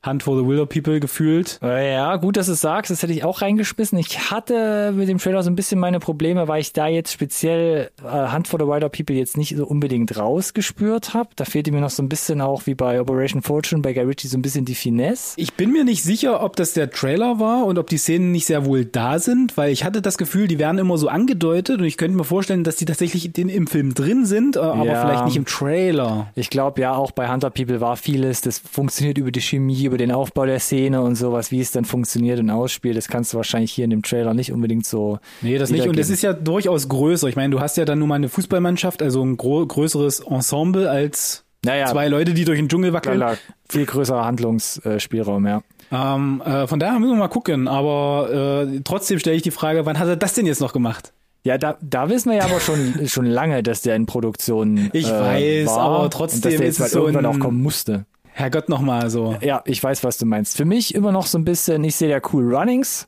Hunt 0.06 0.24
for 0.24 0.38
the 0.38 0.46
Wilder 0.46 0.66
People 0.66 1.00
gefühlt. 1.00 1.60
Äh, 1.64 1.94
Ja, 1.94 2.16
gut, 2.18 2.38
dass 2.38 2.46
du 2.48 2.54
es 2.54 2.62
sagst, 2.62 2.92
das 2.92 3.02
hätte 3.04 3.14
ich 3.14 3.24
auch 3.24 3.42
reingeschmissen. 3.42 3.98
Ich 3.98 4.32
hatte 4.32 4.92
mit 4.96 5.08
dem 5.10 5.18
Trailer 5.18 5.44
so 5.44 5.50
ein 5.50 5.56
bisschen 5.56 5.80
meine 5.80 6.00
Probleme, 6.00 6.48
weil 6.48 6.62
ich 6.62 6.74
da 6.74 6.88
jetzt 6.88 7.12
speziell 7.12 7.90
äh, 8.04 8.32
Hunt 8.34 8.48
for 8.48 8.60
the 8.60 8.66
Wilder 8.68 8.90
People 8.90 9.16
jetzt 9.16 9.38
nicht 9.38 9.56
so 9.58 9.66
unbedingt 9.66 10.18
rausgespürt 10.18 11.14
habe. 11.14 11.30
Da 11.36 11.46
fehlte 11.46 11.72
mir 11.72 11.82
noch 11.82 11.90
so 11.90 12.04
ein 12.04 12.10
bisschen 12.10 12.42
auch 12.42 12.66
wie 12.66 12.76
bei 12.76 13.00
Operation 13.02 13.42
Fortune 13.42 13.82
bei 13.82 13.94
Guy 13.94 14.04
Ritchie 14.04 14.28
so 14.28 14.38
ein 14.38 14.42
bisschen 14.42 14.66
die 14.66 14.76
Finesse. 14.76 15.34
Ich 15.38 15.54
bin 15.54 15.72
mir 15.72 15.84
nicht 15.84 16.04
sicher, 16.04 16.44
ob 16.44 16.56
das 16.56 16.74
der 16.74 16.90
Trailer 16.92 17.40
war 17.40 17.66
und 17.66 17.78
ob 17.80 17.88
die 17.88 17.98
Szenen 17.98 18.32
nicht 18.32 18.46
sehr 18.46 18.66
wohl 18.66 18.86
da 18.86 19.20
sind, 19.20 19.58
weil 19.58 19.72
ich 19.72 19.84
hatte 19.84 20.02
das 20.02 20.18
Gefühl, 20.18 20.48
die 20.48 20.60
werden 20.60 20.78
immer 20.78 20.98
so 20.98 21.08
angedeutet 21.08 21.80
und 21.80 21.86
ich 21.86 21.98
könnte 21.98 22.18
mir 22.18 22.24
vorstellen, 22.24 22.64
dass 22.64 22.76
die 22.76 22.86
tatsächlich 22.86 23.38
in, 23.38 23.50
im 23.50 23.68
Film 23.68 23.94
drin 23.94 24.26
sind, 24.26 24.56
äh, 24.56 24.60
aber 24.60 24.86
Ja. 24.86 25.02
vielleicht 25.02 25.26
nicht 25.26 25.38
im 25.38 25.46
Trailer. 25.46 26.28
Ich 26.36 26.50
glaube 26.50 26.82
ja, 26.82 26.94
auch 26.96 27.12
bei 27.12 27.30
Hunter 27.32 27.50
People 27.50 27.82
war 27.82 27.98
vieles, 27.98 28.42
das 28.42 28.60
funktioniert 28.60 29.18
über 29.18 29.32
die 29.32 29.42
Chemie, 29.42 29.84
über 29.86 29.95
den 29.98 30.12
Aufbau 30.12 30.46
der 30.46 30.60
Szene 30.60 31.02
und 31.02 31.16
sowas, 31.16 31.52
wie 31.52 31.60
es 31.62 31.72
dann 31.72 31.86
funktioniert 31.86 32.40
und 32.40 32.50
ausspielt. 32.50 32.96
Das 32.98 33.08
kannst 33.08 33.34
du 33.34 33.38
wahrscheinlich 33.38 33.72
hier 33.72 33.86
in 33.86 33.92
dem 33.92 34.02
Trailer 34.04 34.34
nicht 34.34 34.52
unbedingt 34.52 34.86
so. 34.86 35.20
Nee, 35.42 35.58
das 35.58 35.70
nicht. 35.70 35.88
Und 35.88 35.98
es 36.00 36.10
ist 36.10 36.22
ja 36.22 36.34
durchaus 36.34 36.88
größer. 36.90 37.28
Ich 37.28 37.36
meine, 37.36 37.52
du 37.52 37.60
hast 37.60 37.78
ja 37.78 37.86
dann 37.86 38.00
nur 38.00 38.08
mal 38.08 38.16
eine 38.16 38.30
Fußballmannschaft, 38.30 39.02
also 39.02 39.24
ein 39.24 39.38
größeres 39.38 40.22
Ensemble 40.22 40.90
als 40.90 41.44
Naja, 41.66 41.88
zwei 41.88 42.08
Leute, 42.08 42.34
die 42.34 42.46
durch 42.46 42.60
den 42.60 42.68
Dschungel 42.70 42.94
wackeln. 42.94 43.18
klar, 43.18 43.38
viel 43.70 43.86
größerer 43.86 44.26
Handlungsspielraum, 44.26 45.46
ja. 45.48 45.62
Ähm, 45.92 46.42
äh, 46.46 46.68
von 46.68 46.80
daher 46.80 47.00
müssen 47.00 47.12
wir 47.14 47.20
mal 47.20 47.28
gucken. 47.28 47.68
Aber 47.68 48.66
äh, 48.72 48.82
trotzdem 48.84 49.20
stelle 49.20 49.36
ich 49.36 49.42
die 49.44 49.52
Frage, 49.52 49.86
wann 49.86 50.00
hat 50.00 50.08
er 50.08 50.16
das 50.16 50.34
denn 50.34 50.46
jetzt 50.46 50.62
noch 50.62 50.74
gemacht? 50.74 51.14
Ja, 51.44 51.60
da, 51.60 51.78
da 51.80 52.10
wissen 52.10 52.32
wir 52.32 52.40
ja 52.40 52.46
aber 52.46 52.60
schon, 52.60 52.96
schon 53.08 53.28
lange, 53.28 53.62
dass 53.62 53.84
der 53.84 53.96
in 53.96 54.08
Produktion 54.08 54.90
Ich 54.94 55.08
äh, 55.08 55.12
weiß, 55.12 55.68
war 55.68 55.78
aber 55.80 56.00
und 56.06 56.14
trotzdem 56.14 56.42
dass 56.42 56.52
der 56.58 56.60
ist 56.62 56.66
jetzt 56.66 56.80
mal 56.80 56.86
es 56.88 56.92
so 56.94 57.02
irgendwann 57.02 57.26
ein- 57.28 57.36
auch 57.36 57.40
kommen 57.40 57.62
musste. 57.62 58.06
Herrgott 58.38 58.68
noch 58.68 58.82
mal 58.82 59.10
so. 59.10 59.38
Ja, 59.42 59.62
ich 59.66 59.82
weiß, 59.82 60.04
was 60.04 60.18
du 60.18 60.26
meinst. 60.26 60.58
Für 60.58 60.66
mich 60.66 60.94
immer 60.94 61.14
noch 61.14 61.26
so 61.26 61.38
ein 61.38 61.46
bisschen, 61.46 61.84
ich 61.86 61.96
sehe 61.96 62.10
ja 62.10 62.20
cool 62.34 62.54
Runnings, 62.54 63.08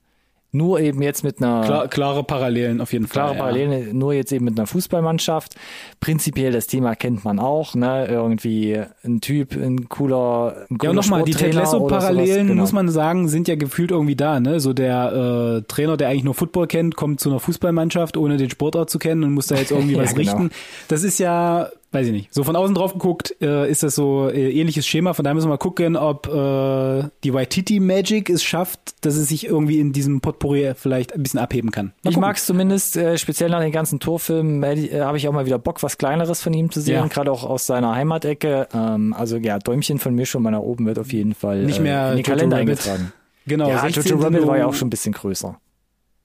nur 0.53 0.79
eben 0.79 1.01
jetzt 1.01 1.25
mit 1.25 1.41
einer 1.43 1.63
Klar, 1.65 1.87
klare 1.89 2.23
Parallelen 2.23 2.79
auf 2.79 2.93
jeden 2.93 3.09
klare 3.09 3.35
Fall. 3.35 3.37
Parallele, 3.37 3.93
nur 3.93 4.13
jetzt 4.13 4.31
eben 4.31 4.45
mit 4.45 4.57
einer 4.57 4.65
Fußballmannschaft. 4.67 5.55
Prinzipiell 5.99 6.53
das 6.53 6.67
Thema 6.67 6.95
kennt 6.95 7.25
man 7.25 7.39
auch, 7.39 7.75
ne? 7.75 8.07
Irgendwie 8.07 8.81
ein 9.03 9.19
Typ, 9.19 9.51
ein 9.57 9.89
cooler, 9.89 10.65
ein 10.69 10.75
Ja, 10.75 10.77
cooler 10.77 10.89
und 10.91 10.95
nochmal, 10.95 11.23
die 11.23 11.31
Ted 11.33 11.53
Lasso-Parallelen, 11.53 12.47
genau. 12.47 12.61
muss 12.61 12.71
man 12.71 12.87
sagen, 12.87 13.27
sind 13.27 13.49
ja 13.49 13.55
gefühlt 13.55 13.91
irgendwie 13.91 14.15
da. 14.15 14.39
Ne? 14.39 14.61
So 14.61 14.71
der 14.71 15.57
äh, 15.59 15.61
Trainer, 15.67 15.97
der 15.97 16.07
eigentlich 16.07 16.23
nur 16.23 16.35
Football 16.35 16.67
kennt, 16.67 16.95
kommt 16.95 17.19
zu 17.19 17.29
einer 17.29 17.41
Fußballmannschaft, 17.41 18.15
ohne 18.15 18.37
den 18.37 18.49
Sportart 18.49 18.89
zu 18.89 18.97
kennen 18.97 19.25
und 19.25 19.33
muss 19.33 19.47
da 19.47 19.55
jetzt 19.55 19.71
irgendwie 19.73 19.95
Ja, 19.95 20.03
was 20.03 20.15
genau. 20.15 20.31
richten. 20.31 20.51
Das 20.87 21.03
ist 21.03 21.19
ja, 21.19 21.67
weiß 21.91 22.07
ich 22.07 22.11
nicht, 22.13 22.33
so 22.33 22.43
von 22.43 22.55
außen 22.55 22.75
drauf 22.75 22.93
geguckt, 22.93 23.35
äh, 23.41 23.69
ist 23.71 23.81
das 23.81 23.95
so 23.95 24.29
äh, 24.29 24.51
ähnliches 24.51 24.85
Schema. 24.85 25.13
Von 25.13 25.23
daher 25.23 25.33
müssen 25.35 25.45
wir 25.47 25.51
mal 25.53 25.57
gucken, 25.57 25.95
ob 25.95 26.27
äh, 26.27 27.09
die 27.23 27.33
Waititi 27.33 27.79
Magic 27.79 28.29
es 28.29 28.43
schafft, 28.43 28.79
dass 29.05 29.15
es 29.15 29.29
sich 29.29 29.45
irgendwie 29.47 29.79
in 29.79 29.93
diesem 29.93 30.19
Potpourri 30.21 30.73
vielleicht 30.75 31.13
ein 31.13 31.23
bisschen 31.23 31.39
abheben 31.39 31.71
kann. 31.71 31.93
Mal 32.03 32.11
Ich 32.11 32.17
mag 32.17 32.35
es 32.37 32.45
zumindest, 32.45 32.97
äh, 32.97 33.17
speziell 33.17 33.49
nach 33.49 33.61
den 33.61 33.71
ganzen 33.71 33.99
Torfilmen, 33.99 34.61
äh, 34.63 34.99
habe 34.99 35.17
ich 35.17 35.27
auch 35.27 35.33
mal 35.33 35.45
wieder 35.45 35.59
Bock, 35.59 35.81
was 35.81 35.97
Kleineres 35.97 36.41
von 36.41 36.53
ihm 36.53 36.69
zu 36.71 36.81
sehen, 36.81 36.95
Ja. 36.95 37.07
gerade 37.07 37.31
auch 37.31 37.43
aus 37.43 37.65
seiner 37.65 37.95
Heimatecke. 37.95 38.67
Ähm, 38.73 39.13
also 39.13 39.37
ja, 39.37 39.57
Däumchen 39.59 39.97
von 39.99 40.13
mir 40.13 40.25
schon 40.25 40.43
mal 40.43 40.51
nach 40.51 40.59
oben 40.59 40.85
wird 40.85 40.99
auf 40.99 41.13
jeden 41.13 41.33
Fall 41.33 41.63
Nicht 41.63 41.79
mehr 41.81 42.07
äh, 42.07 42.11
in 42.11 42.17
die 42.17 42.21
Jojo 42.23 42.35
Kalender 42.37 42.57
Rabbit. 42.57 42.69
eingetragen. 42.87 43.13
Genau, 43.45 43.69
ja, 43.69 43.79
16. 43.79 44.03
Jojo 44.03 44.23
Rabbit 44.23 44.45
war 44.45 44.57
ja 44.57 44.65
auch 44.65 44.73
schon 44.73 44.87
ein 44.87 44.91
bisschen 44.91 45.13
größer. 45.13 45.57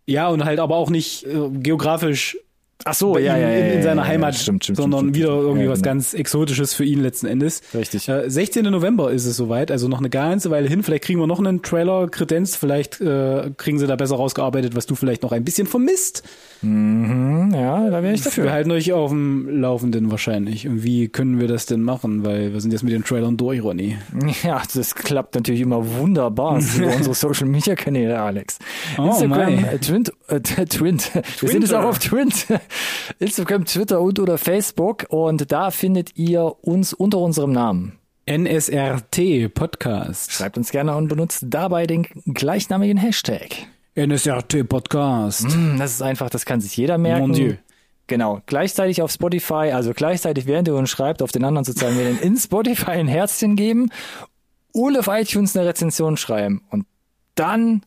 Ja, 0.07 0.29
und 0.29 0.45
halt 0.45 0.59
aber 0.59 0.75
auch 0.75 0.91
nicht 0.91 1.25
äh, 1.25 1.49
geografisch 1.53 2.37
Ach 2.85 2.95
so, 2.95 3.17
ja, 3.19 3.37
ja, 3.37 3.49
in, 3.49 3.67
ja, 3.67 3.73
in 3.75 3.83
seiner 3.83 4.07
Heimat, 4.07 4.35
ja, 4.35 4.41
stimmt, 4.41 4.65
stimmt, 4.65 4.77
sondern 4.77 5.01
stimmt, 5.01 5.17
wieder 5.17 5.29
irgendwie 5.29 5.69
was 5.69 5.81
genau. 5.81 5.91
ganz 5.91 6.15
Exotisches 6.15 6.75
für 6.75 6.85
ihn 6.85 7.01
letzten 7.01 7.27
Endes. 7.27 7.63
Richtig. 7.75 8.09
Äh, 8.09 8.29
16. 8.29 8.65
November 8.65 9.11
ist 9.13 9.25
es 9.25 9.37
soweit, 9.37 9.71
also 9.71 9.89
noch 9.89 9.99
eine 9.99 10.11
ganze 10.11 10.51
Weile 10.51 10.69
hin. 10.69 10.83
Vielleicht 10.83 11.05
kriegen 11.05 11.21
wir 11.21 11.27
noch 11.27 11.39
einen 11.39 11.63
Trailer 11.63 12.09
kredenzt, 12.09 12.57
vielleicht 12.57 13.01
äh, 13.01 13.51
kriegen 13.57 13.79
sie 13.79 13.87
da 13.87 13.97
besser 13.97 14.17
rausgearbeitet, 14.17 14.75
was 14.75 14.87
du 14.87 14.95
vielleicht 14.95 15.23
noch 15.23 15.33
ein 15.33 15.45
bisschen 15.45 15.67
vermisst. 15.67 16.23
Mhm, 16.63 17.53
ja, 17.55 17.91
da 17.91 18.03
wäre 18.03 18.15
ich 18.15 18.21
Wir 18.21 18.31
dafür. 18.31 18.53
halten 18.53 18.71
euch 18.71 18.93
auf 18.93 19.11
dem 19.11 19.61
Laufenden 19.61 20.11
wahrscheinlich. 20.11 20.67
Und 20.69 20.83
wie 20.83 21.09
können 21.09 21.41
wir 21.41 21.49
das 21.49 21.67
denn 21.67 21.83
machen? 21.83 22.25
Weil 22.25 22.53
wir 22.53 22.61
sind 22.61 22.73
jetzt 22.73 22.83
mit 22.83 22.93
den 22.93 23.05
Trailern 23.05 23.37
durch, 23.37 23.63
Ronny. 23.63 23.97
Ja, 24.43 24.63
das 24.75 24.95
klappt 24.95 25.35
natürlich 25.35 25.61
immer 25.61 25.87
wunderbar 25.99 26.59
über 26.59 26.87
unsere 26.97 27.15
Social 27.15 27.47
Media 27.47 27.75
Kanäle, 27.75 28.21
Alex. 28.21 28.59
Oh, 28.99 29.07
Instagram, 29.07 29.65
äh, 29.65 29.79
Twint, 29.79 30.13
äh, 30.29 30.41
Twint. 30.41 31.11
Wir 31.41 31.49
sind 31.49 31.63
jetzt 31.63 31.75
auch 31.75 31.85
auf 31.85 31.99
Twint. 31.99 32.47
Instagram, 33.19 33.65
Twitter 33.65 34.01
und 34.01 34.19
oder 34.21 34.39
Facebook 34.39 35.07
und 35.09 35.51
da 35.53 35.71
findet 35.71 36.17
ihr 36.17 36.55
uns 36.63 36.93
unter 36.93 37.19
unserem 37.19 37.53
Namen. 37.53 37.99
NSRT 38.27 39.53
Podcast. 39.53 40.33
Schreibt 40.33 40.57
uns 40.57 40.71
gerne 40.71 40.97
und 40.97 41.09
benutzt 41.09 41.45
dabei 41.49 41.87
den 41.87 42.07
gleichnamigen 42.27 42.97
Hashtag. 42.97 43.67
NSRT 43.97 44.69
Podcast. 44.69 45.53
Hm, 45.53 45.77
Das 45.79 45.93
ist 45.93 46.03
einfach, 46.03 46.31
das 46.31 46.45
kann 46.45 46.61
sich 46.61 46.77
jeder 46.77 46.99
merken. 46.99 47.23
Mon 47.23 47.33
Dieu. 47.33 47.55
Genau, 48.07 48.41
gleichzeitig 48.47 49.01
auf 49.03 49.11
Spotify, 49.11 49.71
also 49.73 49.93
gleichzeitig 49.95 50.47
während 50.47 50.69
ihr 50.69 50.75
uns 50.75 50.91
schreibt, 50.91 51.23
auf 51.23 51.33
den 51.33 51.45
anderen 51.45 51.65
sozialen 51.65 51.97
Medien 51.97 52.19
in 52.21 52.37
Spotify 52.37 52.93
ein 52.93 53.09
Herzchen 53.09 53.57
geben 53.57 53.91
und 54.73 54.99
auf 54.99 55.09
iTunes 55.09 55.57
eine 55.57 55.69
Rezension 55.69 56.17
schreiben. 56.17 56.63
Und 56.71 56.87
dann 57.35 57.83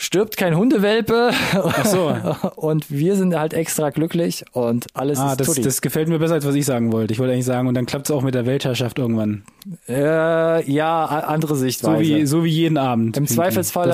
stirbt 0.00 0.36
kein 0.36 0.56
Hundewelpe 0.56 1.30
Ach 1.52 1.84
so. 1.84 2.14
und 2.56 2.88
wir 2.90 3.16
sind 3.16 3.36
halt 3.38 3.52
extra 3.52 3.90
glücklich 3.90 4.44
und 4.52 4.86
alles 4.94 5.18
Ah, 5.18 5.32
ist 5.32 5.40
das, 5.40 5.46
tutti. 5.48 5.62
das 5.62 5.80
gefällt 5.82 6.08
mir 6.08 6.18
besser, 6.20 6.34
als 6.34 6.46
was 6.46 6.54
ich 6.54 6.64
sagen 6.64 6.92
wollte. 6.92 7.12
Ich 7.12 7.18
wollte 7.18 7.32
eigentlich 7.34 7.44
sagen, 7.44 7.66
und 7.68 7.74
dann 7.74 7.84
klappt 7.84 8.06
es 8.08 8.10
auch 8.12 8.22
mit 8.22 8.34
der 8.34 8.46
Weltherrschaft 8.46 8.98
irgendwann. 8.98 9.42
äh, 9.88 10.70
ja, 10.70 11.04
andere 11.04 11.54
So 11.56 11.60
Sichtweise. 11.60 12.00
wie, 12.00 12.24
so 12.26 12.44
wie 12.44 12.48
jeden 12.50 12.78
Abend. 12.78 13.16
Im 13.16 13.24
was 13.28 13.38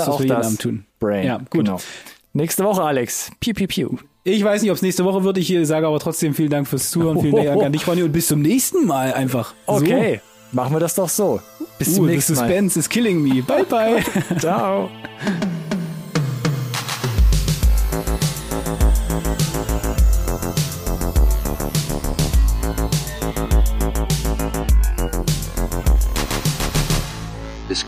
auch 0.09 0.21
jeden 0.21 0.29
das. 0.37 0.47
Abend 0.47 0.61
tun. 0.61 0.85
Brain. 1.01 1.27
Ja, 1.27 1.39
gut. 1.39 1.65
Genau. 1.65 1.81
Nächste 2.35 2.65
Woche, 2.65 2.83
Alex. 2.83 3.31
Piu, 3.41 3.55
piu, 3.55 3.67
piu. 3.67 3.89
Ich 4.25 4.43
weiß 4.45 4.61
nicht, 4.63 4.71
ob 4.71 4.77
es 4.77 4.83
nächste 4.83 5.05
Woche 5.05 5.25
wird. 5.25 5.39
Ich 5.39 5.51
äh, 5.53 5.65
sage 5.65 5.87
aber 5.87 5.99
trotzdem 6.01 6.35
vielen 6.35 6.51
Dank 6.51 6.67
fürs 6.69 6.91
Zuhören. 6.91 7.21
Vielen 7.21 7.37
Dank 7.45 7.63
an 7.63 7.73
dich, 7.73 7.87
Ronny. 7.87 8.03
Und 8.03 8.13
bis 8.13 8.27
zum 8.27 8.43
nächsten 8.43 8.87
Mal 8.87 9.13
einfach. 9.15 9.55
Okay, 9.67 10.21
machen 10.53 10.75
wir 10.75 10.81
das 10.81 10.95
doch 10.97 11.09
so. 11.09 11.41
Bis 11.79 11.89
So. 11.89 11.95
zum 11.97 12.05
Uh, 12.05 12.09
the 12.09 12.15
nächsten 12.15 12.35
Mal. 12.35 12.41
suspense 12.49 12.79
is 12.79 12.89
killing 12.89 13.23
me. 13.23 13.43
Bye, 13.43 13.65
bye. 13.65 14.03
Ciao. 14.39 14.91